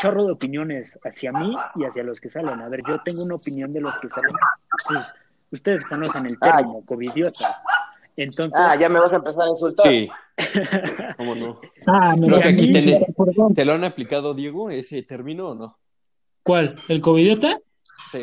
chorro 0.01 0.27
de 0.27 0.33
opiniones 0.33 0.99
hacia 1.03 1.33
mí 1.33 1.53
y 1.77 1.85
hacia 1.85 2.03
los 2.03 2.21
que 2.21 2.29
salen. 2.31 2.61
A 2.61 2.69
ver, 2.69 2.83
yo 2.87 3.01
tengo 3.03 3.25
una 3.25 3.37
opinión 3.37 3.73
de 3.73 3.81
los 3.81 3.97
que 3.99 4.09
salen. 4.09 4.33
Pues, 4.87 5.01
ustedes 5.51 5.85
conocen 5.87 6.27
el 6.27 6.39
término, 6.39 6.83
covidiota. 6.85 7.63
Entonces, 8.17 8.61
Ah, 8.61 8.77
ya 8.77 8.89
me 8.89 9.01
vas 9.01 9.13
a 9.13 9.17
empezar 9.17 9.43
a 9.45 9.51
insultar. 9.51 9.87
Sí. 9.87 10.11
¿Cómo 11.17 11.35
no? 11.35 11.61
Ah, 11.87 12.15
me 12.17 12.27
Creo 12.27 12.41
que 12.41 12.49
aquí 12.49 12.73
perdón. 12.73 13.55
¿Te 13.55 13.65
lo 13.65 13.73
han 13.73 13.85
aplicado, 13.85 14.35
Diego, 14.35 14.71
ese 14.71 15.03
término 15.03 15.51
o 15.51 15.55
no? 15.55 15.79
¿Cuál? 16.43 16.77
¿El 16.89 17.01
covidiota? 17.01 17.59
Sí. 18.11 18.23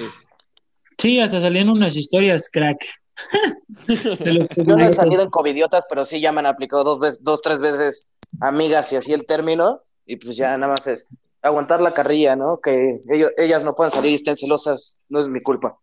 Sí, 0.97 1.19
hasta 1.19 1.39
salían 1.39 1.69
unas 1.69 1.95
historias, 1.95 2.49
crack. 2.51 2.85
Yo 4.55 4.75
no 4.75 4.79
he 4.79 4.93
salido 4.93 5.23
en 5.23 5.29
covidiotas, 5.29 5.83
pero 5.89 6.05
sí 6.05 6.19
ya 6.19 6.31
me 6.31 6.39
han 6.39 6.45
aplicado 6.47 6.83
dos 6.83 6.99
veces, 6.99 7.23
dos, 7.23 7.41
tres 7.41 7.59
veces 7.59 8.05
amigas 8.39 8.91
y 8.93 8.95
así 8.95 9.13
el 9.13 9.25
término. 9.25 9.81
Y 10.05 10.15
pues 10.15 10.37
ya 10.37 10.57
nada 10.57 10.73
más 10.73 10.87
es 10.87 11.07
aguantar 11.47 11.81
la 11.81 11.93
carrilla, 11.93 12.35
¿no? 12.35 12.59
Que 12.59 12.99
ellos, 13.09 13.31
ellas 13.37 13.63
no 13.63 13.75
puedan 13.75 13.91
salir 13.91 14.11
y 14.11 14.15
estén 14.15 14.37
celosas, 14.37 14.99
no 15.09 15.19
es 15.21 15.27
mi 15.27 15.41
culpa. 15.41 15.77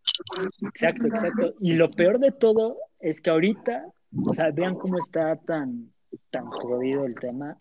Exacto, 0.62 1.06
exacto. 1.06 1.52
Y 1.60 1.72
lo 1.74 1.90
peor 1.90 2.18
de 2.18 2.32
todo 2.32 2.78
es 3.00 3.20
que 3.20 3.30
ahorita, 3.30 3.86
o 4.26 4.34
sea, 4.34 4.50
vean 4.50 4.74
cómo 4.76 4.98
está 4.98 5.36
tan, 5.36 5.92
tan 6.30 6.46
jodido 6.46 7.04
el 7.04 7.14
tema, 7.14 7.58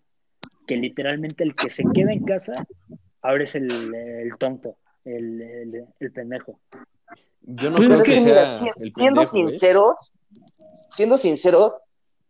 que 0.66 0.76
literalmente 0.76 1.44
el 1.44 1.54
que 1.54 1.68
se 1.68 1.84
queda 1.92 2.12
en 2.12 2.24
casa 2.24 2.52
ahora 3.22 3.44
es 3.44 3.54
el, 3.54 3.94
el 3.94 4.36
tonto, 4.38 4.76
el, 5.04 5.40
el, 5.40 5.84
el 6.00 6.12
pendejo. 6.12 6.58
Yo 7.42 7.70
no 7.70 7.76
Pues 7.76 7.88
creo 7.88 7.98
es 7.98 8.02
que, 8.02 8.12
que, 8.14 8.20
sea 8.20 8.24
mira, 8.32 8.56
si- 8.56 8.82
el 8.82 8.92
siendo 8.92 9.20
pendejo, 9.22 9.48
¿eh? 9.48 9.50
sinceros, 9.52 10.12
siendo 10.90 11.18
sinceros, 11.18 11.78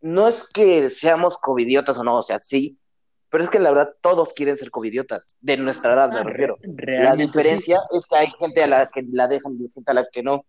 no 0.01 0.27
es 0.27 0.49
que 0.49 0.89
seamos 0.89 1.37
covidiotas 1.37 1.97
o 1.97 2.03
no, 2.03 2.17
o 2.17 2.23
sea, 2.23 2.37
sí, 2.39 2.77
pero 3.35 3.43
es 3.43 3.49
que 3.49 3.59
la 3.59 3.69
verdad 3.69 3.89
todos 3.99 4.31
quieren 4.31 4.55
ser 4.55 4.71
covidiotas, 4.71 5.35
de 5.41 5.57
nuestra 5.57 5.91
edad 5.93 6.09
me 6.09 6.19
Ah, 6.21 6.23
refiero. 6.23 6.57
re- 6.61 7.03
La 7.03 7.17
diferencia 7.17 7.81
es 7.91 8.05
que 8.07 8.15
hay 8.15 8.27
gente 8.39 8.63
a 8.63 8.67
la 8.67 8.87
que 8.87 9.03
la 9.11 9.27
dejan 9.27 9.55
y 9.59 9.69
gente 9.73 9.91
a 9.91 9.93
la 9.93 10.07
que 10.09 10.23
no. 10.23 10.45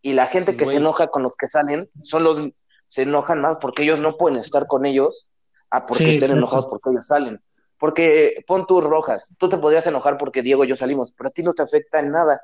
Y 0.00 0.12
la 0.12 0.28
gente 0.28 0.56
que 0.56 0.64
se 0.64 0.76
enoja 0.76 1.08
con 1.08 1.24
los 1.24 1.34
que 1.34 1.48
salen 1.48 1.90
son 2.02 2.22
los 2.22 2.50
se 2.86 3.02
enojan 3.02 3.40
más 3.40 3.56
porque 3.60 3.82
ellos 3.82 3.98
no 3.98 4.16
pueden 4.16 4.38
estar 4.38 4.68
con 4.68 4.86
ellos 4.86 5.28
a 5.70 5.86
porque 5.86 6.04
Sí, 6.04 6.10
estén 6.10 6.36
enojados 6.38 6.66
porque 6.68 6.90
ellos 6.90 7.08
salen. 7.08 7.40
Porque 7.80 8.44
pon 8.46 8.64
tú 8.68 8.80
rojas, 8.80 9.34
tú 9.36 9.48
te 9.48 9.58
podrías 9.58 9.84
enojar 9.88 10.16
porque 10.16 10.40
Diego 10.42 10.64
y 10.64 10.68
yo 10.68 10.76
salimos, 10.76 11.12
pero 11.18 11.30
a 11.30 11.32
ti 11.32 11.42
no 11.42 11.52
te 11.52 11.62
afecta 11.62 11.98
en 11.98 12.12
nada 12.12 12.40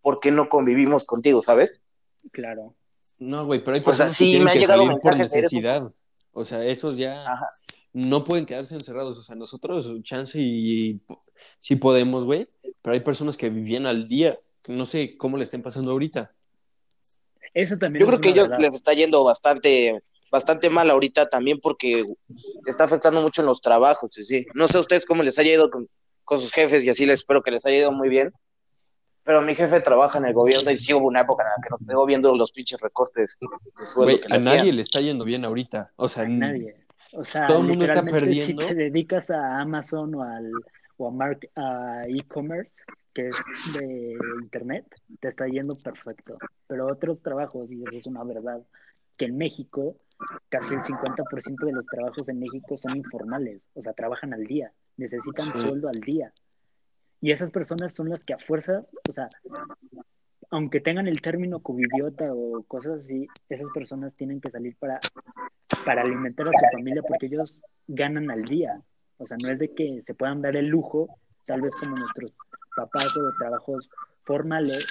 porque 0.00 0.30
no 0.30 0.48
convivimos 0.48 1.04
contigo, 1.04 1.42
¿sabes? 1.42 1.82
claro. 2.32 2.74
No, 3.18 3.44
güey, 3.44 3.62
pero 3.62 3.74
hay 3.74 3.80
O 3.80 3.84
sea, 3.92 4.06
personas 4.06 4.16
sí, 4.16 4.24
que 4.24 4.30
tienen 4.30 4.44
me 4.46 4.50
han 4.52 4.54
que 4.54 4.60
llegado 4.60 4.86
salir 4.86 4.98
por 5.02 5.16
necesidad. 5.18 5.92
O 6.32 6.44
sea, 6.46 6.64
esos 6.64 6.96
ya 6.96 7.30
Ajá. 7.30 7.50
No 7.92 8.24
pueden 8.24 8.46
quedarse 8.46 8.74
encerrados. 8.74 9.18
O 9.18 9.22
sea, 9.22 9.34
nosotros, 9.36 9.90
chance 10.02 10.38
y 10.40 11.00
sí 11.58 11.76
podemos, 11.76 12.24
güey, 12.24 12.48
pero 12.82 12.94
hay 12.94 13.00
personas 13.00 13.36
que 13.36 13.50
vivían 13.50 13.86
al 13.86 14.08
día. 14.08 14.38
que 14.62 14.72
No 14.72 14.86
sé 14.86 15.16
cómo 15.16 15.36
le 15.36 15.44
estén 15.44 15.62
pasando 15.62 15.90
ahorita. 15.90 16.32
Eso 17.54 17.76
también 17.78 18.00
Yo 18.00 18.06
creo 18.06 18.20
que 18.20 18.28
ellos 18.30 18.48
verdad. 18.48 18.60
les 18.64 18.74
está 18.74 18.92
yendo 18.94 19.24
bastante, 19.24 20.02
bastante 20.30 20.70
mal 20.70 20.88
ahorita 20.90 21.28
también 21.28 21.58
porque 21.60 22.04
está 22.66 22.84
afectando 22.84 23.22
mucho 23.22 23.42
en 23.42 23.46
los 23.46 23.60
trabajos, 23.60 24.10
sí, 24.12 24.22
sí. 24.22 24.46
No 24.54 24.68
sé 24.68 24.78
a 24.78 24.82
ustedes 24.82 25.04
cómo 25.04 25.22
les 25.24 25.38
haya 25.38 25.52
ido 25.54 25.68
con, 25.70 25.88
con 26.24 26.40
sus 26.40 26.52
jefes 26.52 26.84
y 26.84 26.88
así 26.90 27.06
les 27.06 27.20
espero 27.20 27.42
que 27.42 27.50
les 27.50 27.66
haya 27.66 27.78
ido 27.78 27.92
muy 27.92 28.08
bien. 28.08 28.32
Pero 29.24 29.42
mi 29.42 29.54
jefe 29.54 29.80
trabaja 29.80 30.18
en 30.18 30.24
el 30.26 30.32
gobierno 30.32 30.70
y 30.70 30.78
sí 30.78 30.94
hubo 30.94 31.06
una 31.06 31.22
época 31.22 31.42
en 31.44 31.48
la 31.50 31.62
que 31.62 31.70
nos 31.70 31.80
pegó 31.86 32.06
viendo 32.06 32.34
los 32.36 32.52
pinches 32.52 32.80
recortes 32.80 33.36
de 33.78 33.86
sueldo 33.86 34.04
Güey, 34.04 34.18
que 34.20 34.28
le 34.28 34.34
a 34.36 34.38
nadie 34.38 34.60
hacían. 34.60 34.76
le 34.76 34.82
está 34.82 35.00
yendo 35.00 35.24
bien 35.24 35.44
ahorita. 35.44 35.92
O 35.96 36.08
sea, 36.08 36.22
A 36.22 36.28
nadie. 36.28 36.76
O 37.12 37.24
sea, 37.24 37.46
Todo 37.46 37.60
el 37.62 37.68
mundo 37.68 37.84
está 37.84 38.02
perdiendo. 38.04 38.62
Si 38.62 38.68
te 38.68 38.74
dedicas 38.74 39.30
a 39.30 39.60
Amazon 39.60 40.14
o 40.14 40.22
al 40.22 40.50
o 40.96 41.08
a, 41.08 41.10
mark- 41.10 41.50
a 41.56 42.00
e-commerce, 42.06 42.70
que 43.14 43.28
es 43.28 43.34
de 43.72 44.16
internet, 44.42 44.86
te 45.18 45.28
está 45.28 45.46
yendo 45.46 45.74
perfecto. 45.82 46.34
Pero 46.66 46.86
otros 46.86 47.20
trabajos, 47.22 47.72
y 47.72 47.82
eso 47.82 47.98
es 47.98 48.06
una 48.06 48.22
verdad, 48.22 48.60
que 49.16 49.24
en 49.24 49.36
México 49.38 49.96
casi 50.50 50.74
el 50.74 50.82
50% 50.82 51.64
de 51.66 51.72
los 51.72 51.86
trabajos 51.86 52.28
en 52.28 52.38
México 52.38 52.76
son 52.76 52.96
informales, 52.96 53.60
o 53.74 53.82
sea, 53.82 53.94
trabajan 53.94 54.34
al 54.34 54.44
día, 54.44 54.70
necesitan 54.98 55.46
Sí. 55.46 55.58
sueldo 55.60 55.88
al 55.88 56.00
día. 56.00 56.32
Y 57.22 57.32
esas 57.32 57.50
personas 57.50 57.94
son 57.94 58.10
las 58.10 58.20
que 58.24 58.34
a 58.34 58.38
fuerzas, 58.38 58.84
o 59.08 59.12
sea, 59.12 59.28
aunque 60.50 60.80
tengan 60.80 61.06
el 61.06 61.20
término 61.20 61.60
covidiota 61.60 62.32
o 62.32 62.62
cosas 62.64 63.00
así, 63.04 63.26
esas 63.48 63.66
personas 63.72 64.12
tienen 64.14 64.40
que 64.40 64.50
salir 64.50 64.76
para, 64.78 64.98
para 65.84 66.02
alimentar 66.02 66.48
a 66.48 66.52
su 66.52 66.76
familia 66.76 67.02
porque 67.06 67.26
ellos 67.26 67.62
ganan 67.86 68.30
al 68.30 68.42
día. 68.44 68.80
O 69.18 69.26
sea, 69.26 69.36
no 69.42 69.50
es 69.50 69.58
de 69.58 69.72
que 69.74 70.02
se 70.06 70.14
puedan 70.14 70.42
dar 70.42 70.56
el 70.56 70.66
lujo, 70.66 71.08
tal 71.46 71.60
vez 71.62 71.74
como 71.76 71.96
nuestros 71.96 72.32
papás 72.76 73.16
o 73.16 73.22
de 73.22 73.32
trabajos 73.38 73.88
formales, 74.24 74.86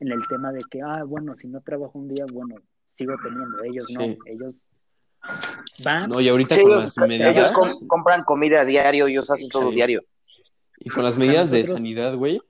en 0.00 0.10
el 0.10 0.26
tema 0.28 0.52
de 0.52 0.62
que, 0.70 0.80
ah, 0.82 1.04
bueno, 1.04 1.36
si 1.36 1.46
no 1.48 1.60
trabajo 1.60 1.98
un 1.98 2.08
día, 2.08 2.24
bueno, 2.32 2.56
sigo 2.96 3.14
teniendo. 3.22 3.62
Ellos 3.62 3.86
no, 3.92 4.00
Sí. 4.00 4.18
ellos 4.26 4.54
van. 5.84 6.08
no, 6.10 6.20
y 6.20 6.28
ahorita 6.28 6.54
Sí, 6.56 6.62
con 6.62 6.70
ellos, 6.72 6.96
las 6.96 7.08
medidas 7.08 7.30
ellos 7.36 7.52
com- 7.52 7.86
compran 7.86 8.24
comida 8.24 8.60
a 8.62 8.64
diario, 8.64 9.06
ellos 9.06 9.30
hacen 9.30 9.48
todo 9.48 9.68
Sí. 9.68 9.76
diario. 9.76 10.02
y 10.80 10.90
con 10.90 11.02
las 11.04 11.16
medidas 11.16 11.50
de 11.50 11.60
nosotros- 11.60 11.78
sanidad, 11.78 12.14
güey, 12.16 12.42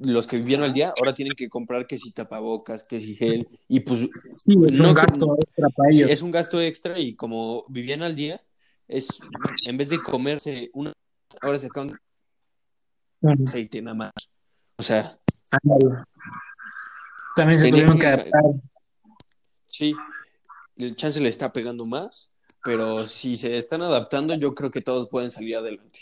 los 0.00 0.26
que 0.26 0.38
vivieron 0.38 0.64
al 0.64 0.72
día 0.72 0.92
ahora 0.98 1.12
tienen 1.12 1.34
que 1.36 1.48
comprar 1.48 1.86
que 1.86 1.98
si 1.98 2.10
tapabocas, 2.12 2.84
que 2.84 2.98
si 3.00 3.14
gel, 3.14 3.46
y 3.68 3.80
pues 3.80 4.00
Sí, 4.34 4.54
es 4.64 4.72
No, 4.72 4.88
un 4.88 4.94
gasto 4.94 5.36
extra 5.40 5.68
para 5.70 5.90
ellos. 5.90 6.10
es 6.10 6.22
un 6.22 6.30
gasto 6.30 6.60
extra 6.60 6.98
y 6.98 7.14
como 7.14 7.64
vivían 7.68 8.02
al 8.02 8.16
día, 8.16 8.42
es 8.88 9.06
en 9.66 9.76
vez 9.76 9.88
de 9.90 9.98
comerse 10.02 10.70
una, 10.72 10.92
ahora 11.42 11.58
se 11.58 11.66
acaban 11.66 11.98
aceite 13.46 13.82
nada 13.82 13.94
más. 13.94 14.12
O 14.76 14.82
sea. 14.82 15.16
También 17.36 17.58
se 17.58 17.68
tuvieron 17.70 17.98
que- 17.98 18.06
adaptar. 18.06 18.42
sí, 19.68 19.94
el 20.76 20.94
chance 20.96 21.20
le 21.20 21.28
está 21.28 21.52
pegando 21.52 21.84
más, 21.84 22.30
pero 22.64 23.06
si 23.06 23.36
se 23.36 23.56
están 23.58 23.82
adaptando, 23.82 24.34
yo 24.34 24.54
creo 24.54 24.70
que 24.70 24.80
todos 24.80 25.08
pueden 25.10 25.30
salir 25.30 25.56
adelante. 25.56 26.00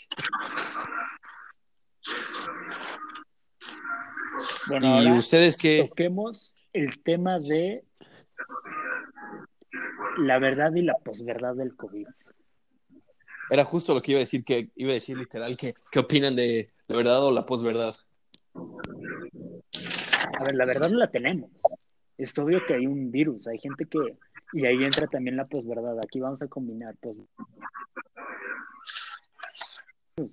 Bueno, 4.67 5.03
¿Y 5.03 5.11
ustedes 5.17 5.57
qué? 5.57 5.85
toquemos 5.89 6.55
el 6.73 7.01
tema 7.03 7.39
de 7.39 7.83
la 10.17 10.39
verdad 10.39 10.73
y 10.75 10.81
la 10.81 10.95
posverdad 10.95 11.55
del 11.55 11.75
COVID. 11.75 12.07
Era 13.49 13.63
justo 13.63 13.93
lo 13.93 14.01
que 14.01 14.11
iba 14.11 14.19
a 14.19 14.21
decir, 14.21 14.43
que 14.43 14.69
iba 14.75 14.91
a 14.91 14.93
decir 14.93 15.17
literal, 15.17 15.57
que 15.57 15.73
qué 15.91 15.99
opinan 15.99 16.35
de 16.35 16.67
la 16.87 16.95
verdad 16.95 17.23
o 17.23 17.31
la 17.31 17.45
posverdad. 17.45 17.95
A 20.37 20.43
ver, 20.43 20.55
la 20.55 20.65
verdad 20.65 20.89
no 20.89 20.97
la 20.97 21.09
tenemos. 21.09 21.49
Es 22.17 22.37
obvio 22.37 22.63
que 22.65 22.75
hay 22.75 22.85
un 22.85 23.11
virus, 23.11 23.47
hay 23.47 23.57
gente 23.57 23.85
que... 23.85 23.99
Y 24.53 24.65
ahí 24.65 24.83
entra 24.83 25.07
también 25.07 25.37
la 25.37 25.45
posverdad. 25.45 25.97
Aquí 25.99 26.19
vamos 26.19 26.41
a 26.41 26.47
combinar 26.47 26.95
pos... 26.99 27.17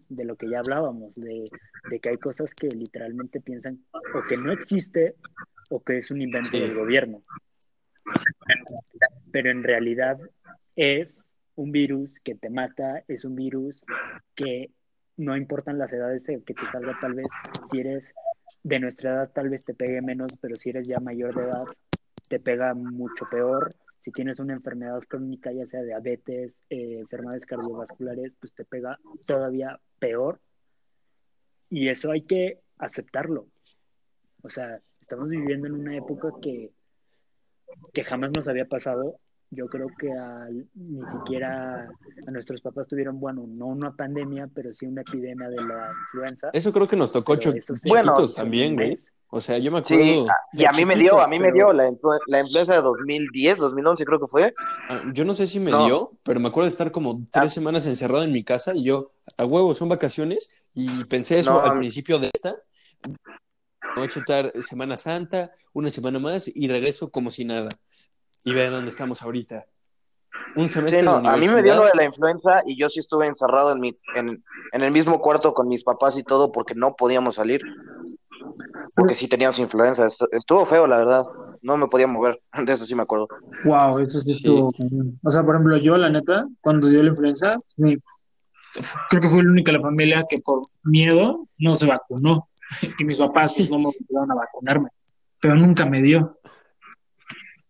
de 0.08 0.24
lo 0.24 0.36
que 0.36 0.48
ya 0.48 0.58
hablábamos, 0.60 1.14
de, 1.14 1.44
de 1.90 2.00
que 2.00 2.08
hay 2.10 2.16
cosas 2.18 2.52
que 2.54 2.68
literalmente 2.68 3.40
piensan 3.40 3.78
o 3.92 4.22
que 4.28 4.36
no 4.36 4.52
existe 4.52 5.14
o 5.70 5.80
que 5.80 5.98
es 5.98 6.10
un 6.10 6.20
invento 6.22 6.50
Sí. 6.50 6.60
del 6.60 6.74
gobierno. 6.74 7.20
Pero 9.32 9.50
en 9.50 9.62
realidad 9.62 10.18
es 10.76 11.22
un 11.56 11.72
virus 11.72 12.20
que 12.20 12.34
te 12.34 12.50
mata, 12.50 13.02
es 13.08 13.24
un 13.24 13.34
virus 13.34 13.80
que 14.34 14.70
no 15.16 15.36
importan 15.36 15.78
las 15.78 15.92
edades 15.92 16.24
que 16.24 16.54
te 16.54 16.66
salga 16.72 16.96
tal 17.00 17.14
vez, 17.14 17.26
si 17.70 17.80
eres 17.80 18.12
de 18.62 18.78
nuestra 18.80 19.10
edad 19.12 19.30
tal 19.32 19.48
vez 19.48 19.64
te 19.64 19.74
pegue 19.74 20.00
menos, 20.02 20.32
pero 20.40 20.56
si 20.56 20.70
eres 20.70 20.86
ya 20.86 21.00
mayor 21.00 21.34
de 21.34 21.42
edad 21.42 21.64
te 22.28 22.38
pega 22.40 22.74
mucho 22.74 23.24
peor. 23.30 23.68
Si 24.06 24.12
tienes 24.12 24.38
una 24.38 24.52
enfermedad 24.52 25.00
crónica, 25.08 25.50
ya 25.50 25.66
sea 25.66 25.82
diabetes, 25.82 26.56
eh, 26.70 27.00
enfermedades 27.00 27.44
cardiovasculares, 27.44 28.32
pues 28.38 28.54
te 28.54 28.64
pega 28.64 29.00
todavía 29.26 29.80
peor. 29.98 30.38
Y 31.70 31.88
eso 31.88 32.12
hay 32.12 32.22
que 32.22 32.60
aceptarlo. 32.78 33.48
O 34.44 34.48
sea, 34.48 34.80
estamos 35.00 35.28
viviendo 35.28 35.66
en 35.66 35.72
una 35.72 35.96
época 35.96 36.28
que, 36.40 36.70
que 37.92 38.04
jamás 38.04 38.30
nos 38.36 38.46
había 38.46 38.66
pasado. 38.66 39.18
Yo 39.50 39.66
creo 39.66 39.88
que 39.98 40.12
al- 40.12 40.68
ni 40.76 41.00
siquiera 41.10 41.88
a 41.88 42.30
nuestros 42.30 42.60
papás 42.60 42.86
tuvieron, 42.86 43.18
bueno, 43.18 43.44
no 43.48 43.66
una 43.66 43.90
pandemia, 43.96 44.48
pero 44.54 44.72
sí 44.72 44.86
una 44.86 45.00
epidemia 45.00 45.48
de 45.48 45.56
la 45.56 45.90
influenza. 46.12 46.50
Eso 46.52 46.72
creo 46.72 46.86
que 46.86 46.94
nos 46.94 47.10
tocó 47.10 47.32
Pero 47.36 47.40
cho- 47.50 47.58
eso 47.58 47.74
se 47.74 47.88
Bueno, 47.88 48.14
también, 48.32 48.74
güey. 48.76 48.90
mes. 48.90 49.06
O 49.28 49.40
sea, 49.40 49.58
yo 49.58 49.72
me 49.72 49.78
acuerdo, 49.78 50.02
Sí, 50.04 50.24
y 50.52 50.64
a 50.64 50.72
mí 50.72 50.84
me 50.84 50.94
dio, 50.96 51.20
a 51.20 51.26
mí 51.26 51.40
me 51.40 51.50
dio 51.50 51.72
la, 51.72 51.88
influ- 51.88 52.20
la 52.28 52.40
influenza 52.40 52.74
de 52.74 52.80
2010, 52.80 53.58
2011 53.58 54.04
creo 54.04 54.20
que 54.20 54.28
fue. 54.28 54.54
ah, 54.88 55.02
yo 55.12 55.24
no 55.24 55.34
sé 55.34 55.46
si 55.48 55.58
me 55.58 55.72
No. 55.72 55.84
dio, 55.84 56.12
pero 56.22 56.38
me 56.38 56.48
acuerdo 56.48 56.66
de 56.66 56.70
estar 56.70 56.92
como 56.92 57.16
tres 57.32 57.46
Ah. 57.46 57.48
semanas 57.48 57.86
encerrado 57.86 58.22
en 58.22 58.32
mi 58.32 58.44
casa 58.44 58.72
y 58.74 58.84
yo, 58.84 59.10
a 59.36 59.44
huevo, 59.44 59.74
son 59.74 59.88
vacaciones, 59.88 60.50
y 60.74 61.04
pensé 61.04 61.38
eso 61.40 61.52
No, 61.52 61.60
al 61.60 61.74
principio 61.74 62.18
de 62.20 62.30
esta. 62.32 62.54
Voy 63.96 64.04
a 64.04 64.08
chutar 64.08 64.52
Semana 64.62 64.96
Santa, 64.96 65.50
una 65.72 65.90
semana 65.90 66.18
más, 66.18 66.48
y 66.54 66.68
regreso 66.68 67.10
como 67.10 67.30
si 67.30 67.44
nada. 67.44 67.68
Y 68.44 68.52
vean 68.54 68.72
dónde 68.72 68.90
estamos 68.90 69.22
ahorita. 69.22 69.66
Un 70.54 70.68
semestre 70.68 71.00
Sí, 71.00 71.04
no, 71.04 71.20
de 71.20 71.28
a 71.28 71.36
mí 71.36 71.48
me 71.48 71.62
dio 71.62 71.76
lo 71.76 71.84
de 71.86 71.92
la 71.94 72.04
influenza 72.04 72.62
y 72.66 72.78
yo 72.78 72.90
sí 72.90 73.00
estuve 73.00 73.26
encerrado 73.26 73.72
en, 73.72 73.80
mi, 73.80 73.96
en, 74.14 74.44
en 74.72 74.82
el 74.82 74.90
mismo 74.90 75.18
cuarto 75.22 75.54
con 75.54 75.66
mis 75.66 75.82
papás 75.82 76.16
y 76.18 76.22
todo 76.22 76.52
porque 76.52 76.74
no 76.74 76.94
podíamos 76.94 77.36
salir. 77.36 77.62
Porque 78.94 79.14
sí 79.14 79.28
teníamos 79.28 79.58
influenza. 79.58 80.04
Estu- 80.06 80.28
Estuvo 80.32 80.64
feo, 80.66 80.86
la 80.86 80.98
verdad. 80.98 81.22
No 81.62 81.76
me 81.76 81.86
podía 81.86 82.06
mover. 82.06 82.40
De 82.66 82.72
eso 82.72 82.86
sí 82.86 82.94
me 82.94 83.02
acuerdo. 83.02 83.28
Wow, 83.64 83.98
eso 84.00 84.20
sí 84.20 84.30
Sí. 84.30 84.36
estuvo. 84.36 84.70
O 85.22 85.30
sea, 85.30 85.42
por 85.44 85.54
ejemplo, 85.56 85.76
yo, 85.78 85.96
la 85.96 86.08
neta, 86.10 86.46
cuando 86.60 86.88
dio 86.88 86.98
la 87.02 87.08
influenza, 87.10 87.50
mi- 87.76 87.96
creo 89.10 89.22
que 89.22 89.28
fui 89.28 89.42
la 89.42 89.50
única 89.50 89.72
de 89.72 89.78
la 89.78 89.84
familia 89.84 90.24
que 90.28 90.36
por 90.42 90.62
miedo 90.84 91.46
no 91.58 91.76
se 91.76 91.86
vacunó. 91.86 92.48
Y 92.98 93.04
mis 93.04 93.18
papás 93.18 93.54
pues, 93.56 93.70
no 93.70 93.78
me 93.78 93.86
obligaron 93.88 94.30
a 94.32 94.34
vacunarme, 94.34 94.88
pero 95.40 95.54
nunca 95.54 95.86
me 95.86 96.02
dio. 96.02 96.38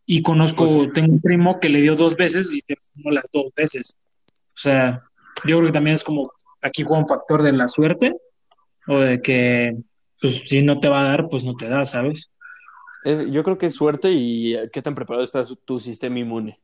Y 0.06 0.22
conozco, 0.22 0.64
Pues- 0.64 0.92
tengo 0.92 1.12
un 1.14 1.20
primo 1.20 1.58
que 1.58 1.68
le 1.68 1.80
dio 1.80 1.96
dos 1.96 2.16
veces 2.16 2.52
y 2.52 2.60
se 2.60 2.74
vacunó 2.74 3.10
las 3.14 3.28
dos 3.32 3.52
veces. 3.56 3.98
O 4.28 4.58
sea, 4.58 5.02
yo 5.44 5.58
creo 5.58 5.66
que 5.66 5.72
también 5.72 5.96
es 5.96 6.04
como, 6.04 6.30
aquí 6.62 6.82
juega 6.84 7.02
un 7.02 7.08
factor 7.08 7.42
de 7.42 7.52
la 7.52 7.68
suerte 7.68 8.16
o 8.88 8.98
de 8.98 9.20
que, 9.20 9.76
pues, 10.20 10.42
si 10.48 10.62
no 10.62 10.78
te 10.80 10.88
va 10.88 11.00
a 11.00 11.08
dar, 11.08 11.28
pues 11.28 11.44
no 11.44 11.54
te 11.56 11.68
da, 11.68 11.84
¿sabes? 11.86 12.30
Es- 13.04 13.30
yo 13.30 13.44
creo 13.44 13.58
que 13.58 13.66
es 13.66 13.74
suerte 13.74 14.10
y 14.12 14.54
eh, 14.54 14.64
qué 14.72 14.82
tan 14.82 14.94
preparado 14.94 15.22
está 15.24 15.44
su- 15.44 15.56
tu 15.56 15.76
sistema 15.76 16.18
inmune. 16.18 16.58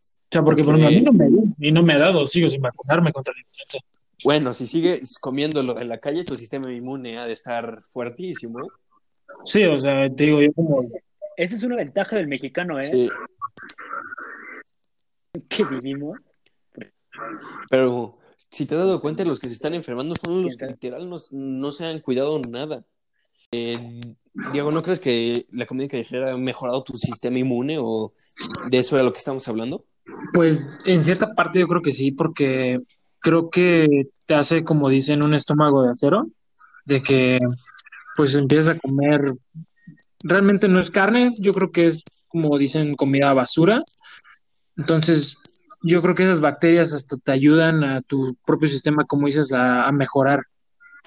O 0.00 0.28
sea, 0.30 0.42
porque, 0.42 0.64
por 0.64 0.74
Porque- 0.74 0.88
ejemplo, 0.88 1.10
a 1.10 1.26
mí 1.28 1.28
no 1.28 1.42
me 1.42 1.66
y 1.68 1.72
no 1.72 1.82
me 1.82 1.94
ha 1.94 1.98
dado, 1.98 2.26
sigo 2.26 2.48
sin 2.48 2.60
vacunarme 2.60 3.12
contra 3.12 3.32
la 3.32 3.40
influenza. 3.40 3.78
Bueno, 4.24 4.52
si 4.54 4.66
sigues 4.66 5.18
comiendo 5.18 5.62
lo 5.62 5.74
de 5.74 5.84
la 5.84 5.98
calle, 5.98 6.24
tu 6.24 6.34
sistema 6.34 6.72
inmune 6.72 7.18
ha 7.18 7.26
de 7.26 7.32
estar 7.32 7.82
fuertísimo. 7.90 8.60
¿eh? 8.60 8.68
Sí, 9.44 9.64
o 9.64 9.78
sea, 9.78 10.08
te 10.14 10.24
digo, 10.24 10.40
yo 10.42 10.52
como, 10.52 10.82
Esa 11.36 11.54
es 11.56 11.62
una 11.62 11.76
ventaja 11.76 12.16
del 12.16 12.26
mexicano, 12.28 12.78
¿eh? 12.80 12.82
Sí. 12.84 13.08
que 15.48 15.64
vivimos. 15.64 16.18
Pero 17.70 18.12
si 18.50 18.66
te 18.66 18.74
has 18.74 18.80
dado 18.80 19.00
cuenta, 19.00 19.24
los 19.24 19.38
que 19.38 19.48
se 19.48 19.54
están 19.54 19.74
enfermando 19.74 20.14
son 20.16 20.42
los 20.42 20.56
que 20.56 20.66
literal 20.66 21.08
no, 21.08 21.18
no 21.30 21.70
se 21.70 21.86
han 21.86 22.00
cuidado 22.00 22.40
nada. 22.50 22.84
Eh, 23.52 24.00
Diego, 24.52 24.70
¿no 24.70 24.82
crees 24.82 25.00
que 25.00 25.46
la 25.50 25.66
comida 25.66 25.88
callejera 25.88 26.32
ha 26.32 26.36
mejorado 26.36 26.82
tu 26.82 26.96
sistema 26.98 27.38
inmune 27.38 27.78
o 27.80 28.12
de 28.68 28.78
eso 28.78 28.96
era 28.96 29.04
lo 29.04 29.12
que 29.12 29.18
estamos 29.18 29.48
hablando? 29.48 29.82
Pues 30.32 30.64
en 30.84 31.04
cierta 31.04 31.34
parte 31.34 31.60
yo 31.60 31.68
creo 31.68 31.82
que 31.82 31.92
sí, 31.92 32.12
porque 32.12 32.80
creo 33.20 33.48
que 33.50 34.08
te 34.26 34.34
hace, 34.34 34.62
como 34.62 34.88
dicen, 34.88 35.24
un 35.24 35.34
estómago 35.34 35.82
de 35.82 35.90
acero, 35.90 36.26
de 36.84 37.02
que 37.02 37.38
pues 38.16 38.36
empiezas 38.36 38.76
a 38.76 38.78
comer, 38.78 39.34
realmente 40.22 40.68
no 40.68 40.80
es 40.80 40.90
carne, 40.90 41.32
yo 41.38 41.52
creo 41.54 41.70
que 41.70 41.86
es, 41.86 42.02
como 42.28 42.56
dicen, 42.58 42.94
comida 42.94 43.32
basura. 43.32 43.82
Entonces, 44.76 45.38
yo 45.82 46.02
creo 46.02 46.14
que 46.14 46.24
esas 46.24 46.40
bacterias 46.40 46.92
hasta 46.92 47.16
te 47.16 47.32
ayudan 47.32 47.84
a 47.84 48.02
tu 48.02 48.36
propio 48.46 48.68
sistema, 48.68 49.04
como 49.04 49.26
dices, 49.26 49.52
a, 49.52 49.86
a 49.86 49.92
mejorar 49.92 50.42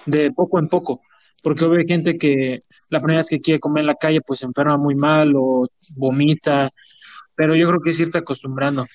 de 0.06 0.32
poco 0.32 0.58
en 0.58 0.68
poco. 0.68 1.00
Porque 1.42 1.64
hay 1.64 1.86
gente 1.86 2.18
que 2.18 2.62
la 2.88 3.00
primera 3.00 3.20
vez 3.20 3.28
que 3.28 3.40
quiere 3.40 3.60
comer 3.60 3.82
en 3.82 3.86
la 3.86 3.94
calle, 3.94 4.20
pues 4.20 4.40
se 4.40 4.46
enferma 4.46 4.76
muy 4.76 4.94
mal 4.94 5.34
o 5.36 5.66
vomita, 5.94 6.70
pero 7.34 7.56
yo 7.56 7.68
creo 7.68 7.80
que 7.80 7.90
es 7.90 8.00
irte 8.00 8.18
acostumbrando. 8.18 8.86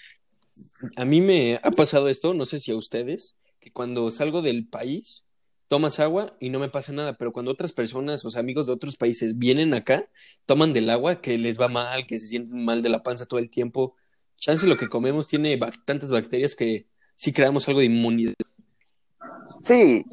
A 0.95 1.05
mí 1.05 1.21
me 1.21 1.55
ha 1.55 1.71
pasado 1.71 2.09
esto, 2.09 2.33
no 2.33 2.45
sé 2.45 2.59
si 2.59 2.71
a 2.71 2.75
ustedes, 2.75 3.35
que 3.59 3.71
cuando 3.71 4.11
salgo 4.11 4.41
del 4.41 4.67
país, 4.67 5.25
tomas 5.67 5.99
agua 5.99 6.35
y 6.39 6.49
no 6.49 6.59
me 6.59 6.69
pasa 6.69 6.93
nada, 6.93 7.17
pero 7.17 7.31
cuando 7.31 7.51
otras 7.51 7.71
personas, 7.71 8.23
o 8.25 8.29
sea, 8.29 8.41
amigos 8.41 8.67
de 8.67 8.73
otros 8.73 8.97
países 8.97 9.37
vienen 9.37 9.73
acá, 9.73 10.07
toman 10.45 10.73
del 10.73 10.89
agua 10.89 11.21
que 11.21 11.37
les 11.37 11.59
va 11.59 11.67
mal, 11.67 12.05
que 12.05 12.19
se 12.19 12.27
sienten 12.27 12.63
mal 12.63 12.81
de 12.81 12.89
la 12.89 13.03
panza 13.03 13.25
todo 13.25 13.39
el 13.39 13.49
tiempo. 13.49 13.95
Chance 14.37 14.67
lo 14.67 14.77
que 14.77 14.89
comemos 14.89 15.27
tiene 15.27 15.57
tantas 15.85 16.11
bacterias 16.11 16.55
que 16.55 16.87
sí 17.15 17.33
creamos 17.33 17.67
algo 17.67 17.79
de 17.79 17.87
inmunidad. 17.87 18.33
Sí, 19.57 20.03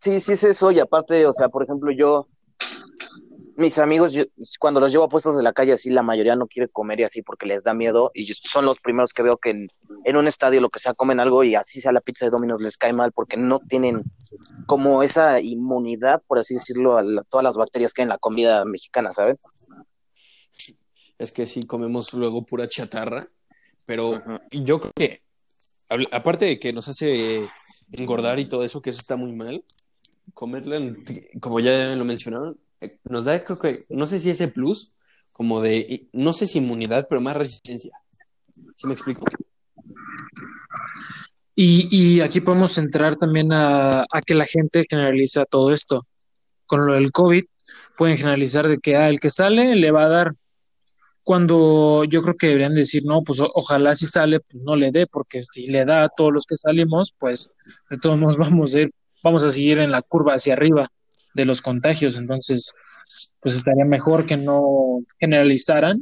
sí, 0.00 0.20
sí 0.20 0.32
es 0.32 0.44
eso. 0.44 0.70
Y 0.70 0.80
aparte, 0.80 1.26
o 1.26 1.32
sea, 1.32 1.48
por 1.48 1.62
ejemplo, 1.62 1.90
yo, 1.92 2.28
mis 3.56 3.78
amigos, 3.78 4.12
yo- 4.12 4.24
cuando 4.58 4.80
los 4.80 4.90
llevo 4.90 5.04
a 5.04 5.08
puestos 5.08 5.36
de 5.36 5.42
la 5.42 5.52
calle, 5.52 5.72
así 5.72 5.90
la 5.90 6.02
mayoría 6.02 6.34
no 6.36 6.46
quiere 6.46 6.68
comer 6.68 7.00
y 7.00 7.04
así 7.04 7.22
porque 7.22 7.46
les 7.46 7.62
da 7.62 7.74
miedo. 7.74 8.10
Y 8.14 8.32
son 8.32 8.64
los 8.64 8.80
primeros 8.80 9.12
que 9.12 9.22
veo 9.22 9.34
que 9.40 9.50
en, 9.50 9.66
en 10.04 10.16
un 10.16 10.26
estadio 10.28 10.60
lo 10.60 10.70
que 10.70 10.78
sea 10.80 10.94
comen 10.94 11.20
algo 11.20 11.44
y 11.44 11.54
así 11.54 11.80
sea 11.80 11.92
la 11.92 12.00
pizza 12.00 12.24
de 12.24 12.30
Domino's 12.30 12.60
les 12.62 12.76
cae 12.76 12.92
mal 12.92 13.12
porque 13.12 13.36
no 13.36 13.60
tienen 13.60 14.02
como 14.66 15.02
esa 15.02 15.40
inmunidad, 15.40 16.22
por 16.26 16.38
así 16.38 16.54
decirlo, 16.54 16.96
a 16.96 17.02
la- 17.02 17.22
todas 17.24 17.44
las 17.44 17.56
bacterias 17.56 17.92
que 17.92 18.02
hay 18.02 18.04
en 18.04 18.08
la 18.10 18.18
comida 18.18 18.64
mexicana, 18.64 19.12
¿saben? 19.12 19.38
Es 21.18 21.32
que 21.32 21.44
sí 21.44 21.62
comemos 21.64 22.14
luego 22.14 22.46
pura 22.46 22.66
chatarra, 22.66 23.28
pero 23.84 24.22
yo 24.52 24.80
creo 24.80 24.92
que, 24.96 25.22
aparte 26.12 26.46
de 26.46 26.58
que 26.58 26.72
nos 26.72 26.88
hace 26.88 27.46
engordar 27.92 28.38
y 28.38 28.48
todo 28.48 28.64
eso, 28.64 28.80
que 28.80 28.88
eso 28.90 28.98
está 29.00 29.16
muy 29.16 29.32
mal, 29.32 29.62
comerla, 30.34 30.76
en- 30.76 31.04
como 31.40 31.60
ya 31.60 31.94
lo 31.94 32.04
mencionaron, 32.04 32.58
eh, 32.80 32.98
nos 33.04 33.24
da, 33.24 33.44
creo 33.44 33.58
que, 33.58 33.84
no 33.88 34.06
sé 34.06 34.18
si 34.20 34.30
ese 34.30 34.48
plus, 34.48 34.92
como 35.32 35.60
de, 35.62 36.08
no 36.12 36.32
sé 36.32 36.46
si 36.46 36.58
inmunidad, 36.58 37.06
pero 37.08 37.20
más 37.20 37.36
resistencia. 37.36 37.92
¿Sí 38.76 38.86
me 38.86 38.92
explico? 38.92 39.24
Y, 41.54 41.88
y 41.90 42.20
aquí 42.20 42.40
podemos 42.40 42.78
entrar 42.78 43.16
también 43.16 43.52
a, 43.52 44.02
a 44.02 44.20
que 44.24 44.34
la 44.34 44.46
gente 44.46 44.84
generaliza 44.88 45.44
todo 45.44 45.72
esto. 45.72 46.06
Con 46.66 46.86
lo 46.86 46.94
del 46.94 47.12
COVID, 47.12 47.44
pueden 47.98 48.16
generalizar 48.16 48.68
de 48.68 48.78
que 48.78 48.96
ah, 48.96 49.08
el 49.08 49.20
que 49.20 49.30
sale 49.30 49.74
le 49.76 49.90
va 49.90 50.04
a 50.04 50.08
dar. 50.08 50.32
Cuando 51.22 52.04
yo 52.04 52.22
creo 52.22 52.36
que 52.36 52.46
deberían 52.48 52.74
decir, 52.74 53.04
no, 53.04 53.22
pues 53.22 53.40
ojalá 53.40 53.94
si 53.94 54.06
sale, 54.06 54.40
pues 54.40 54.62
no 54.64 54.74
le 54.74 54.90
dé, 54.90 55.06
porque 55.06 55.42
si 55.42 55.66
le 55.66 55.84
da 55.84 56.04
a 56.04 56.08
todos 56.08 56.32
los 56.32 56.46
que 56.46 56.56
salimos, 56.56 57.14
pues 57.18 57.50
de 57.90 57.98
todos 57.98 58.18
modos 58.18 58.36
vamos 58.38 58.74
a 58.74 58.80
ir, 58.80 58.90
vamos 59.22 59.44
a 59.44 59.52
seguir 59.52 59.78
en 59.78 59.90
la 59.90 60.02
curva 60.02 60.34
hacia 60.34 60.54
arriba 60.54 60.88
de 61.34 61.44
los 61.44 61.62
contagios. 61.62 62.18
Entonces, 62.18 62.72
pues 63.40 63.54
estaría 63.56 63.84
mejor 63.84 64.26
que 64.26 64.36
no 64.36 65.00
generalizaran 65.18 66.00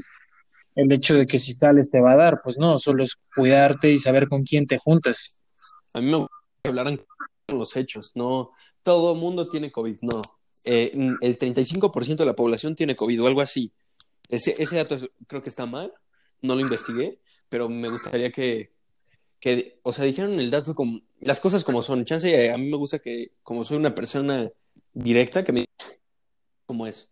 el 0.75 0.93
hecho 0.93 1.15
de 1.15 1.27
que 1.27 1.39
si 1.39 1.53
sales 1.53 1.91
te 1.91 2.01
va 2.01 2.13
a 2.13 2.17
dar. 2.17 2.41
Pues 2.43 2.59
no, 2.59 2.79
solo 2.79 3.05
es 3.05 3.17
cuidarte 3.35 3.91
y 3.91 3.99
saber 3.99 4.29
con 4.29 4.45
quién 4.45 4.67
te 4.67 4.79
juntas. 4.79 5.37
A 5.93 6.01
mí 6.01 6.07
me 6.07 6.17
gusta 6.17 6.35
que 6.63 6.69
hablaran 6.69 7.01
los 7.49 7.77
hechos, 7.77 8.13
no, 8.15 8.51
todo 8.83 9.15
mundo 9.15 9.49
tiene 9.49 9.73
COVID, 9.73 9.99
no. 10.03 10.21
Eh, 10.65 10.93
el 11.21 11.39
35% 11.39 12.17
de 12.17 12.27
la 12.27 12.35
población 12.35 12.75
tiene 12.75 12.95
COVID 12.95 13.23
o 13.23 13.27
algo 13.27 13.41
así. 13.41 13.73
Ese, 14.29 14.55
ese 14.59 14.77
dato 14.77 14.97
creo 15.27 15.43
que 15.43 15.49
está 15.49 15.65
mal, 15.65 15.93
no 16.43 16.55
lo 16.55 16.61
investigué, 16.61 17.21
pero 17.49 17.69
me 17.69 17.89
gustaría 17.89 18.31
que, 18.31 18.73
que 19.41 19.79
o 19.83 19.93
sea, 19.93 20.05
dijeran 20.05 20.33
el 20.41 20.51
dato 20.51 20.75
como, 20.75 21.01
las 21.21 21.41
cosas 21.41 21.65
como 21.65 21.83
son. 21.83 22.05
Chance, 22.05 22.31
eh, 22.47 22.53
a 22.53 22.59
mí 22.59 22.69
me 22.69 22.77
gusta 22.77 22.99
que, 22.99 23.33
como 23.43 23.65
soy 23.65 23.77
una 23.77 23.95
persona 23.95 24.51
directa, 24.93 25.45
que 25.45 25.53
me 25.53 25.61
digan 25.61 25.97
cómo 26.67 26.87
es. 26.87 27.09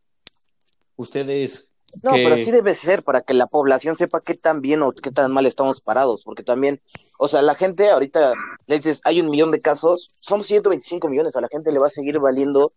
Ustedes, 0.96 1.72
No, 2.02 2.12
que- 2.12 2.22
pero 2.24 2.34
así 2.34 2.50
debe 2.50 2.74
ser 2.74 3.02
para 3.02 3.20
que 3.22 3.32
la 3.34 3.46
población 3.46 3.96
sepa 3.96 4.20
qué 4.20 4.34
tan 4.34 4.60
bien 4.60 4.82
o 4.82 4.92
qué 4.92 5.10
tan 5.10 5.32
mal 5.32 5.46
estamos 5.46 5.80
parados, 5.80 6.22
porque 6.24 6.42
también, 6.42 6.80
o 7.18 7.28
sea, 7.28 7.42
la 7.42 7.54
gente 7.54 7.90
ahorita 7.90 8.34
le 8.66 8.76
dices, 8.76 9.00
hay 9.04 9.20
un 9.20 9.30
millón 9.30 9.50
de 9.50 9.60
casos, 9.60 10.10
son 10.20 10.42
125 10.44 11.08
millones, 11.08 11.36
a 11.36 11.40
la 11.40 11.48
gente 11.48 11.72
le 11.72 11.78
va 11.78 11.86
a 11.86 11.90
seguir 11.90 12.18
valiendo 12.18 12.72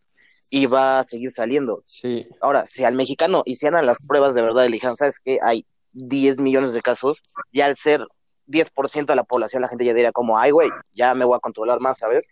y 0.49 0.65
va 0.67 0.99
a 0.99 1.03
seguir 1.03 1.31
saliendo. 1.31 1.83
sí, 1.85 2.27
Ahora, 2.41 2.65
si 2.67 2.83
al 2.83 2.95
mexicano 2.95 3.43
hicieran 3.45 3.85
las 3.85 3.97
pruebas 4.05 4.35
de 4.35 4.41
verdad 4.41 4.63
y 4.63 4.69
le 4.69 4.75
dijeran, 4.75 4.95
¿sabes 4.95 5.19
qué? 5.19 5.39
Hay 5.41 5.65
10 5.91 6.39
millones 6.39 6.73
de 6.73 6.81
casos, 6.81 7.17
ya 7.51 7.65
al 7.65 7.75
ser 7.75 8.05
10% 8.49 9.05
de 9.05 9.15
la 9.15 9.23
población, 9.23 9.61
la 9.61 9.69
gente 9.69 9.85
ya 9.85 9.93
diría 9.93 10.11
como, 10.11 10.37
ay, 10.37 10.51
güey, 10.51 10.69
ya 10.93 11.13
me 11.15 11.25
voy 11.25 11.37
a 11.37 11.39
controlar 11.39 11.79
más, 11.79 11.99
¿sabes? 11.99 12.25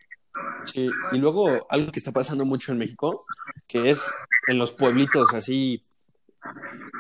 Sí, 0.66 0.90
y 1.12 1.18
luego 1.18 1.66
algo 1.70 1.92
que 1.92 2.00
está 2.00 2.12
pasando 2.12 2.46
mucho 2.46 2.72
en 2.72 2.78
México, 2.78 3.24
que 3.68 3.90
es 3.90 4.12
en 4.48 4.58
los 4.58 4.72
pueblitos 4.72 5.34
así, 5.34 5.82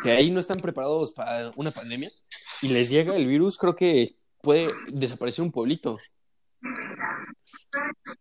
que 0.04 0.12
ahí 0.12 0.32
no 0.32 0.40
están 0.40 0.62
preparados 0.62 1.12
para 1.12 1.52
una 1.56 1.72
pandemia 1.72 2.12
y 2.62 2.70
les 2.70 2.90
llega 2.90 3.16
el 3.16 3.28
virus, 3.28 3.58
creo 3.58 3.76
que 3.76 4.16
puede 4.42 4.70
desaparecer 4.88 5.44
un 5.44 5.52
pueblito. 5.52 5.98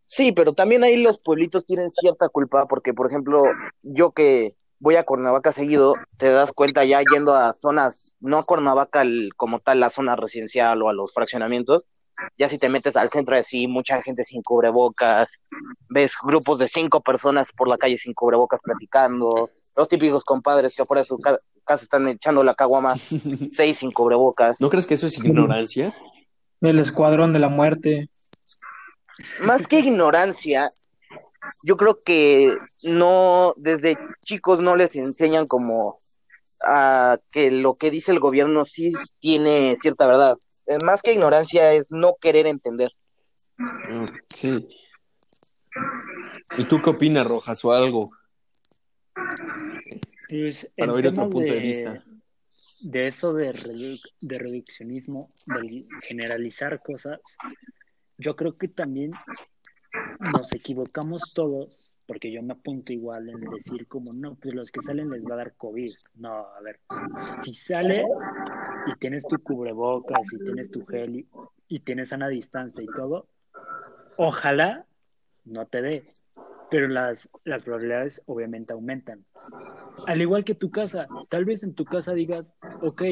Sí, 0.07 0.33
pero 0.33 0.53
también 0.53 0.85
ahí 0.85 0.97
los 0.97 1.21
pueblitos 1.21 1.67
tienen 1.67 1.91
cierta 1.91 2.29
culpa 2.29 2.67
porque, 2.67 2.95
por 2.95 3.07
ejemplo, 3.07 3.43
yo 3.83 4.13
que 4.13 4.55
voy 4.79 4.97
a 4.97 5.05
Cuernavaca 5.05 5.53
seguido, 5.53 5.95
te 6.19 6.31
das 6.31 6.53
cuenta 6.53 6.85
ya 6.85 7.01
yendo 7.13 7.35
a 7.35 7.53
zonas, 7.55 8.17
no 8.21 8.39
a 8.39 8.45
Cuernavaca 8.45 9.03
el- 9.03 9.31
como 9.37 9.61
tal, 9.61 9.81
la 9.81 9.91
zona 9.91 10.17
residencial 10.17 10.83
o 10.83 10.89
a 10.89 10.93
los 10.93 11.13
fraccionamientos, 11.15 11.87
ya 12.39 12.49
si 12.49 12.59
te 12.59 12.69
metes 12.69 12.97
al 12.97 13.11
centro 13.11 13.37
de 13.37 13.45
sí, 13.45 13.67
mucha 13.67 14.03
gente 14.03 14.25
sin 14.25 14.43
cubrebocas, 14.43 15.31
ves 15.89 16.13
grupos 16.23 16.59
de 16.59 16.69
cinco 16.69 17.01
personas 17.01 17.53
por 17.53 17.69
la 17.69 17.77
calle 17.77 17.99
sin 17.99 18.15
cubrebocas 18.15 18.61
platicando, 18.63 19.51
los 19.77 19.89
típicos 19.89 20.23
compadres 20.25 20.75
que 20.75 20.83
afuera 20.83 21.03
de 21.03 21.07
su 21.07 21.19
ca- 21.19 21.39
casa 21.65 21.83
están 21.85 22.07
echando 22.09 22.43
la 22.45 22.55
caguama, 22.55 22.95
seis 23.51 23.79
sin 23.79 23.91
cubrebocas. 23.93 24.61
¿No 24.61 24.71
crees 24.71 24.87
que 24.87 24.95
eso 24.95 25.07
es 25.07 25.19
ignorancia? 25.19 25.95
El 26.63 26.79
escuadrón 26.79 27.33
de 27.35 27.39
la 27.39 27.49
muerte. 27.49 28.09
Más 29.41 29.67
que 29.67 29.79
ignorancia, 29.81 30.71
yo 31.63 31.77
creo 31.77 32.03
que 32.03 32.57
no, 32.83 33.55
desde 33.57 33.99
chicos 34.25 34.61
no 34.61 34.77
les 34.77 34.95
enseñan 34.97 35.47
como 35.47 35.99
a 36.65 37.19
que 37.31 37.51
lo 37.51 37.75
que 37.75 37.91
dice 37.91 38.13
el 38.13 38.21
gobierno 38.21 38.65
sí 38.65 38.93
tiene 39.19 39.77
cierta 39.77 40.07
verdad. 40.07 40.37
Más 40.85 41.03
que 41.03 41.13
ignorancia 41.13 41.73
es 41.73 41.91
no 41.91 42.17
querer 42.21 42.47
entender. 42.47 42.91
Ok. 43.59 44.65
¿Y 46.59 46.65
tú 46.65 46.81
qué 46.83 46.91
opinas, 46.91 47.27
Rojas, 47.27 47.65
o 47.65 47.73
algo? 47.73 48.11
Pues 50.29 50.73
Para 50.77 50.93
oír 50.93 51.07
otro 51.09 51.29
punto 51.31 51.53
de 51.53 51.61
de, 51.61 51.67
vista. 51.67 52.03
de 52.81 53.07
eso 53.09 53.33
de, 53.33 53.53
redu- 53.53 54.01
de 54.21 54.39
reduccionismo, 54.39 55.33
de 55.47 55.87
generalizar 56.03 56.83
cosas, 56.83 57.21
yo 58.19 58.35
creo 58.35 58.57
que 58.57 58.69
también 58.69 59.13
nos 60.33 60.53
equivocamos 60.55 61.33
todos, 61.35 61.93
porque 62.07 62.31
yo 62.31 62.43
me 62.43 62.55
apunto 62.55 62.93
igual 62.93 63.29
en 63.29 63.41
decir 63.41 63.87
como, 63.87 64.13
no, 64.13 64.35
pues 64.37 64.55
los 64.55 64.71
que 64.71 64.83
salen 64.83 65.11
les 65.11 65.25
va 65.25 65.35
a 65.35 65.39
dar 65.39 65.55
COVID. 65.55 65.93
No, 66.15 66.35
a 66.35 66.61
ver, 66.63 66.81
si 67.43 67.55
sales 67.55 68.07
y 68.87 68.99
tienes 68.99 69.27
tu 69.27 69.39
cubrebocas 69.39 70.33
y 70.33 70.39
tienes 70.39 70.71
tu 70.71 70.85
gel 70.87 71.17
y, 71.17 71.29
y 71.69 71.81
tienes 71.81 72.11
sana 72.11 72.29
distancia 72.29 72.83
y 72.83 72.87
todo, 72.97 73.27
ojalá 74.17 74.87
no 75.45 75.67
te 75.67 75.83
dé, 75.83 76.05
pero 76.71 76.89
las, 76.89 77.31
las 77.45 77.63
probabilidades 77.63 78.23
obviamente 78.27 78.73
aumentan. 78.73 79.25
Al 80.07 80.21
igual 80.21 80.45
que 80.45 80.55
tu 80.55 80.71
casa, 80.71 81.07
tal 81.29 81.45
vez 81.45 81.63
en 81.63 81.75
tu 81.75 81.85
casa 81.85 82.13
digas, 82.13 82.57
ok, 82.83 83.03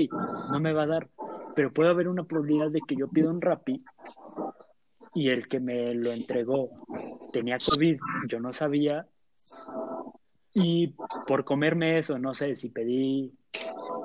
no 0.50 0.60
me 0.60 0.72
va 0.72 0.82
a 0.82 0.88
dar, 0.88 1.08
pero 1.54 1.72
puede 1.72 1.90
haber 1.90 2.08
una 2.08 2.24
probabilidad 2.24 2.70
de 2.70 2.80
que 2.86 2.96
yo 2.96 3.08
pida 3.08 3.30
un 3.30 3.40
Rappi 3.40 3.84
y 5.14 5.28
el 5.28 5.48
que 5.48 5.60
me 5.60 5.94
lo 5.94 6.12
entregó 6.12 6.70
tenía 7.32 7.58
COVID, 7.58 7.98
yo 8.28 8.40
no 8.40 8.52
sabía, 8.52 9.06
y 10.54 10.94
por 11.26 11.44
comerme 11.44 11.98
eso, 11.98 12.18
no 12.18 12.34
sé, 12.34 12.54
si 12.56 12.68
pedí 12.68 13.32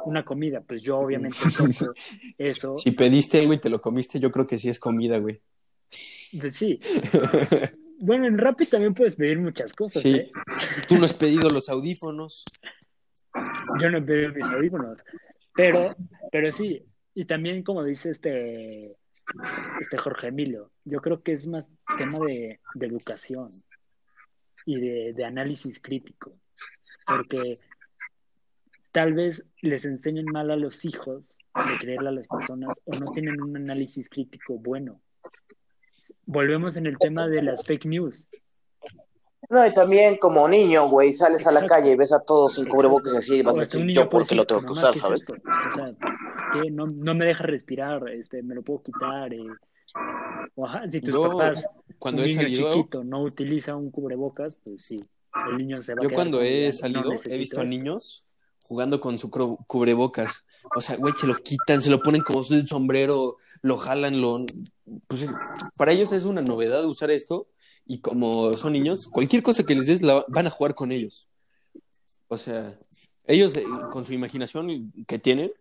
una 0.05 0.25
comida, 0.25 0.61
pues 0.61 0.81
yo 0.81 0.97
obviamente 0.97 1.37
eso. 2.37 2.77
Si 2.77 2.91
pediste 2.91 3.39
algo 3.39 3.53
y 3.53 3.59
te 3.59 3.69
lo 3.69 3.81
comiste, 3.81 4.19
yo 4.19 4.31
creo 4.31 4.47
que 4.47 4.57
sí 4.57 4.69
es 4.69 4.79
comida, 4.79 5.17
güey. 5.19 5.41
Pues 6.39 6.55
sí. 6.55 6.79
Bueno, 8.01 8.27
en 8.27 8.37
Rappi 8.37 8.65
también 8.67 8.93
puedes 8.93 9.17
pedir 9.17 9.39
muchas 9.39 9.73
cosas, 9.73 10.01
Sí. 10.01 10.15
¿eh? 10.15 10.31
Tú 10.87 10.97
no 10.97 11.03
has 11.03 11.13
pedido 11.13 11.49
los 11.49 11.67
audífonos. 11.67 12.45
Yo 13.81 13.89
no 13.89 13.97
he 13.97 14.01
pedido 14.01 14.31
mis 14.31 14.45
audífonos. 14.45 14.99
Pero, 15.53 15.97
pero 16.31 16.49
sí. 16.53 16.81
Y 17.13 17.25
también, 17.25 17.61
como 17.61 17.83
dice 17.83 18.11
este, 18.11 18.95
este 19.81 19.97
Jorge 19.97 20.27
Emilio, 20.27 20.71
yo 20.89 20.99
creo 21.01 21.21
que 21.21 21.33
es 21.33 21.47
más 21.47 21.69
tema 21.97 22.19
de, 22.19 22.59
de 22.75 22.85
educación 22.85 23.49
y 24.65 24.79
de, 24.79 25.13
de 25.13 25.25
análisis 25.25 25.79
crítico. 25.79 26.33
Porque 27.05 27.57
tal 28.91 29.13
vez 29.13 29.45
les 29.61 29.85
enseñen 29.85 30.25
mal 30.25 30.51
a 30.51 30.55
los 30.55 30.85
hijos 30.85 31.23
de 31.55 31.77
creerle 31.79 32.09
a 32.09 32.13
las 32.13 32.27
personas 32.27 32.81
o 32.85 32.95
no 32.95 33.11
tienen 33.13 33.41
un 33.41 33.55
análisis 33.55 34.09
crítico 34.09 34.57
bueno. 34.59 35.01
Volvemos 36.25 36.77
en 36.77 36.85
el 36.85 36.97
tema 36.97 37.27
de 37.27 37.41
las 37.41 37.65
fake 37.65 37.85
news. 37.85 38.27
No, 39.49 39.65
y 39.65 39.73
también 39.73 40.17
como 40.17 40.47
niño, 40.47 40.89
güey, 40.89 41.13
sales 41.13 41.47
a 41.47 41.51
la 41.51 41.65
calle 41.65 41.91
y 41.91 41.95
ves 41.95 42.11
a 42.11 42.19
todos 42.19 42.55
sin 42.55 42.65
cubrebocas 42.65 43.13
y 43.13 43.17
así, 43.17 43.35
y 43.37 43.41
vas 43.41 43.55
a 43.55 43.57
O 43.57 43.59
decir, 43.61 43.85
yo 43.87 44.09
porque 44.09 44.35
lo 44.35 44.45
tengo 44.45 44.61
que 44.61 44.67
"Mamá, 44.67 44.79
usar, 44.79 44.91
¿qué 44.91 44.97
es 44.99 45.03
¿sabes? 45.03 45.29
O 45.29 45.71
sea, 45.75 45.93
que 46.51 46.69
no, 46.71 46.85
no 46.87 47.15
me 47.15 47.25
deja 47.25 47.43
respirar, 47.45 48.09
este, 48.09 48.43
me 48.43 48.53
lo 48.53 48.61
puedo 48.63 48.83
quitar. 48.83 49.33
eh. 49.33 49.39
O, 50.59 50.65
ajá, 50.65 50.89
si 50.89 50.99
tus 50.99 51.13
Yo, 51.13 51.29
papás, 51.29 51.65
cuando 51.97 52.21
un 52.21 52.27
he 52.27 52.31
niño 52.31 52.41
salido, 52.41 52.73
chiquito, 52.73 53.03
no 53.03 53.23
utiliza 53.23 53.75
un 53.75 53.91
cubrebocas, 53.91 54.59
pues 54.63 54.83
sí, 54.85 54.99
el 55.51 55.57
niño 55.57 55.81
se 55.81 55.93
va 55.93 56.01
a 56.01 56.03
yo 56.03 56.13
cuando 56.13 56.41
he 56.41 56.71
salido, 56.73 57.03
"No 57.03 57.11
he 57.13 57.37
visto 57.37 57.61
a 57.61 57.63
esto". 57.63 57.63
niños 57.63 58.25
jugando 58.65 58.99
con 58.99 59.17
su 59.17 59.31
cubrebocas. 59.31 60.45
O 60.75 60.81
sea, 60.81 60.97
güey, 60.97 61.13
se 61.13 61.25
lo 61.27 61.35
quitan, 61.35 61.81
se 61.81 61.89
lo 61.89 62.01
ponen 62.01 62.21
como 62.21 62.43
su 62.43 62.59
sombrero, 62.67 63.37
lo 63.61 63.77
jalan, 63.77 64.21
lo... 64.21 64.45
Pues, 65.07 65.25
para 65.75 65.91
ellos 65.93 66.11
es 66.11 66.25
una 66.25 66.41
novedad 66.41 66.85
usar 66.85 67.09
esto 67.09 67.47
y 67.85 67.99
como 67.99 68.51
son 68.51 68.73
niños, 68.73 69.07
cualquier 69.07 69.41
cosa 69.41 69.63
que 69.63 69.73
les 69.73 69.87
des 69.87 70.03
la 70.03 70.23
van 70.27 70.45
a 70.45 70.51
jugar 70.51 70.75
con 70.75 70.91
ellos. 70.91 71.27
O 72.27 72.37
sea, 72.37 72.77
ellos 73.25 73.57
eh, 73.57 73.63
con 73.91 74.05
su 74.05 74.13
imaginación 74.13 74.93
que 75.07 75.17
tienen, 75.17 75.51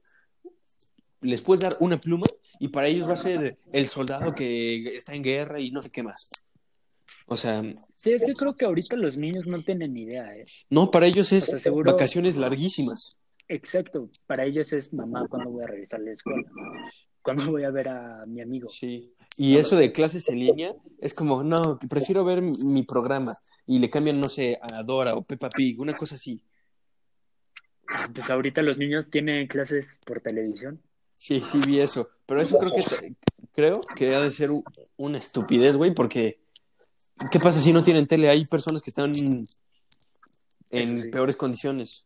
les 1.22 1.40
puedes 1.40 1.62
dar 1.62 1.76
una 1.80 1.98
pluma 1.98 2.26
y 2.58 2.68
para 2.68 2.88
ellos 2.88 3.08
va 3.08 3.12
a 3.12 3.16
ser 3.16 3.56
el 3.72 3.86
soldado 3.88 4.34
que 4.34 4.86
está 4.96 5.14
en 5.14 5.22
guerra 5.22 5.60
y 5.60 5.70
no 5.70 5.82
sé 5.82 5.90
qué 5.90 6.02
más. 6.02 6.30
O 7.26 7.36
sea, 7.36 7.62
Sí, 7.96 8.12
es 8.12 8.24
que 8.24 8.34
creo 8.34 8.54
que 8.56 8.64
ahorita 8.64 8.94
los 8.96 9.16
niños 9.16 9.44
no 9.46 9.60
tienen 9.62 9.96
idea, 9.96 10.34
¿eh? 10.36 10.46
no, 10.70 10.90
para 10.90 11.06
ellos 11.06 11.32
es 11.32 11.44
O 11.48 11.52
sea, 11.52 11.58
seguro- 11.58 11.90
vacaciones 11.92 12.36
larguísimas. 12.36 13.18
Exacto, 13.48 14.10
para 14.26 14.44
ellos 14.44 14.72
es 14.72 14.92
mamá, 14.92 15.26
¿cuándo 15.28 15.50
voy 15.50 15.64
a 15.64 15.66
regresar 15.66 16.00
a 16.00 16.04
la 16.04 16.12
escuela? 16.12 16.42
¿Cuándo 17.22 17.50
voy 17.50 17.64
a 17.64 17.70
ver 17.70 17.88
a 17.88 18.22
mi 18.28 18.40
amigo? 18.40 18.68
Sí. 18.68 19.02
Y 19.36 19.56
eso 19.56 19.74
de 19.76 19.90
clases 19.90 20.28
en 20.28 20.38
línea 20.38 20.74
es 21.00 21.12
como, 21.14 21.42
no, 21.42 21.78
prefiero 21.88 22.24
ver 22.24 22.40
mi, 22.42 22.56
mi 22.58 22.82
programa 22.84 23.34
y 23.66 23.78
le 23.80 23.90
cambian, 23.90 24.20
no 24.20 24.28
sé, 24.28 24.58
a 24.60 24.82
Dora 24.82 25.14
o 25.14 25.22
Peppa 25.22 25.48
Pig, 25.48 25.80
una 25.80 25.94
cosa 25.96 26.14
así. 26.14 26.42
Ah, 27.88 28.08
pues 28.14 28.28
ahorita 28.30 28.62
los 28.62 28.78
niños 28.78 29.10
tienen 29.10 29.46
clases 29.48 29.98
por 30.06 30.20
televisión. 30.20 30.80
Sí, 31.18 31.40
sí 31.40 31.60
vi 31.66 31.80
eso. 31.80 32.08
Pero 32.26 32.40
eso 32.40 32.58
creo 32.58 32.72
que 32.72 33.14
creo 33.54 33.80
que 33.96 34.14
ha 34.14 34.20
de 34.20 34.30
ser 34.30 34.50
una 34.96 35.18
estupidez, 35.18 35.76
güey, 35.76 35.92
porque 35.92 36.38
¿qué 37.30 37.40
pasa 37.40 37.60
si 37.60 37.72
no 37.72 37.82
tienen 37.82 38.06
tele? 38.06 38.28
Hay 38.28 38.44
personas 38.46 38.82
que 38.82 38.90
están 38.90 39.12
en 40.70 41.02
sí. 41.02 41.08
peores 41.08 41.36
condiciones. 41.36 42.04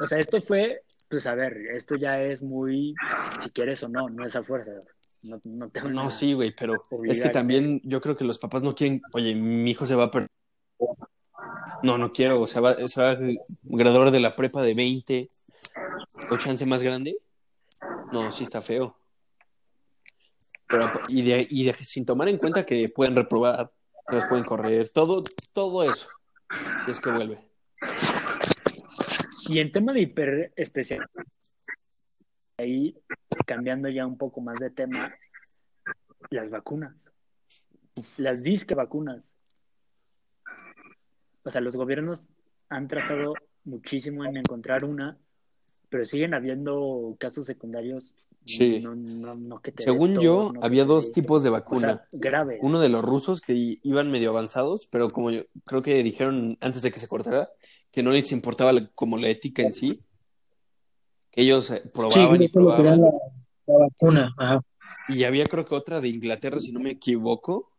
O 0.00 0.06
sea, 0.06 0.18
esto 0.18 0.40
fue, 0.40 0.80
pues 1.08 1.26
a 1.26 1.34
ver, 1.34 1.56
esto 1.74 1.96
ya 1.96 2.22
es 2.22 2.42
muy, 2.42 2.94
si 3.40 3.50
quieres 3.50 3.82
o 3.82 3.88
no, 3.88 4.08
no 4.08 4.24
es 4.24 4.34
a 4.36 4.42
fuerza. 4.42 4.72
No, 5.22 5.40
no, 5.44 5.68
te 5.68 5.80
van 5.80 5.92
No, 5.92 6.10
sí, 6.10 6.32
güey, 6.32 6.54
pero 6.54 6.74
es 7.04 7.20
que 7.20 7.28
también 7.28 7.80
yo 7.84 8.00
creo 8.00 8.16
que 8.16 8.24
los 8.24 8.38
papás 8.38 8.62
no 8.62 8.74
quieren, 8.74 9.02
oye, 9.12 9.34
mi 9.34 9.70
hijo 9.70 9.84
se 9.86 9.94
va 9.94 10.04
a 10.04 10.10
perder. 10.10 10.30
No, 11.82 11.98
no 11.98 12.12
quiero, 12.12 12.40
o 12.40 12.46
sea, 12.46 12.62
va, 12.62 12.76
se 12.88 13.02
va 13.02 13.10
a 13.10 13.18
graduar 13.64 14.10
de 14.10 14.20
la 14.20 14.36
prepa 14.36 14.62
de 14.62 14.74
20 14.74 15.30
o 16.30 16.36
chance 16.36 16.64
más 16.64 16.82
grande. 16.82 17.16
No, 18.12 18.30
sí 18.30 18.44
está 18.44 18.62
feo. 18.62 18.96
Pero, 20.68 20.90
y, 21.08 21.72
sin 21.72 22.04
tomar 22.04 22.28
en 22.28 22.38
cuenta 22.38 22.66
que 22.66 22.88
pueden 22.94 23.14
reprobar, 23.14 23.70
que 24.08 24.16
los 24.16 24.24
pueden 24.26 24.44
correr, 24.44 24.88
todo, 24.88 25.22
todo 25.52 25.88
eso, 25.90 26.08
si 26.84 26.90
es 26.90 27.00
que 27.00 27.10
vuelve. 27.10 27.38
Y 29.48 29.60
en 29.60 29.70
tema 29.70 29.92
de 29.92 30.00
hiper 30.00 30.52
especial, 30.56 31.08
ahí 32.58 32.96
cambiando 33.46 33.88
ya 33.88 34.06
un 34.06 34.18
poco 34.18 34.40
más 34.40 34.58
de 34.58 34.70
tema, 34.70 35.14
las 36.30 36.50
vacunas, 36.50 36.96
las 38.16 38.42
disque 38.42 38.74
vacunas. 38.74 39.30
O 41.44 41.50
sea, 41.50 41.60
los 41.60 41.76
gobiernos 41.76 42.28
han 42.68 42.88
tratado 42.88 43.34
muchísimo 43.64 44.24
en 44.24 44.36
encontrar 44.38 44.84
una, 44.84 45.16
pero 45.88 46.04
siguen 46.04 46.34
habiendo 46.34 47.16
casos 47.18 47.46
secundarios. 47.46 48.14
Sí. 48.44 48.80
No, 48.80 48.94
no, 48.94 49.34
no 49.34 49.60
que 49.60 49.72
te 49.72 49.82
Según 49.82 50.14
tos, 50.14 50.22
yo, 50.22 50.52
había 50.62 50.84
dos 50.84 51.10
tipos 51.10 51.42
de 51.42 51.48
o 51.48 51.52
vacuna. 51.52 51.80
sea, 51.80 52.20
graves. 52.20 52.58
Uno 52.62 52.78
de 52.80 52.88
los 52.88 53.04
rusos 53.04 53.40
que 53.40 53.78
iban 53.82 54.10
medio 54.10 54.30
avanzados, 54.30 54.86
pero 54.90 55.08
como 55.08 55.30
yo 55.32 55.42
creo 55.64 55.82
que 55.82 56.02
dijeron 56.04 56.56
antes 56.60 56.82
de 56.82 56.92
que 56.92 57.00
se 57.00 57.08
cortara, 57.08 57.50
que 57.90 58.02
no 58.04 58.10
les 58.12 58.30
importaba 58.30 58.72
la- 58.72 58.86
como 58.94 59.18
la 59.18 59.28
ética 59.28 59.62
en 59.62 59.72
sí, 59.72 60.00
que 61.32 61.42
ellos 61.42 61.70
eh, 61.70 61.82
Sí, 61.84 61.90
probaban 61.92 62.36
y 62.36 62.38
que 62.38 62.44
era 62.44 62.52
probaban. 62.52 63.00
la, 63.00 63.10
la 63.66 63.78
vacuna. 63.78 64.34
Ajá. 64.38 64.60
Y 65.08 65.24
había 65.24 65.44
creo 65.44 65.64
que 65.64 65.74
otra 65.74 66.00
de 66.00 66.08
Inglaterra, 66.08 66.60
si 66.60 66.70
no 66.72 66.78
me 66.80 66.90
equivoco, 66.92 67.72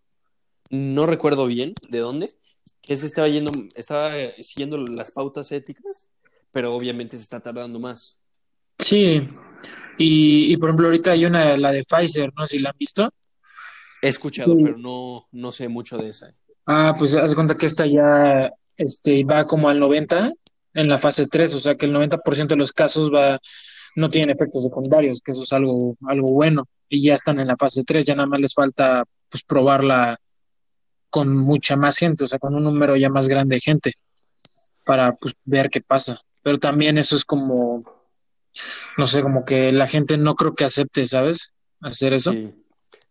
no 0.69 1.05
recuerdo 1.05 1.45
bien 1.47 1.73
de 1.89 1.99
dónde, 1.99 2.33
que 2.81 2.95
se 2.97 3.05
estaba 3.05 3.27
yendo, 3.29 3.51
estaba 3.75 4.11
siguiendo 4.39 4.77
las 4.77 5.11
pautas 5.11 5.51
éticas, 5.53 6.09
pero 6.57 6.73
obviamente 6.73 7.15
se 7.15 7.21
está 7.21 7.39
tardando 7.39 7.79
más. 7.79 8.17
Sí, 8.79 9.29
y, 9.99 10.51
y 10.51 10.57
por 10.57 10.69
ejemplo 10.69 10.87
ahorita 10.87 11.11
hay 11.11 11.23
una, 11.25 11.55
la 11.55 11.71
de 11.71 11.83
Pfizer, 11.83 12.33
no 12.35 12.47
sé 12.47 12.55
si 12.57 12.59
la 12.63 12.71
han 12.71 12.77
visto. 12.79 13.13
He 14.01 14.07
escuchado, 14.07 14.55
Sí. 14.55 14.61
pero 14.63 14.75
no, 14.79 15.27
no 15.33 15.51
sé 15.51 15.67
mucho 15.69 15.99
de 15.99 16.09
esa. 16.09 16.33
Ah, 16.65 16.95
pues 16.97 17.15
haz 17.15 17.35
cuenta 17.35 17.55
que 17.55 17.67
esta 17.67 17.85
ya 17.85 18.41
este, 18.75 19.23
va 19.23 19.45
como 19.45 19.69
al 19.69 19.79
90 19.79 20.31
en 20.73 20.89
la 20.89 20.97
fase 20.97 21.27
3, 21.27 21.53
o 21.53 21.59
sea 21.59 21.75
que 21.75 21.85
el 21.85 21.93
90% 21.93 22.47
de 22.47 22.55
los 22.55 22.73
casos 22.73 23.13
va, 23.13 23.39
no 23.95 24.09
tienen 24.09 24.31
efectos 24.31 24.63
secundarios, 24.63 25.21
que 25.23 25.33
eso 25.33 25.43
es 25.43 25.53
algo, 25.53 25.95
algo 26.07 26.29
bueno, 26.29 26.65
y 26.89 27.03
ya 27.03 27.13
están 27.13 27.39
en 27.39 27.49
la 27.49 27.55
fase 27.55 27.83
3, 27.83 28.03
ya 28.03 28.15
nada 28.15 28.25
más 28.29 28.39
les 28.39 28.55
falta 28.55 29.03
pues 29.29 29.43
probarla 29.43 30.17
con 31.11 31.37
mucha 31.37 31.75
más 31.75 31.99
gente, 31.99 32.23
o 32.23 32.27
sea, 32.27 32.39
con 32.39 32.55
un 32.55 32.63
número 32.63 32.95
ya 32.95 33.11
más 33.11 33.27
grande 33.27 33.57
de 33.57 33.61
gente, 33.61 33.93
para 34.83 35.15
pues 35.15 35.35
ver 35.45 35.69
qué 35.69 35.81
pasa. 35.81 36.19
Pero 36.47 36.59
también 36.59 36.97
eso 36.97 37.17
es 37.17 37.25
como, 37.25 37.83
no 38.97 39.05
sé, 39.05 39.21
como 39.21 39.43
que 39.43 39.73
la 39.73 39.85
gente 39.85 40.17
no 40.17 40.33
creo 40.35 40.55
que 40.55 40.63
acepte, 40.63 41.05
¿sabes? 41.05 41.53
Hacer 41.81 42.13
eso. 42.13 42.31
Sí, 42.31 42.63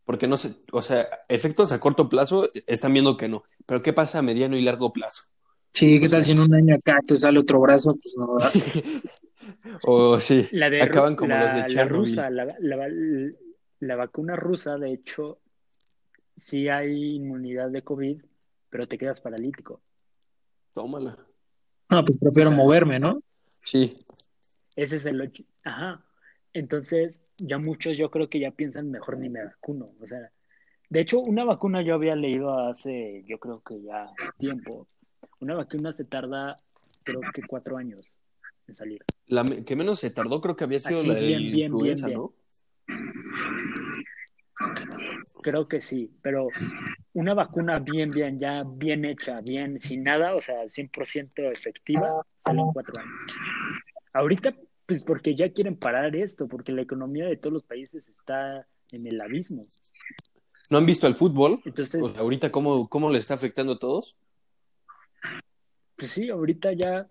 porque 0.07 0.27
no 0.27 0.39
sé, 0.39 0.55
o 0.73 0.81
sea, 0.81 1.07
efectos 1.29 1.71
a 1.73 1.79
corto 1.79 2.09
plazo 2.09 2.49
están 2.67 2.95
viendo 2.95 3.19
que 3.19 3.29
no, 3.29 3.43
pero 3.67 3.83
¿qué 3.83 3.93
pasa 3.93 4.21
a 4.21 4.23
mediano 4.23 4.57
y 4.57 4.63
largo 4.63 4.91
plazo? 4.91 5.25
Sí, 5.75 6.01
¿qué 6.01 6.07
O 6.07 6.09
sea- 6.09 6.19
tal 6.21 6.25
si 6.25 6.33
en 6.33 6.41
un 6.41 6.55
año 6.55 6.77
acá 6.77 6.99
te 7.07 7.15
sale 7.15 7.39
otro 7.39 7.61
brazo? 7.61 7.91
Pues 8.03 8.15
no, 8.17 8.35
¿verdad? 8.37 8.53
O 9.83 10.19
sí, 10.19 10.49
La 10.53 10.71
de 10.71 10.81
acaban 10.81 11.15
como 11.15 11.29
la, 11.35 11.59
los 11.59 11.69
de 11.69 11.75
la 11.75 11.85
rusa, 11.85 12.31
la, 12.31 12.47
la- 12.59 12.89
la 13.81 13.97
vacuna 13.97 14.35
rusa, 14.35 14.79
de 14.79 14.95
hecho, 14.95 15.41
sí 16.37 16.71
hay 16.71 17.17
inmunidad 17.17 17.69
de 17.69 17.83
COVID, 17.83 18.23
pero 18.71 18.87
te 18.87 18.97
quedas 18.97 19.21
paralítico. 19.21 19.83
Tómala. 20.73 21.19
No, 21.91 22.03
pues 22.05 22.19
prefiero 22.19 22.49
O 22.51 22.53
sea, 22.55 22.57
moverme, 22.65 22.99
¿no? 22.99 23.21
Sí, 23.67 23.93
Ese 24.77 24.97
es 24.97 25.07
el... 25.07 25.33
Ajá. 25.65 26.05
Entonces, 26.53 27.25
ya 27.37 27.59
muchos 27.59 27.99
yo 27.99 28.11
creo 28.11 28.31
que 28.31 28.39
ya 28.39 28.53
piensan 28.53 28.91
mejor 28.91 29.19
ni 29.19 29.29
me 29.29 29.45
vacuno. 29.45 29.91
O 30.01 30.07
sea, 30.07 30.31
de 30.89 31.01
hecho, 31.01 31.19
una 31.19 31.45
vacuna 31.45 31.83
yo 31.83 31.95
había 31.95 32.15
leído 32.15 32.57
hace, 32.59 33.25
yo 33.27 33.39
creo 33.39 33.61
que 33.61 33.83
ya 33.83 34.07
tiempo. 34.39 34.87
Una 35.41 35.57
vacuna 35.57 35.93
se 35.93 36.05
tarda, 36.05 36.57
creo 37.05 37.21
que 37.35 37.43
cuatro 37.43 37.77
años 37.77 38.13
en 38.69 38.75
salir. 38.75 39.05
la 39.27 39.43
que 39.45 39.77
menos 39.77 39.99
se 39.99 40.11
tardó 40.11 40.41
creo 40.41 40.57
que 40.57 40.65
había 40.65 40.79
sido 40.79 41.01
Así, 41.01 41.09
la 41.09 41.15
de 41.15 41.27
bien, 41.27 41.43
bien, 41.43 41.59
influenza, 41.65 42.07
bien, 42.07 42.19
¿no? 42.19 42.33
Creo 45.43 45.67
que 45.67 45.81
sí, 45.81 46.17
pero 46.23 46.49
una 47.17 47.33
vacuna 47.33 47.79
bien, 47.79 48.11
bien, 48.11 48.39
ya 48.39 48.63
bien 48.63 49.07
hecha, 49.07 49.41
bien, 49.41 49.79
sin 49.79 50.05
nada, 50.05 50.35
o 50.35 50.41
sea, 50.43 50.65
100% 50.65 51.51
efectiva, 51.51 52.23
sale 52.37 52.61
en 52.61 52.73
cuatro 52.75 53.01
años. 53.01 53.35
Ahorita, 54.13 54.55
pues 54.85 55.03
porque 55.03 55.35
ya 55.35 55.51
quieren 55.51 55.77
parar 55.79 56.15
esto, 56.15 56.47
porque 56.47 56.73
la 56.73 56.83
economía 56.83 57.25
de 57.25 57.39
todos 57.39 57.55
los 57.55 57.63
países 57.63 58.07
está 58.11 58.67
en 58.93 59.07
el 59.07 59.19
abismo. 59.19 59.67
¿No 60.69 60.77
han 60.77 60.85
visto 60.85 61.07
el 61.07 61.15
fútbol? 61.15 61.63
Entonces, 61.65 62.03
O 62.03 62.11
sea, 62.11 62.21
ahorita 62.21 62.53
cómo, 62.53 62.87
cómo 62.87 63.11
le 63.11 63.19
está 63.19 63.33
afectando 63.33 63.73
a 63.73 63.79
todos. 63.79 64.19
pues 65.97 66.11
sí, 66.11 66.29
ahorita 66.29 66.75
ya 66.75 67.09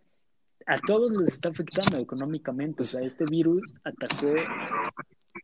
a 0.67 0.77
todos 0.85 1.13
les 1.13 1.33
está 1.33 1.49
afectando 1.49 1.97
económicamente. 1.97 2.83
O 2.83 2.85
sea, 2.85 3.01
este 3.01 3.25
virus 3.25 3.73
atacó 3.83 4.35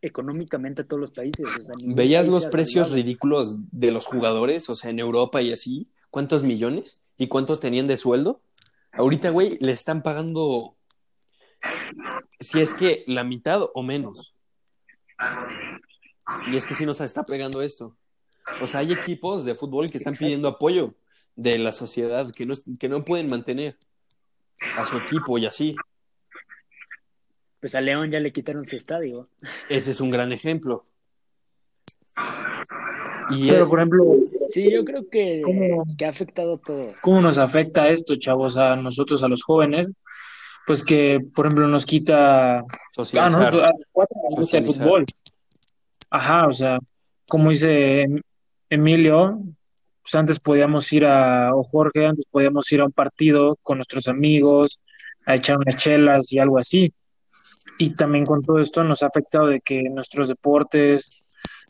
económicamente 0.01 0.83
a 0.83 0.87
todos 0.87 1.01
los 1.01 1.11
países. 1.11 1.45
O 1.45 1.63
sea, 1.63 1.73
¿Veías 1.83 2.27
país 2.27 2.31
los 2.31 2.45
precios 2.45 2.91
ridículos 2.91 3.57
de 3.71 3.91
los 3.91 4.05
jugadores? 4.05 4.69
O 4.69 4.75
sea, 4.75 4.91
en 4.91 4.99
Europa 4.99 5.41
y 5.41 5.51
así. 5.51 5.89
¿Cuántos 6.09 6.43
millones? 6.43 7.01
¿Y 7.17 7.27
cuánto 7.27 7.55
tenían 7.57 7.87
de 7.87 7.97
sueldo? 7.97 8.41
Ahorita, 8.93 9.29
güey, 9.29 9.57
le 9.61 9.71
están 9.71 10.03
pagando, 10.03 10.75
si 12.39 12.59
es 12.59 12.73
que 12.73 13.03
la 13.07 13.23
mitad 13.23 13.61
o 13.73 13.83
menos. 13.83 14.35
Y 16.51 16.55
es 16.55 16.65
que 16.65 16.73
sí 16.73 16.85
nos 16.85 16.99
está 16.99 17.23
pegando 17.23 17.61
esto. 17.61 17.95
O 18.61 18.67
sea, 18.67 18.81
hay 18.81 18.91
equipos 18.91 19.45
de 19.45 19.55
fútbol 19.55 19.89
que 19.89 19.97
están 19.97 20.15
pidiendo 20.15 20.47
apoyo 20.47 20.95
de 21.35 21.57
la 21.57 21.71
sociedad, 21.71 22.31
que 22.31 22.45
no, 22.45 22.55
que 22.79 22.89
no 22.89 23.05
pueden 23.05 23.27
mantener 23.27 23.77
a 24.75 24.85
su 24.85 24.97
equipo 24.97 25.37
y 25.37 25.45
así. 25.45 25.75
Pues 27.61 27.75
a 27.75 27.81
León 27.81 28.09
ya 28.11 28.19
le 28.19 28.33
quitaron 28.33 28.65
su 28.65 28.75
estadio. 28.75 29.29
Ese 29.69 29.91
es 29.91 30.01
un 30.01 30.09
gran 30.09 30.31
ejemplo. 30.33 30.83
Y 33.29 33.47
Pero, 33.49 33.63
eh, 33.63 33.67
por 33.67 33.79
ejemplo, 33.79 34.03
Sí, 34.49 34.69
yo 34.69 34.83
creo 34.83 35.07
que, 35.09 35.41
¿Cómo? 35.45 35.85
que 35.97 36.05
ha 36.05 36.09
afectado 36.09 36.57
todo. 36.57 36.87
¿cómo 37.01 37.21
nos 37.21 37.37
afecta 37.37 37.87
esto, 37.87 38.17
chavos, 38.17 38.57
a 38.57 38.75
nosotros, 38.75 39.23
a 39.23 39.29
los 39.29 39.43
jóvenes? 39.43 39.87
Pues 40.67 40.83
que, 40.83 41.21
por 41.33 41.45
ejemplo, 41.45 41.67
nos 41.67 41.85
quita 41.85 42.57
Ah, 42.59 42.63
no, 42.67 43.05
socializar. 43.05 43.53
a 43.55 43.67
los 43.71 43.81
cuatro 43.93 44.17
nos 44.25 44.35
gusta 44.35 44.57
el 44.57 44.63
Socializar. 44.63 44.83
fútbol. 44.87 45.05
Ajá, 46.09 46.47
o 46.47 46.53
sea, 46.53 46.79
como 47.29 47.49
dice 47.51 48.01
Em- 48.01 48.21
Emilio, 48.69 49.39
pues 50.01 50.15
antes 50.15 50.39
podíamos 50.39 50.91
ir 50.91 51.05
a, 51.05 51.51
o 51.55 51.63
Jorge, 51.63 52.05
antes 52.05 52.25
podíamos 52.29 52.69
ir 52.73 52.81
a 52.81 52.85
un 52.85 52.91
partido 52.91 53.57
con 53.63 53.77
nuestros 53.77 54.07
amigos, 54.09 54.79
a 55.25 55.35
echar 55.35 55.57
unas 55.57 55.77
chelas 55.77 56.31
y 56.33 56.39
algo 56.39 56.57
así. 56.57 56.93
Y 57.83 57.95
también 57.95 58.25
con 58.25 58.43
todo 58.43 58.59
esto 58.59 58.83
nos 58.83 59.01
ha 59.01 59.07
afectado 59.07 59.47
de 59.47 59.59
que 59.59 59.81
nuestros 59.89 60.27
deportes, 60.27 61.23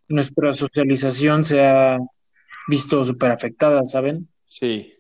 nuestra 0.10 0.54
socialización 0.58 1.46
se 1.46 1.62
ha 1.66 2.00
visto 2.68 3.06
súper 3.06 3.32
afectada, 3.32 3.88
¿saben? 3.88 4.28
Sí. 4.46 4.92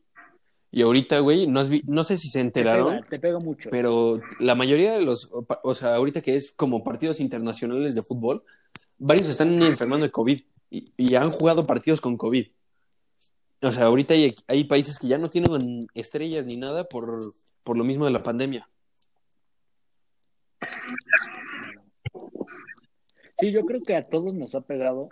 Y 0.71 0.83
ahorita, 0.83 1.19
güey, 1.19 1.47
no, 1.47 1.59
has 1.59 1.67
vi- 1.67 1.83
no 1.85 2.03
sé 2.05 2.15
si 2.15 2.29
se 2.29 2.39
Te 2.39 2.43
enteraron, 2.45 2.95
pega, 2.95 3.09
te 3.09 3.19
pega 3.19 3.39
mucho. 3.39 3.69
pero 3.69 4.21
la 4.39 4.55
mayoría 4.55 4.93
de 4.93 5.01
los, 5.01 5.29
o 5.63 5.73
sea, 5.73 5.95
ahorita 5.95 6.21
que 6.21 6.35
es 6.35 6.53
como 6.53 6.81
partidos 6.81 7.19
internacionales 7.19 7.93
de 7.93 8.03
fútbol, 8.03 8.43
varios 8.97 9.27
están 9.27 9.61
enfermando 9.63 10.05
de 10.05 10.11
COVID 10.11 10.39
y, 10.69 10.85
y 10.95 11.15
han 11.15 11.29
jugado 11.29 11.67
partidos 11.67 11.99
con 11.99 12.15
COVID. 12.15 12.47
O 13.63 13.71
sea, 13.73 13.83
ahorita 13.87 14.13
hay, 14.13 14.33
hay 14.47 14.63
países 14.63 14.97
que 14.97 15.07
ya 15.09 15.17
no 15.17 15.29
tienen 15.29 15.87
estrellas 15.93 16.45
ni 16.45 16.55
nada 16.55 16.85
por, 16.85 17.19
por 17.63 17.75
lo 17.77 17.83
mismo 17.83 18.05
de 18.05 18.11
la 18.11 18.23
pandemia. 18.23 18.69
Sí, 23.39 23.51
yo 23.51 23.65
creo 23.65 23.81
que 23.81 23.95
a 23.95 24.05
todos 24.05 24.33
nos 24.33 24.53
ha 24.55 24.61
pegado. 24.61 25.09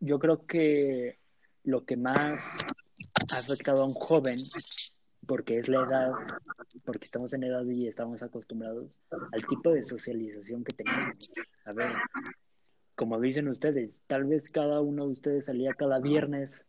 Yo 0.00 0.18
creo 0.18 0.46
que 0.46 1.18
lo 1.62 1.84
que 1.84 1.96
más 1.96 2.40
ha 3.32 3.38
afectado 3.38 3.82
a 3.82 3.86
un 3.86 3.94
joven, 3.94 4.38
porque 5.26 5.58
es 5.58 5.68
la 5.68 5.82
edad, 5.82 6.12
porque 6.84 7.04
estamos 7.04 7.32
en 7.32 7.44
edad 7.44 7.64
y 7.66 7.86
estamos 7.86 8.22
acostumbrados 8.22 8.90
al 9.32 9.46
tipo 9.46 9.72
de 9.72 9.82
socialización 9.82 10.64
que 10.64 10.74
tenemos. 10.76 11.30
A 11.64 11.72
ver, 11.72 11.92
como 12.94 13.20
dicen 13.20 13.48
ustedes, 13.48 14.02
tal 14.06 14.24
vez 14.24 14.50
cada 14.50 14.80
uno 14.80 15.06
de 15.06 15.12
ustedes 15.12 15.46
salía 15.46 15.74
cada 15.74 15.98
viernes, 15.98 16.66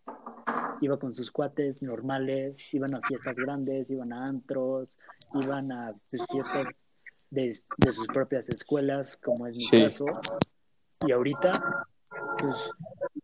iba 0.82 0.98
con 0.98 1.14
sus 1.14 1.32
cuates 1.32 1.82
normales, 1.82 2.74
iban 2.74 2.96
a 2.96 3.02
fiestas 3.08 3.36
grandes, 3.36 3.90
iban 3.90 4.12
a 4.12 4.26
antros, 4.26 4.98
iban 5.36 5.72
a 5.72 5.94
pues, 6.10 6.24
fiestas 6.30 6.68
de, 7.36 7.56
de 7.78 7.92
sus 7.92 8.08
propias 8.08 8.50
escuelas, 8.50 9.18
como 9.18 9.46
es 9.48 9.58
mi 9.58 9.64
Sí. 9.64 9.84
caso. 9.84 10.06
Y 11.06 11.12
ahorita, 11.12 11.52
pues, 12.40 12.56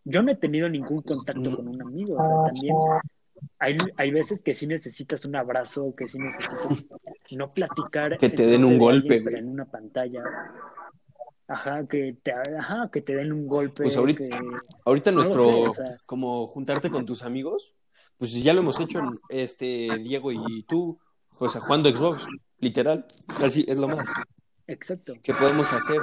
yo 0.03 0.21
no 0.21 0.31
he 0.31 0.35
tenido 0.35 0.69
ningún 0.69 1.01
contacto 1.01 1.55
con 1.55 1.67
un 1.67 1.81
amigo. 1.81 2.15
O 2.21 2.25
sea, 2.25 2.43
también 2.45 2.75
hay, 3.57 3.77
hay 3.97 4.11
veces 4.11 4.41
que 4.41 4.53
sí 4.53 4.67
necesitas 4.67 5.25
un 5.25 5.35
abrazo, 5.35 5.95
que 5.95 6.07
sí 6.07 6.19
necesitas 6.19 6.85
no 7.31 7.49
platicar. 7.49 8.17
Que 8.17 8.29
te 8.29 8.45
den 8.45 8.63
un 8.65 8.77
golpe, 8.77 9.15
alguien, 9.15 9.23
pero 9.23 9.35
güey. 9.37 9.43
en 9.43 9.49
una 9.49 9.65
pantalla. 9.65 10.23
Ajá, 11.47 11.85
que 11.87 12.15
te, 12.23 12.31
ajá, 12.33 12.89
que 12.91 13.01
te 13.01 13.15
den 13.15 13.33
un 13.33 13.45
golpe. 13.47 13.83
Pues 13.83 13.97
ahorita- 13.97 14.19
que- 14.19 14.39
Ahorita 14.85 15.11
No 15.11 15.17
nuestro, 15.17 15.51
sé, 15.51 15.59
o 15.69 15.73
sea. 15.73 15.85
como 16.05 16.47
juntarte 16.47 16.89
con 16.89 17.05
tus 17.05 17.23
amigos, 17.23 17.75
pues 18.17 18.41
ya 18.41 18.53
lo 18.53 18.61
hemos 18.61 18.79
hecho, 18.79 18.99
este, 19.29 19.87
Diego 20.01 20.31
y 20.31 20.63
tú, 20.63 20.97
o 21.43 21.49
sea, 21.49 21.59
jugando 21.61 21.89
Xbox, 21.89 22.25
literal, 22.59 23.05
así 23.39 23.65
es 23.67 23.77
lo 23.77 23.87
más 23.87 24.07
Exacto. 24.67 25.13
que 25.23 25.33
podemos 25.33 25.73
hacer. 25.73 25.99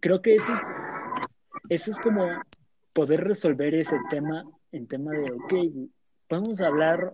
creo 0.00 0.20
que 0.20 0.34
eso 0.36 0.52
es, 0.52 0.60
eso 1.70 1.90
es 1.92 1.98
como 2.00 2.26
poder 2.92 3.22
resolver 3.24 3.74
ese 3.74 3.96
tema 4.10 4.44
en 4.72 4.86
tema 4.88 5.12
de, 5.12 5.30
ok, 5.32 5.54
podemos 6.28 6.60
hablar 6.60 7.10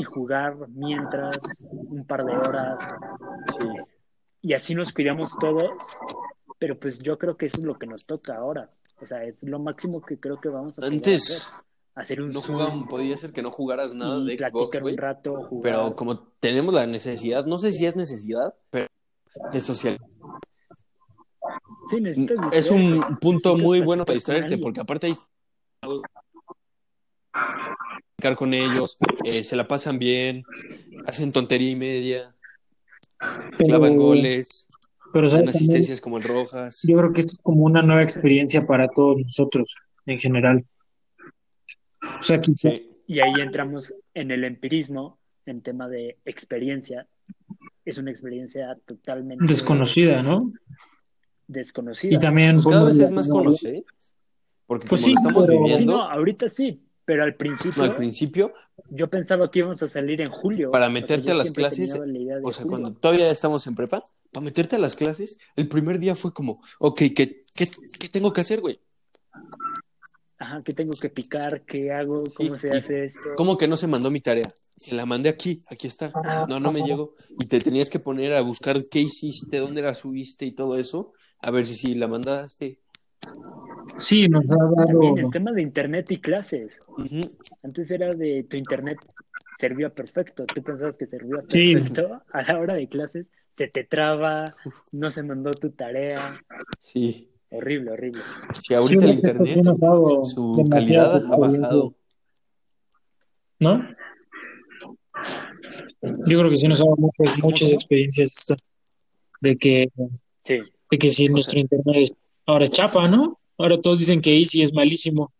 y 0.00 0.04
jugar 0.04 0.56
mientras 0.70 1.38
un 1.70 2.04
par 2.06 2.24
de 2.24 2.32
horas 2.32 2.78
Sí. 3.60 3.68
y 4.40 4.54
así 4.54 4.74
nos 4.74 4.92
cuidamos 4.92 5.36
todos, 5.38 5.68
pero 6.58 6.78
pues 6.80 7.00
yo 7.00 7.18
creo 7.18 7.36
que 7.36 7.46
eso 7.46 7.58
es 7.58 7.64
lo 7.64 7.78
que 7.78 7.86
nos 7.86 8.06
toca 8.06 8.36
ahora. 8.36 8.70
O 9.00 9.06
sea, 9.06 9.24
es 9.24 9.42
lo 9.42 9.58
máximo 9.58 10.00
que 10.00 10.18
creo 10.18 10.40
que 10.40 10.48
vamos 10.48 10.78
a 10.78 10.86
Antes 10.86 11.30
hacer. 11.46 11.54
Hacer 11.94 12.22
un 12.22 12.28
no 12.32 12.40
Zoom 12.40 12.58
jugaban, 12.58 12.88
podía 12.88 13.16
ser 13.16 13.32
que 13.32 13.42
no 13.42 13.50
jugaras 13.50 13.94
nada 13.94 14.18
y 14.18 14.24
de 14.24 14.38
Xbox, 14.38 14.52
platicar 14.52 14.82
güey, 14.82 14.94
un 14.94 14.98
rato, 14.98 15.34
jugar. 15.44 15.62
pero 15.62 15.94
como 15.94 16.18
tenemos 16.40 16.72
la 16.72 16.86
necesidad, 16.86 17.44
no 17.44 17.58
sé 17.58 17.70
si 17.70 17.84
es 17.84 17.96
necesidad, 17.96 18.54
pero 18.70 18.88
de 19.52 19.60
social. 19.60 19.98
Sí, 21.90 22.00
necesitas 22.00 22.38
Es 22.52 22.70
un 22.70 23.18
punto 23.20 23.56
muy 23.56 23.80
bueno 23.80 24.04
para 24.04 24.14
con 24.14 24.16
distraerte, 24.16 24.56
porque 24.56 24.80
aparte 24.80 25.08
hay 25.08 25.14
con 28.36 28.54
ellos, 28.54 28.96
eh, 29.24 29.42
se 29.42 29.56
la 29.56 29.66
pasan 29.66 29.98
bien, 29.98 30.44
hacen 31.06 31.32
tontería 31.32 31.70
y 31.70 31.76
media, 31.76 32.34
clavan 33.58 33.96
goles, 33.96 34.66
pero. 35.12 35.28
También 35.28 35.48
asistencias 35.50 36.00
como 36.00 36.18
el 36.18 36.24
Rojas. 36.24 36.80
yo 36.86 36.96
creo 36.98 37.12
que 37.12 37.20
esto 37.20 37.32
es 37.32 37.42
como 37.42 37.64
una 37.64 37.82
nueva 37.82 38.02
experiencia 38.02 38.64
para 38.66 38.88
todos 38.88 39.18
nosotros 39.18 39.74
en 40.06 40.18
general. 40.18 40.64
O 42.22 42.24
sea, 42.24 42.40
quizá- 42.40 42.70
Sí. 42.70 42.88
Y 43.08 43.20
ahí 43.20 43.32
entramos 43.40 43.92
en 44.14 44.30
el 44.30 44.44
empirismo, 44.44 45.18
en 45.44 45.60
tema 45.60 45.88
de 45.88 46.18
experiencia. 46.24 47.06
Es 47.84 47.98
una 47.98 48.10
experiencia 48.12 48.78
totalmente 48.86 49.44
desconocida, 49.44 50.22
¿no? 50.22 50.38
desconocida. 51.48 52.14
Y 52.14 52.18
también 52.18 52.54
Pues 52.54 52.66
cada 52.66 52.84
vez 52.84 52.98
es 52.98 53.10
más 53.10 53.28
conocido, 53.28 53.72
¿eh? 53.74 53.84
porque 54.66 54.86
Pues 54.88 55.02
como 55.02 55.06
sí, 55.08 55.12
lo 55.14 55.20
estamos 55.20 55.46
pero- 55.46 55.58
Sí, 55.58 55.62
viviendo, 55.64 55.92
no, 55.94 56.02
ahorita 56.08 56.48
sí, 56.48 56.80
pero 57.04 57.24
al 57.24 57.34
principio 57.34 57.82
al 57.82 57.96
principio, 57.96 58.54
yo 58.88 59.10
pensaba 59.10 59.50
que 59.50 59.58
íbamos 59.58 59.82
a 59.82 59.88
salir 59.88 60.20
en 60.22 60.30
julio. 60.30 60.70
para 60.70 60.86
O 60.86 60.88
sea, 60.88 60.92
meterte 60.94 61.32
a 61.32 61.34
las 61.34 61.50
clases, 61.50 61.90
la 61.98 62.38
o 62.42 62.52
sea, 62.52 62.62
julio. 62.64 62.68
cuando 62.68 62.92
todavía 62.94 63.28
estamos 63.28 63.66
en 63.66 63.74
prepa, 63.74 64.02
para 64.30 64.44
meterte 64.44 64.76
a 64.76 64.78
las 64.78 64.96
clases, 64.96 65.38
el 65.56 65.68
primer 65.68 65.98
día 65.98 66.14
fue 66.14 66.32
como, 66.32 66.62
ok, 66.78 66.98
¿qué, 67.14 67.42
qué, 67.54 67.66
qué 67.98 68.08
tengo 68.08 68.32
que 68.32 68.40
hacer, 68.40 68.60
güey? 68.62 68.80
Ajá, 70.42 70.60
¿qué 70.64 70.72
tengo 70.74 70.92
que 71.00 71.08
picar? 71.08 71.62
¿Qué 71.62 71.92
hago? 71.92 72.24
¿Cómo 72.34 72.56
Y- 72.56 72.58
se 72.58 72.66
y- 72.68 72.70
hace 72.72 73.04
esto? 73.04 73.20
¿Cómo 73.36 73.56
que 73.56 73.68
no 73.68 73.76
se 73.76 73.86
mandó 73.86 74.10
mi 74.10 74.20
tarea? 74.20 74.48
Se 74.76 74.92
la 74.92 75.06
mandé 75.06 75.28
aquí, 75.28 75.62
aquí 75.70 75.86
está. 75.86 76.10
No, 76.48 76.58
no 76.58 76.72
me 76.72 76.80
llegó. 76.82 77.14
Y 77.38 77.46
te 77.46 77.60
tenías 77.60 77.88
que 77.88 78.00
poner 78.00 78.32
a 78.32 78.40
buscar 78.40 78.80
qué 78.90 78.98
hiciste, 79.00 79.58
dónde 79.58 79.82
la 79.82 79.94
subiste 79.94 80.44
y 80.44 80.52
todo 80.52 80.76
eso, 80.76 81.12
a 81.38 81.52
ver 81.52 81.64
si 81.64 81.76
sí 81.76 81.94
la 81.94 82.08
mandaste. 82.08 82.80
Sí, 83.98 84.26
nos 84.28 84.44
ha 84.46 84.56
dado, 84.56 84.74
También 84.84 85.18
el 85.26 85.30
tema 85.30 85.52
de 85.52 85.62
internet 85.62 86.10
y 86.10 86.18
clases. 86.18 86.70
Antes 87.62 87.88
era 87.92 88.08
de 88.08 88.42
tu 88.42 88.56
internet 88.56 88.98
servía 89.60 89.90
perfecto. 89.94 90.44
Tú 90.44 90.60
pensabas 90.60 90.96
que 90.96 91.06
servía 91.06 91.36
Sí. 91.48 91.74
perfecto. 91.74 92.20
A 92.32 92.42
la 92.42 92.58
hora 92.58 92.74
de 92.74 92.88
clases 92.88 93.30
se 93.48 93.68
te 93.68 93.84
traba, 93.84 94.44
no 94.90 95.12
se 95.12 95.22
mandó 95.22 95.52
tu 95.52 95.70
tarea. 95.70 96.32
Sí. 96.80 97.28
Horrible, 97.54 97.90
horrible. 97.92 98.22
Sí, 98.66 98.74
ahorita 98.74 99.00
Sí, 99.04 99.08
el 99.10 99.14
internet, 99.16 99.64
su 100.24 100.64
calidad 100.70 101.24
ha 101.26 101.36
bajado. 101.36 101.94
¿No? 103.60 103.88
Yo 106.26 106.38
creo 106.38 106.50
que 106.50 106.58
sí 106.58 106.66
nos 106.66 106.80
ha 106.80 106.84
dado 106.84 106.96
muchas, 107.42 107.72
experiencias 107.72 108.34
esto, 108.38 108.56
de 109.40 109.56
que, 109.56 109.88
Sí. 110.42 110.60
de 110.90 110.98
que 110.98 111.10
si 111.10 111.26
O 111.28 111.32
nuestro 111.32 111.52
sea- 111.52 111.60
internet 111.60 111.96
es- 111.96 112.14
ahora 112.46 112.64
es 112.64 112.70
chafa, 112.72 113.06
¿no? 113.08 113.38
Ahora 113.58 113.80
todos 113.80 113.98
dicen 114.00 114.20
que 114.20 114.36
Easy 114.36 114.62
es 114.62 114.72
malísimo. 114.72 115.32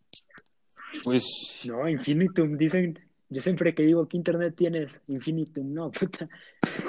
Pues 1.04 1.62
No, 1.66 1.88
Infinitum, 1.88 2.56
dicen. 2.56 2.98
Yo 3.32 3.40
siempre 3.40 3.74
que 3.74 3.82
digo 3.82 4.06
que 4.06 4.16
internet 4.18 4.54
tienes, 4.56 5.00
Infinitum, 5.08 5.72
no, 5.72 5.90
puta. 6.00 6.28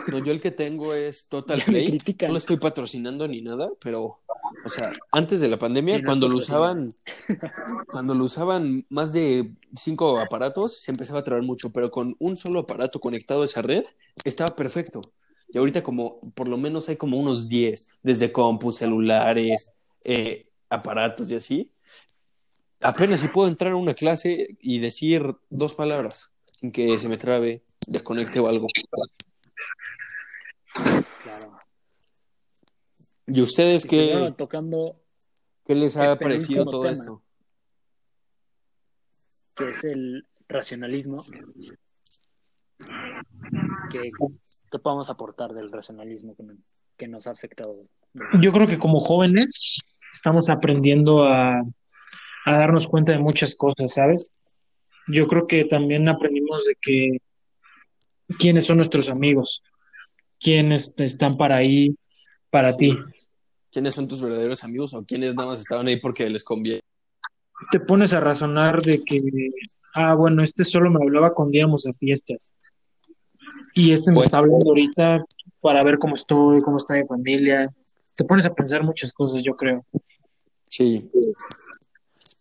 no, 0.07 0.19
yo 0.19 0.33
el 0.33 0.41
que 0.41 0.51
tengo 0.51 0.93
es 0.93 1.29
Total 1.29 1.59
Ya 1.59 1.65
Play. 1.65 1.99
No 2.21 2.33
lo 2.33 2.37
estoy 2.37 2.57
patrocinando 2.57 3.27
ni 3.27 3.41
nada, 3.41 3.71
pero 3.79 4.19
O 4.65 4.69
sea, 4.69 4.91
antes 5.11 5.39
de 5.39 5.47
la 5.47 5.57
pandemia, 5.57 5.97
Sí, 5.97 6.03
cuando 6.03 6.27
lo 6.27 6.37
usaban, 6.37 6.91
cuando 7.91 8.13
lo 8.13 8.25
usaban 8.25 8.85
más 8.89 9.13
de 9.13 9.53
cinco 9.75 10.19
aparatos, 10.19 10.77
se 10.79 10.91
empezaba 10.91 11.19
a 11.19 11.23
trabar 11.23 11.43
mucho, 11.43 11.71
pero 11.71 11.89
con 11.89 12.15
un 12.19 12.35
solo 12.35 12.59
aparato 12.59 12.99
conectado 12.99 13.41
a 13.43 13.45
esa 13.45 13.61
red, 13.61 13.85
estaba 14.25 14.55
perfecto. 14.55 14.99
Y 15.47 15.59
ahorita 15.59 15.83
como, 15.83 16.19
por 16.33 16.49
lo 16.49 16.57
menos 16.57 16.89
hay 16.89 16.97
como 16.97 17.17
unos 17.17 17.47
10, 17.47 17.89
desde 18.01 18.31
compus, 18.31 18.77
celulares, 18.77 19.71
eh, 20.03 20.47
aparatos 20.69 21.29
y 21.29 21.35
así. 21.35 21.71
Apenas 22.81 23.21
si 23.21 23.29
puedo 23.29 23.47
entrar 23.47 23.71
a 23.71 23.77
una 23.77 23.93
clase 23.93 24.57
y 24.59 24.79
decir 24.79 25.35
dos 25.49 25.73
palabras, 25.73 26.32
sin 26.63 26.71
que 26.71 26.97
se 26.97 27.09
me 27.09 27.17
trabe, 27.17 27.61
desconecte 27.87 28.39
o 28.39 28.47
algo. 28.47 28.67
Claro. 30.73 31.57
¿Y 33.27 33.41
ustedes 33.41 33.85
qué, 33.85 34.33
tocando 34.37 34.95
qué 35.65 35.75
les 35.75 35.97
ha 35.97 36.13
el 36.13 36.17
parecido 36.17 36.63
todo 36.63 36.83
tema. 36.83 36.93
esto? 36.93 37.21
que 39.57 39.69
es 39.69 39.83
el 39.83 40.25
racionalismo, 40.47 41.25
¿qué, 43.91 44.09
qué 44.71 44.79
podemos 44.79 45.09
aportar 45.09 45.53
del 45.53 45.69
racionalismo 45.69 46.33
que, 46.35 46.43
que 46.97 47.07
nos 47.09 47.27
ha 47.27 47.31
afectado? 47.31 47.75
Yo 48.41 48.53
creo 48.53 48.67
que 48.67 48.79
como 48.79 49.01
jóvenes 49.01 49.51
estamos 50.13 50.49
aprendiendo 50.49 51.25
a, 51.25 51.59
a 52.45 52.57
darnos 52.57 52.87
cuenta 52.87 53.11
de 53.11 53.19
muchas 53.19 53.53
cosas, 53.53 53.93
¿sabes? 53.93 54.31
Yo 55.07 55.27
creo 55.27 55.47
que 55.47 55.65
también 55.65 56.07
aprendimos 56.07 56.65
de 56.65 56.75
que 56.81 57.17
quiénes 58.39 58.65
son 58.65 58.77
nuestros 58.77 59.09
amigos, 59.09 59.61
quiénes 60.39 60.93
están 60.97 61.33
para 61.33 61.57
ahí, 61.57 61.95
para 62.49 62.75
ti. 62.75 62.95
¿Quiénes 63.71 63.95
son 63.95 64.07
tus 64.07 64.21
verdaderos 64.21 64.63
amigos 64.63 64.93
o 64.93 65.03
quiénes 65.03 65.35
nada 65.35 65.49
más 65.49 65.59
estaban 65.59 65.87
ahí 65.87 65.97
porque 65.99 66.29
les 66.29 66.43
conviene? 66.43 66.81
Te 67.71 67.79
pones 67.79 68.13
a 68.13 68.19
razonar 68.19 68.81
de 68.81 69.03
que, 69.03 69.21
ah, 69.95 70.13
bueno, 70.15 70.43
este 70.43 70.63
solo 70.63 70.89
me 70.91 71.03
hablaba 71.03 71.33
cuando 71.33 71.57
íbamos 71.57 71.85
a 71.87 71.93
fiestas. 71.93 72.53
Y 73.73 73.91
este 73.91 74.11
me 74.11 74.15
Bueno. 74.15 74.25
está 74.25 74.37
hablando 74.37 74.69
ahorita 74.69 75.25
para 75.59 75.81
ver 75.83 75.97
cómo 75.97 76.15
estoy, 76.15 76.61
cómo 76.61 76.77
está 76.77 76.93
mi 76.93 77.05
familia. 77.07 77.73
Te 78.15 78.23
pones 78.23 78.45
a 78.45 78.53
pensar 78.53 78.83
muchas 78.83 79.11
cosas, 79.11 79.41
yo 79.43 79.55
creo. 79.55 79.83
Sí. 80.69 81.09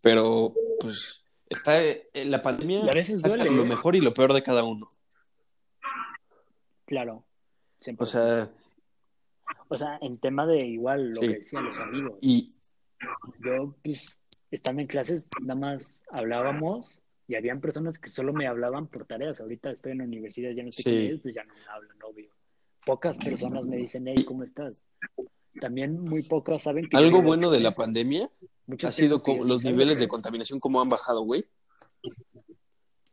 Pero, 0.02 0.52
pues, 0.80 1.21
está 1.52 1.82
eh, 1.82 2.08
la 2.26 2.42
pandemia 2.42 2.80
a 2.84 2.94
veces 2.94 3.22
duele, 3.22 3.44
lo 3.50 3.62
¿eh? 3.62 3.66
mejor 3.68 3.94
y 3.96 4.00
lo 4.00 4.12
peor 4.12 4.32
de 4.32 4.42
cada 4.42 4.64
uno. 4.64 4.88
Claro, 6.86 7.24
siempre. 7.80 8.02
O 8.02 8.06
sea, 8.06 8.50
O 9.68 9.78
sea, 9.78 9.98
en 10.02 10.18
tema 10.18 10.46
de 10.46 10.66
igual 10.66 11.10
lo 11.10 11.20
Sí. 11.20 11.28
que 11.28 11.34
decían 11.36 11.64
los 11.64 11.78
amigos. 11.78 12.18
y 12.20 12.54
Yo, 13.42 13.74
pues, 13.82 14.18
estando 14.50 14.82
en 14.82 14.86
clases, 14.88 15.26
nada 15.44 15.58
más 15.58 16.02
hablábamos 16.10 17.00
y 17.26 17.34
habían 17.36 17.60
personas 17.60 17.98
que 17.98 18.10
solo 18.10 18.32
me 18.34 18.46
hablaban 18.46 18.86
por 18.86 19.06
tareas. 19.06 19.40
Ahorita 19.40 19.70
estoy 19.70 19.92
en 19.92 19.98
la 19.98 20.04
universidad, 20.04 20.50
ya 20.50 20.62
no 20.62 20.66
con 20.68 20.72
Sí. 20.72 20.90
ellos, 20.90 21.20
pues 21.22 21.34
ya 21.34 21.42
no 21.44 21.54
me 21.54 21.60
hablan, 21.68 21.96
obvio. 22.04 22.30
Pocas 22.84 23.18
personas 23.18 23.64
me 23.64 23.76
dicen, 23.76 24.06
hey, 24.08 24.24
¿cómo 24.26 24.44
estás? 24.44 24.82
También 25.60 25.98
muy 26.00 26.22
pocas 26.22 26.62
saben 26.62 26.88
que 26.88 26.96
algo 26.96 27.22
bueno 27.22 27.50
de 27.50 27.60
la 27.60 27.72
pandemia 27.72 28.28
Ha 28.82 28.92
sido 28.92 29.22
como 29.22 29.44
los 29.44 29.64
niveles 29.64 29.98
de 29.98 30.08
contaminación 30.08 30.60
como 30.60 30.80
han 30.80 30.88
bajado, 30.88 31.22
güey. 31.22 31.44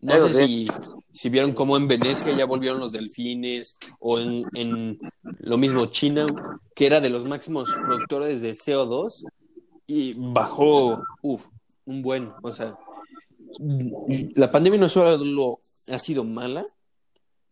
No 0.01 0.15
Eso 0.15 0.29
sé 0.29 0.45
si, 0.45 0.67
si 1.11 1.29
vieron 1.29 1.53
cómo 1.53 1.75
en 1.75 1.87
Venecia 1.87 2.35
ya 2.35 2.45
volvieron 2.45 2.79
los 2.79 2.93
delfines 2.93 3.77
o 3.99 4.17
en, 4.17 4.45
en 4.53 4.97
lo 5.39 5.57
mismo 5.57 5.87
China, 5.87 6.25
que 6.73 6.85
era 6.85 7.01
de 7.01 7.09
los 7.09 7.25
máximos 7.25 7.69
productores 7.85 8.41
de 8.41 8.51
CO2 8.51 9.25
y 9.87 10.13
bajó, 10.15 11.03
uff, 11.21 11.47
un 11.85 12.01
buen, 12.01 12.31
o 12.41 12.51
sea, 12.51 12.77
la 14.35 14.51
pandemia 14.51 14.79
no 14.79 14.87
solo 14.87 15.59
ha 15.89 15.99
sido 15.99 16.23
mala, 16.23 16.65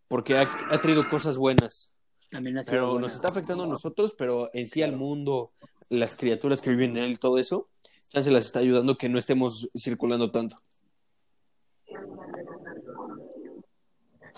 porque 0.08 0.38
ha, 0.38 0.50
ha 0.70 0.80
traído 0.80 1.02
cosas 1.10 1.36
buenas, 1.38 1.94
También 2.30 2.60
ha 2.60 2.64
sido 2.64 2.72
pero 2.72 2.92
buena. 2.92 3.02
nos 3.08 3.16
está 3.16 3.28
afectando 3.28 3.66
a 3.66 3.68
nosotros, 3.68 4.14
pero 4.18 4.50
en 4.54 4.68
sí 4.68 4.84
al 4.84 4.96
mundo, 4.96 5.52
las 5.90 6.16
criaturas 6.16 6.62
que 6.62 6.70
viven 6.70 6.96
en 6.96 7.04
él, 7.04 7.20
todo 7.20 7.40
eso, 7.40 7.68
ya 8.12 8.24
se 8.24 8.32
las 8.32 8.46
está 8.46 8.60
ayudando 8.60 8.98
que 8.98 9.10
no 9.10 9.18
estemos 9.18 9.70
circulando 9.76 10.32
tanto. 10.32 10.56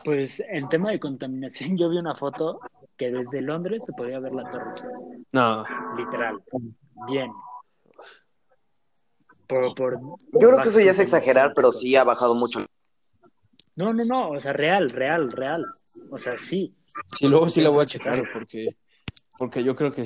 Pues 0.04 0.42
en 0.48 0.70
tema 0.70 0.92
de 0.92 1.00
contaminación, 1.00 1.78
yo 1.78 1.90
vi 1.90 1.98
una 1.98 2.16
foto 2.16 2.60
que 2.98 3.12
desde 3.12 3.42
Londres 3.42 3.82
se 3.86 3.94
podía 3.94 4.20
ver 4.20 4.34
la 4.34 4.44
torre, 4.44 4.74
No, 5.32 5.64
literal, 5.98 6.44
bien. 7.08 7.32
Por, 9.48 9.74
por 9.74 10.00
Yo 10.34 10.50
creo 10.50 10.62
que 10.62 10.70
eso 10.70 10.80
ya 10.80 10.92
es 10.92 11.00
exagerar, 11.00 11.54
pero 11.56 11.72
sí 11.72 11.96
ha 11.96 12.04
bajado 12.04 12.36
mucho. 12.36 12.60
No, 13.76 13.94
no, 13.94 14.04
no, 14.04 14.30
o 14.32 14.40
sea, 14.40 14.54
real, 14.54 14.90
real, 14.90 15.32
real. 15.32 15.66
O 16.12 16.18
sea, 16.18 16.38
sí. 16.38 16.76
Sí, 17.18 17.28
luego 17.28 17.48
sí 17.50 17.62
la 17.62 17.70
voy 17.70 17.82
a 17.82 17.86
checar 17.86 18.22
porque, 18.34 18.76
porque 19.38 19.64
yo 19.64 19.76
creo 19.76 19.94
que 19.94 20.06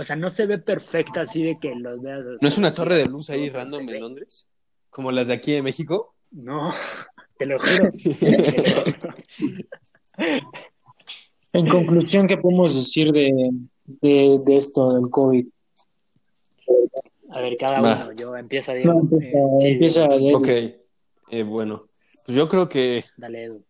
O 0.00 0.04
sea, 0.04 0.16
no 0.16 0.30
se 0.30 0.46
ve 0.46 0.58
perfecta 0.58 1.22
así 1.22 1.42
de 1.42 1.58
que 1.60 1.74
los 1.74 2.00
veas. 2.00 2.20
no 2.40 2.48
es 2.48 2.58
una 2.58 2.72
torre 2.74 2.96
de 2.96 3.06
luz 3.06 3.30
ahí 3.30 3.48
random 3.48 3.88
en 3.88 4.00
Londres, 4.00 4.48
como 4.88 5.12
las 5.12 5.26
de 5.28 5.34
aquí 5.34 5.52
de 5.52 5.62
México. 5.62 6.14
No, 6.30 6.72
te 7.38 7.46
lo 7.46 7.58
juro. 7.58 7.90
En 11.52 11.66
conclusión, 11.68 12.26
¿qué 12.28 12.36
podemos 12.36 12.74
decir 12.76 13.10
de, 13.12 13.32
de, 13.84 14.36
de 14.44 14.56
esto 14.56 14.92
del 14.94 15.10
COVID? 15.10 15.46
A 17.30 17.40
ver, 17.40 17.54
cada 17.58 17.80
Va. 17.80 18.04
uno, 18.04 18.12
yo 18.14 18.36
empieza 18.36 18.72
No, 18.72 18.78
Diego. 18.78 19.00
empieza, 19.00 19.38
Eh, 19.38 19.42
sí, 19.60 19.66
empieza 19.68 20.04
Edu. 20.06 20.36
Ok, 20.36 20.48
eh, 21.30 21.42
bueno, 21.42 21.86
pues 22.24 22.36
yo 22.36 22.48
creo 22.48 22.68
que 22.68 23.04
Dale, 23.16 23.44
Edu. 23.44 23.64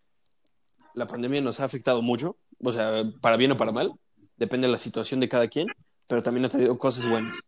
la 0.94 1.06
pandemia 1.06 1.40
nos 1.40 1.60
ha 1.60 1.64
afectado 1.64 2.02
mucho, 2.02 2.36
o 2.62 2.70
sea, 2.72 3.02
para 3.22 3.36
bien 3.38 3.52
o 3.52 3.56
para 3.56 3.72
mal, 3.72 3.92
depende 4.36 4.66
de 4.66 4.72
la 4.72 4.78
situación 4.78 5.20
de 5.20 5.28
cada 5.30 5.48
quien, 5.48 5.66
pero 6.10 6.22
también 6.22 6.44
ha 6.44 6.48
traído 6.48 6.76
cosas 6.76 7.08
buenas. 7.08 7.44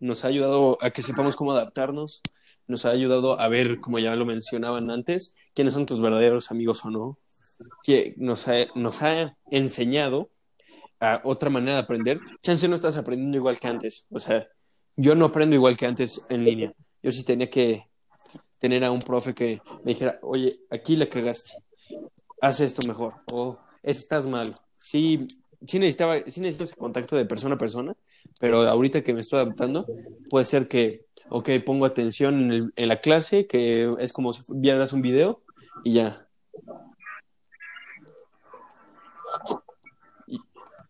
Nos 0.00 0.24
ha 0.24 0.28
ayudado 0.28 0.78
a 0.80 0.90
que 0.90 1.02
sepamos 1.02 1.36
cómo 1.36 1.52
adaptarnos, 1.52 2.22
nos 2.66 2.86
ha 2.86 2.90
ayudado 2.90 3.38
a 3.38 3.46
ver, 3.48 3.78
como 3.78 3.98
ya 3.98 4.16
lo 4.16 4.24
mencionaban 4.24 4.90
antes, 4.90 5.36
quiénes 5.54 5.74
son 5.74 5.84
tus 5.86 6.00
verdaderos 6.00 6.50
amigos 6.50 6.84
o 6.84 6.90
no, 6.90 7.18
que 7.84 8.14
nos 8.16 8.48
ha, 8.48 8.54
nos 8.74 9.02
ha 9.02 9.36
enseñado 9.50 10.30
a 10.98 11.20
otra 11.24 11.50
manera 11.50 11.74
de 11.74 11.82
aprender. 11.82 12.18
Chance 12.42 12.66
no 12.66 12.74
estás 12.74 12.96
aprendiendo 12.96 13.36
igual 13.36 13.58
que 13.58 13.68
antes, 13.68 14.06
o 14.10 14.18
sea, 14.18 14.48
yo 14.96 15.14
no 15.14 15.26
aprendo 15.26 15.54
igual 15.54 15.76
que 15.76 15.86
antes 15.86 16.24
en 16.30 16.42
línea. 16.42 16.72
Yo 17.02 17.12
sí 17.12 17.22
tenía 17.22 17.50
que 17.50 17.84
tener 18.58 18.82
a 18.82 18.90
un 18.90 19.00
profe 19.00 19.34
que 19.34 19.60
me 19.84 19.92
dijera, 19.92 20.18
oye, 20.22 20.58
aquí 20.70 20.96
la 20.96 21.06
cagaste 21.06 21.52
haz 22.40 22.60
esto 22.60 22.86
mejor 22.86 23.14
o 23.32 23.58
estás 23.82 24.26
mal. 24.26 24.54
Sí, 24.74 25.26
sí 25.64 25.78
necesitaba, 25.78 26.18
sí 26.26 26.40
necesito 26.40 26.64
ese 26.64 26.76
contacto 26.76 27.16
de 27.16 27.24
persona 27.24 27.54
a 27.54 27.58
persona, 27.58 27.94
pero 28.40 28.62
ahorita 28.62 29.02
que 29.02 29.14
me 29.14 29.20
estoy 29.20 29.40
adaptando, 29.40 29.86
puede 30.30 30.44
ser 30.44 30.68
que, 30.68 31.04
ok, 31.30 31.50
pongo 31.64 31.86
atención 31.86 32.42
en, 32.42 32.52
el- 32.52 32.72
en 32.76 32.88
la 32.88 33.00
clase, 33.00 33.46
que 33.46 33.90
es 33.98 34.12
como 34.12 34.32
si 34.32 34.42
vieras 34.54 34.92
un 34.92 35.02
video 35.02 35.42
y 35.84 35.94
ya. 35.94 36.26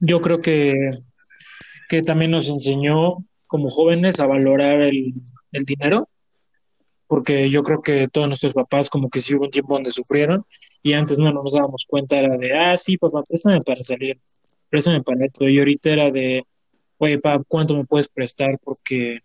Yo 0.01 0.21
creo 0.21 0.41
que, 0.41 0.75
que 1.89 2.03
también 2.03 2.31
nos 2.31 2.49
enseñó 2.49 3.25
como 3.47 3.71
jóvenes 3.71 4.21
a 4.21 4.27
valorar 4.27 4.83
el, 4.83 5.15
dinero, 5.53 6.09
porque 7.07 7.49
yo 7.49 7.63
creo 7.63 7.81
que 7.81 8.09
todos 8.09 8.27
nuestros 8.27 8.53
papás 8.53 8.91
como 8.91 9.09
que 9.09 9.21
sí 9.21 9.35
hubo 9.35 9.45
un 9.45 9.51
tiempo 9.51 9.75
donde 9.75 9.93
sufrieron 9.93 10.45
y 10.83 10.93
antes 10.93 11.19
no 11.19 11.33
nos 11.33 11.53
dábamos 11.53 11.85
cuenta, 11.89 12.19
era 12.19 12.37
de, 12.37 12.53
ah, 12.53 12.77
sí, 12.77 12.99
papá, 12.99 13.23
préstame 13.23 13.61
para 13.63 13.83
salir, 13.83 14.21
préstame 14.71 15.03
para 15.03 15.25
esto, 15.25 15.49
y 15.49 15.59
ahorita 15.59 15.91
era 15.91 16.11
de, 16.11 16.45
oye, 16.99 17.19
papá, 17.19 17.45
¿cuánto 17.47 17.75
me 17.75 17.85
puedes 17.85 18.09
prestar? 18.09 18.59
Porque 18.63 19.19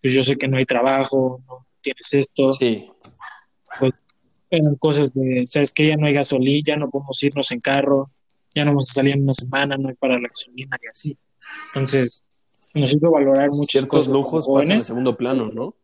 pues 0.00 0.12
yo 0.12 0.22
sé 0.22 0.36
que 0.36 0.48
no 0.48 0.56
hay 0.56 0.64
trabajo, 0.64 1.42
no 1.46 1.66
tienes 1.80 2.12
esto, 2.14 2.52
Sí, 2.52 2.88
eran 4.50 4.76
cosas 4.76 5.12
de, 5.12 5.44
sabes 5.46 5.72
que 5.72 5.88
ya 5.88 5.96
no 5.96 6.06
hay 6.06 6.14
gasolina, 6.14 6.62
ya 6.64 6.76
no 6.76 6.88
podemos 6.88 7.20
irnos 7.22 7.50
en 7.50 7.60
carro, 7.60 8.10
ya 8.54 8.64
no 8.64 8.70
vamos 8.70 8.90
a 8.90 8.94
salir 8.94 9.14
en 9.14 9.22
una 9.24 9.32
semana, 9.32 9.76
no 9.76 9.88
hay 9.88 9.94
para 9.96 10.14
la 10.18 10.28
gasolina 10.28 10.76
y 10.82 10.86
así. 10.88 11.18
Entonces, 11.68 12.24
nos 12.74 12.94
hizo 12.94 13.10
valorar 13.10 13.50
muchas 13.50 13.82
ciertos 13.82 14.08
lujos 14.08 14.46
pasan 14.46 14.54
jóvenes 14.68 14.86
segundo 14.86 15.16
plano, 15.16 15.50
¿no? 15.52 15.74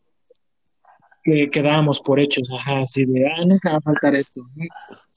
que, 1.25 1.49
que 1.51 1.63
dábamos 1.63 2.01
por 2.01 2.19
hechos, 2.19 2.49
ajá, 2.53 2.81
así 2.81 3.05
de, 3.05 3.25
ah, 3.27 3.45
nunca 3.47 3.73
va 3.73 3.77
a 3.79 3.81
faltar 3.81 4.15
esto, 4.17 4.43
nu- 4.57 4.67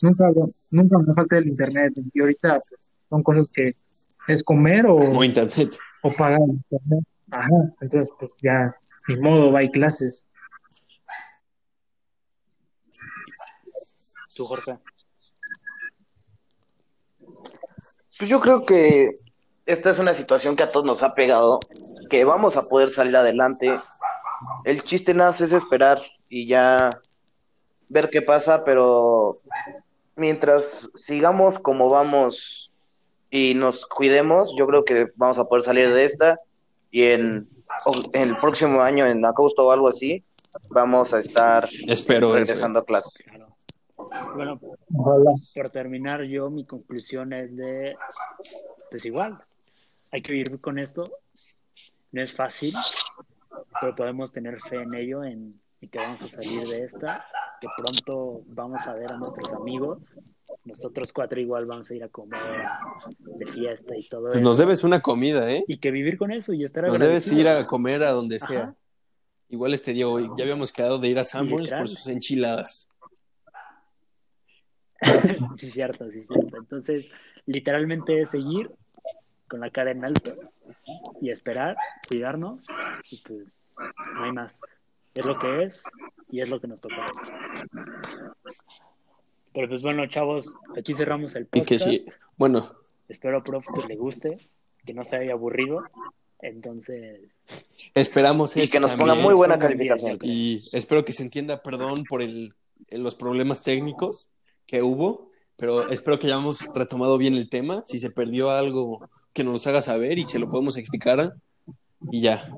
nunca, 0.02 0.26
nunca 0.72 1.00
me 1.00 1.06
va 1.08 1.12
a 1.14 1.16
faltar 1.16 1.40
el 1.40 1.48
internet, 1.48 1.94
y 2.14 2.22
ahorita 2.22 2.60
pues, 2.70 2.86
son 3.10 3.24
cosas 3.24 3.50
que 3.52 3.74
es 4.28 4.44
comer 4.44 4.86
o, 4.86 4.96
O 4.96 5.24
internet. 5.24 5.78
o 6.02 6.12
pagar 6.12 6.40
ajá, 7.32 7.74
entonces 7.82 8.12
pues 8.20 8.36
ya, 8.42 8.76
ni 9.08 9.18
modo, 9.18 9.52
va, 9.52 9.60
hay 9.60 9.72
clases. 9.72 10.28
Tú, 14.36 14.46
Jorge. 14.46 14.78
Pues 18.18 18.30
yo 18.30 18.40
creo 18.40 18.66
que 18.66 19.10
esta 19.66 19.90
es 19.90 20.00
una 20.00 20.14
situación 20.14 20.56
que 20.56 20.64
a 20.64 20.72
todos 20.72 20.86
nos 20.86 21.04
ha 21.04 21.16
pegado 21.16 21.60
que 22.10 22.24
vamos 22.24 22.56
a 22.56 22.64
poder 22.64 22.92
salir 22.92 23.16
adelante. 23.16 23.78
El 24.64 24.84
chiste 24.84 25.14
nada 25.14 25.32
más 25.32 25.42
es 25.42 25.52
esperar 25.52 26.02
y 26.30 26.48
ya 26.48 26.90
ver 27.90 28.10
qué 28.10 28.22
pasa, 28.22 28.64
pero 28.64 29.40
mientras 30.16 30.90
sigamos 30.96 31.60
como 31.60 31.90
vamos 31.90 32.72
y 33.30 33.54
nos 33.54 33.86
cuidemos, 33.86 34.54
yo 34.58 34.68
creo 34.68 34.86
que 34.86 35.08
vamos 35.16 35.38
a 35.38 35.46
poder 35.46 35.64
salir 35.66 35.90
de 35.92 36.06
esta 36.06 36.40
y 36.92 37.04
en, 37.04 37.50
en 38.14 38.22
el 38.30 38.38
próximo 38.38 38.82
año, 38.82 39.06
en 39.06 39.26
agosto 39.26 39.68
o 39.68 39.72
algo 39.72 39.90
así, 39.90 40.24
vamos 40.70 41.14
a 41.14 41.20
estar 41.20 41.68
Espero 41.88 42.28
eso. 42.30 42.36
regresando 42.36 42.80
a 42.80 42.86
clases. 42.86 43.26
Claro. 43.26 43.56
Bueno, 44.36 44.60
por 45.54 45.70
terminar 45.72 46.24
yo, 46.24 46.50
mi 46.50 46.66
conclusión 46.66 47.34
es 47.34 47.56
de, 47.56 47.96
pues 48.92 49.06
igual, 49.06 49.40
hay 50.12 50.22
que 50.22 50.32
vivir 50.32 50.60
con 50.62 50.80
esto. 50.80 51.04
No 52.12 52.22
es 52.22 52.34
fácil, 52.34 52.74
pero 53.82 53.96
podemos 53.96 54.32
tener 54.32 54.62
fe 54.62 54.78
en 54.78 54.94
ello, 54.96 55.24
en, 55.24 55.60
en 55.82 55.90
que 55.90 55.98
vamos 55.98 56.24
a 56.24 56.30
salir 56.30 56.68
de 56.68 56.86
esta, 56.86 57.26
que 57.60 57.68
pronto 57.78 58.42
vamos 58.48 58.86
a 58.88 58.94
ver 58.94 59.12
a 59.12 59.18
nuestros 59.18 59.52
amigos. 59.54 60.00
Nosotros 60.66 61.14
cuatro 61.14 61.40
igual 61.40 61.66
vamos 61.68 61.90
a 61.92 61.96
ir 61.96 62.04
a 62.04 62.10
comer 62.10 62.42
de 63.20 63.46
fiesta 63.46 63.96
y 63.96 64.08
todo 64.08 64.24
Pues 64.24 64.36
eso. 64.36 64.44
nos 64.44 64.58
debes 64.58 64.84
una 64.84 65.02
comida, 65.02 65.52
¿eh? 65.52 65.64
Y 65.68 65.78
que 65.78 65.92
vivir 65.92 66.18
con 66.18 66.32
eso 66.32 66.54
y 66.54 66.64
estar 66.64 66.88
Nos 66.88 67.00
debes 67.00 67.28
ir 67.28 67.48
a 67.48 67.66
comer 67.68 68.04
a 68.04 68.12
donde 68.12 68.40
sea. 68.40 68.62
Ajá. 68.62 68.76
Igual 69.50 69.76
este 69.76 69.94
Diego, 69.94 70.20
ya 70.36 70.44
habíamos 70.44 70.72
quedado 70.74 70.98
de 70.98 71.08
ir 71.08 71.20
a 71.20 71.24
Sanborns 71.24 71.70
por 71.72 71.88
sus 71.88 72.08
enchiladas. 72.08 72.90
Sí, 75.58 75.70
cierto, 75.70 76.10
sí, 76.10 76.22
cierto. 76.22 76.58
Entonces, 76.58 77.12
literalmente 77.46 78.22
es 78.22 78.30
seguir 78.32 78.72
con 79.48 79.60
la 79.60 79.70
cara 79.70 79.92
en 79.92 80.04
alto 80.04 80.36
y 81.22 81.30
esperar, 81.30 81.76
cuidarnos 82.10 82.66
y 83.12 83.22
pues 83.22 83.56
no 84.16 84.24
hay 84.24 84.32
más. 84.32 84.60
Es 85.14 85.24
lo 85.26 85.38
que 85.38 85.64
es 85.64 85.84
y 86.32 86.42
es 86.42 86.50
lo 86.50 86.60
que 86.60 86.68
nos 86.68 86.82
toca. 86.82 87.06
Pero 89.56 89.70
pues 89.70 89.82
bueno, 89.82 90.06
chavos, 90.08 90.54
aquí 90.78 90.94
cerramos 90.94 91.36
el 91.36 91.44
Y 91.44 91.46
podcast. 91.46 91.70
que 91.70 91.80
sí, 91.80 92.06
bueno, 92.38 92.72
Espero, 93.08 93.42
prof, 93.44 93.66
que 93.66 93.88
le 93.88 93.96
guste, 93.96 94.38
que 94.86 94.94
no 94.94 95.04
se 95.06 95.16
haya 95.16 95.34
aburrido. 95.34 95.84
Entonces, 96.40 97.22
esperamos 97.94 98.56
Y 98.58 98.62
eso 98.62 98.72
que 98.74 98.80
nos 98.80 98.90
también. 98.92 99.10
ponga 99.10 99.22
muy 99.22 99.34
buena 99.34 99.58
calificación. 99.58 100.18
Y 100.22 100.68
espero 100.74 101.06
que 101.06 101.14
se 101.14 101.24
entienda, 101.24 101.62
perdón 101.64 102.04
por 102.10 102.22
el, 102.22 102.54
el- 102.90 103.02
los 103.04 103.16
problemas 103.16 103.64
técnicos 103.64 104.28
que 104.68 104.82
hubo, 104.84 105.32
pero 105.56 105.88
espero 105.90 106.20
que 106.20 106.28
hayamos 106.28 106.60
retomado 106.76 107.18
bien 107.18 107.36
el 107.36 107.48
tema. 107.50 107.84
Si 107.86 107.98
se 108.00 108.10
perdió 108.12 108.50
algo, 108.52 109.08
que 109.34 109.44
nos 109.44 109.64
lo 109.66 109.70
haga 109.70 109.82
saber 109.82 110.18
y 110.20 110.26
se 110.26 110.40
lo 110.40 110.50
podemos 110.50 110.76
explicar. 110.78 111.34
Y 112.12 112.22
ya. 112.22 112.50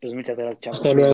pues 0.00 0.14
muchas 0.14 0.36
gracias, 0.36 0.60
chavos. 0.60 0.78
Hasta 0.78 0.92
luego. 0.94 1.08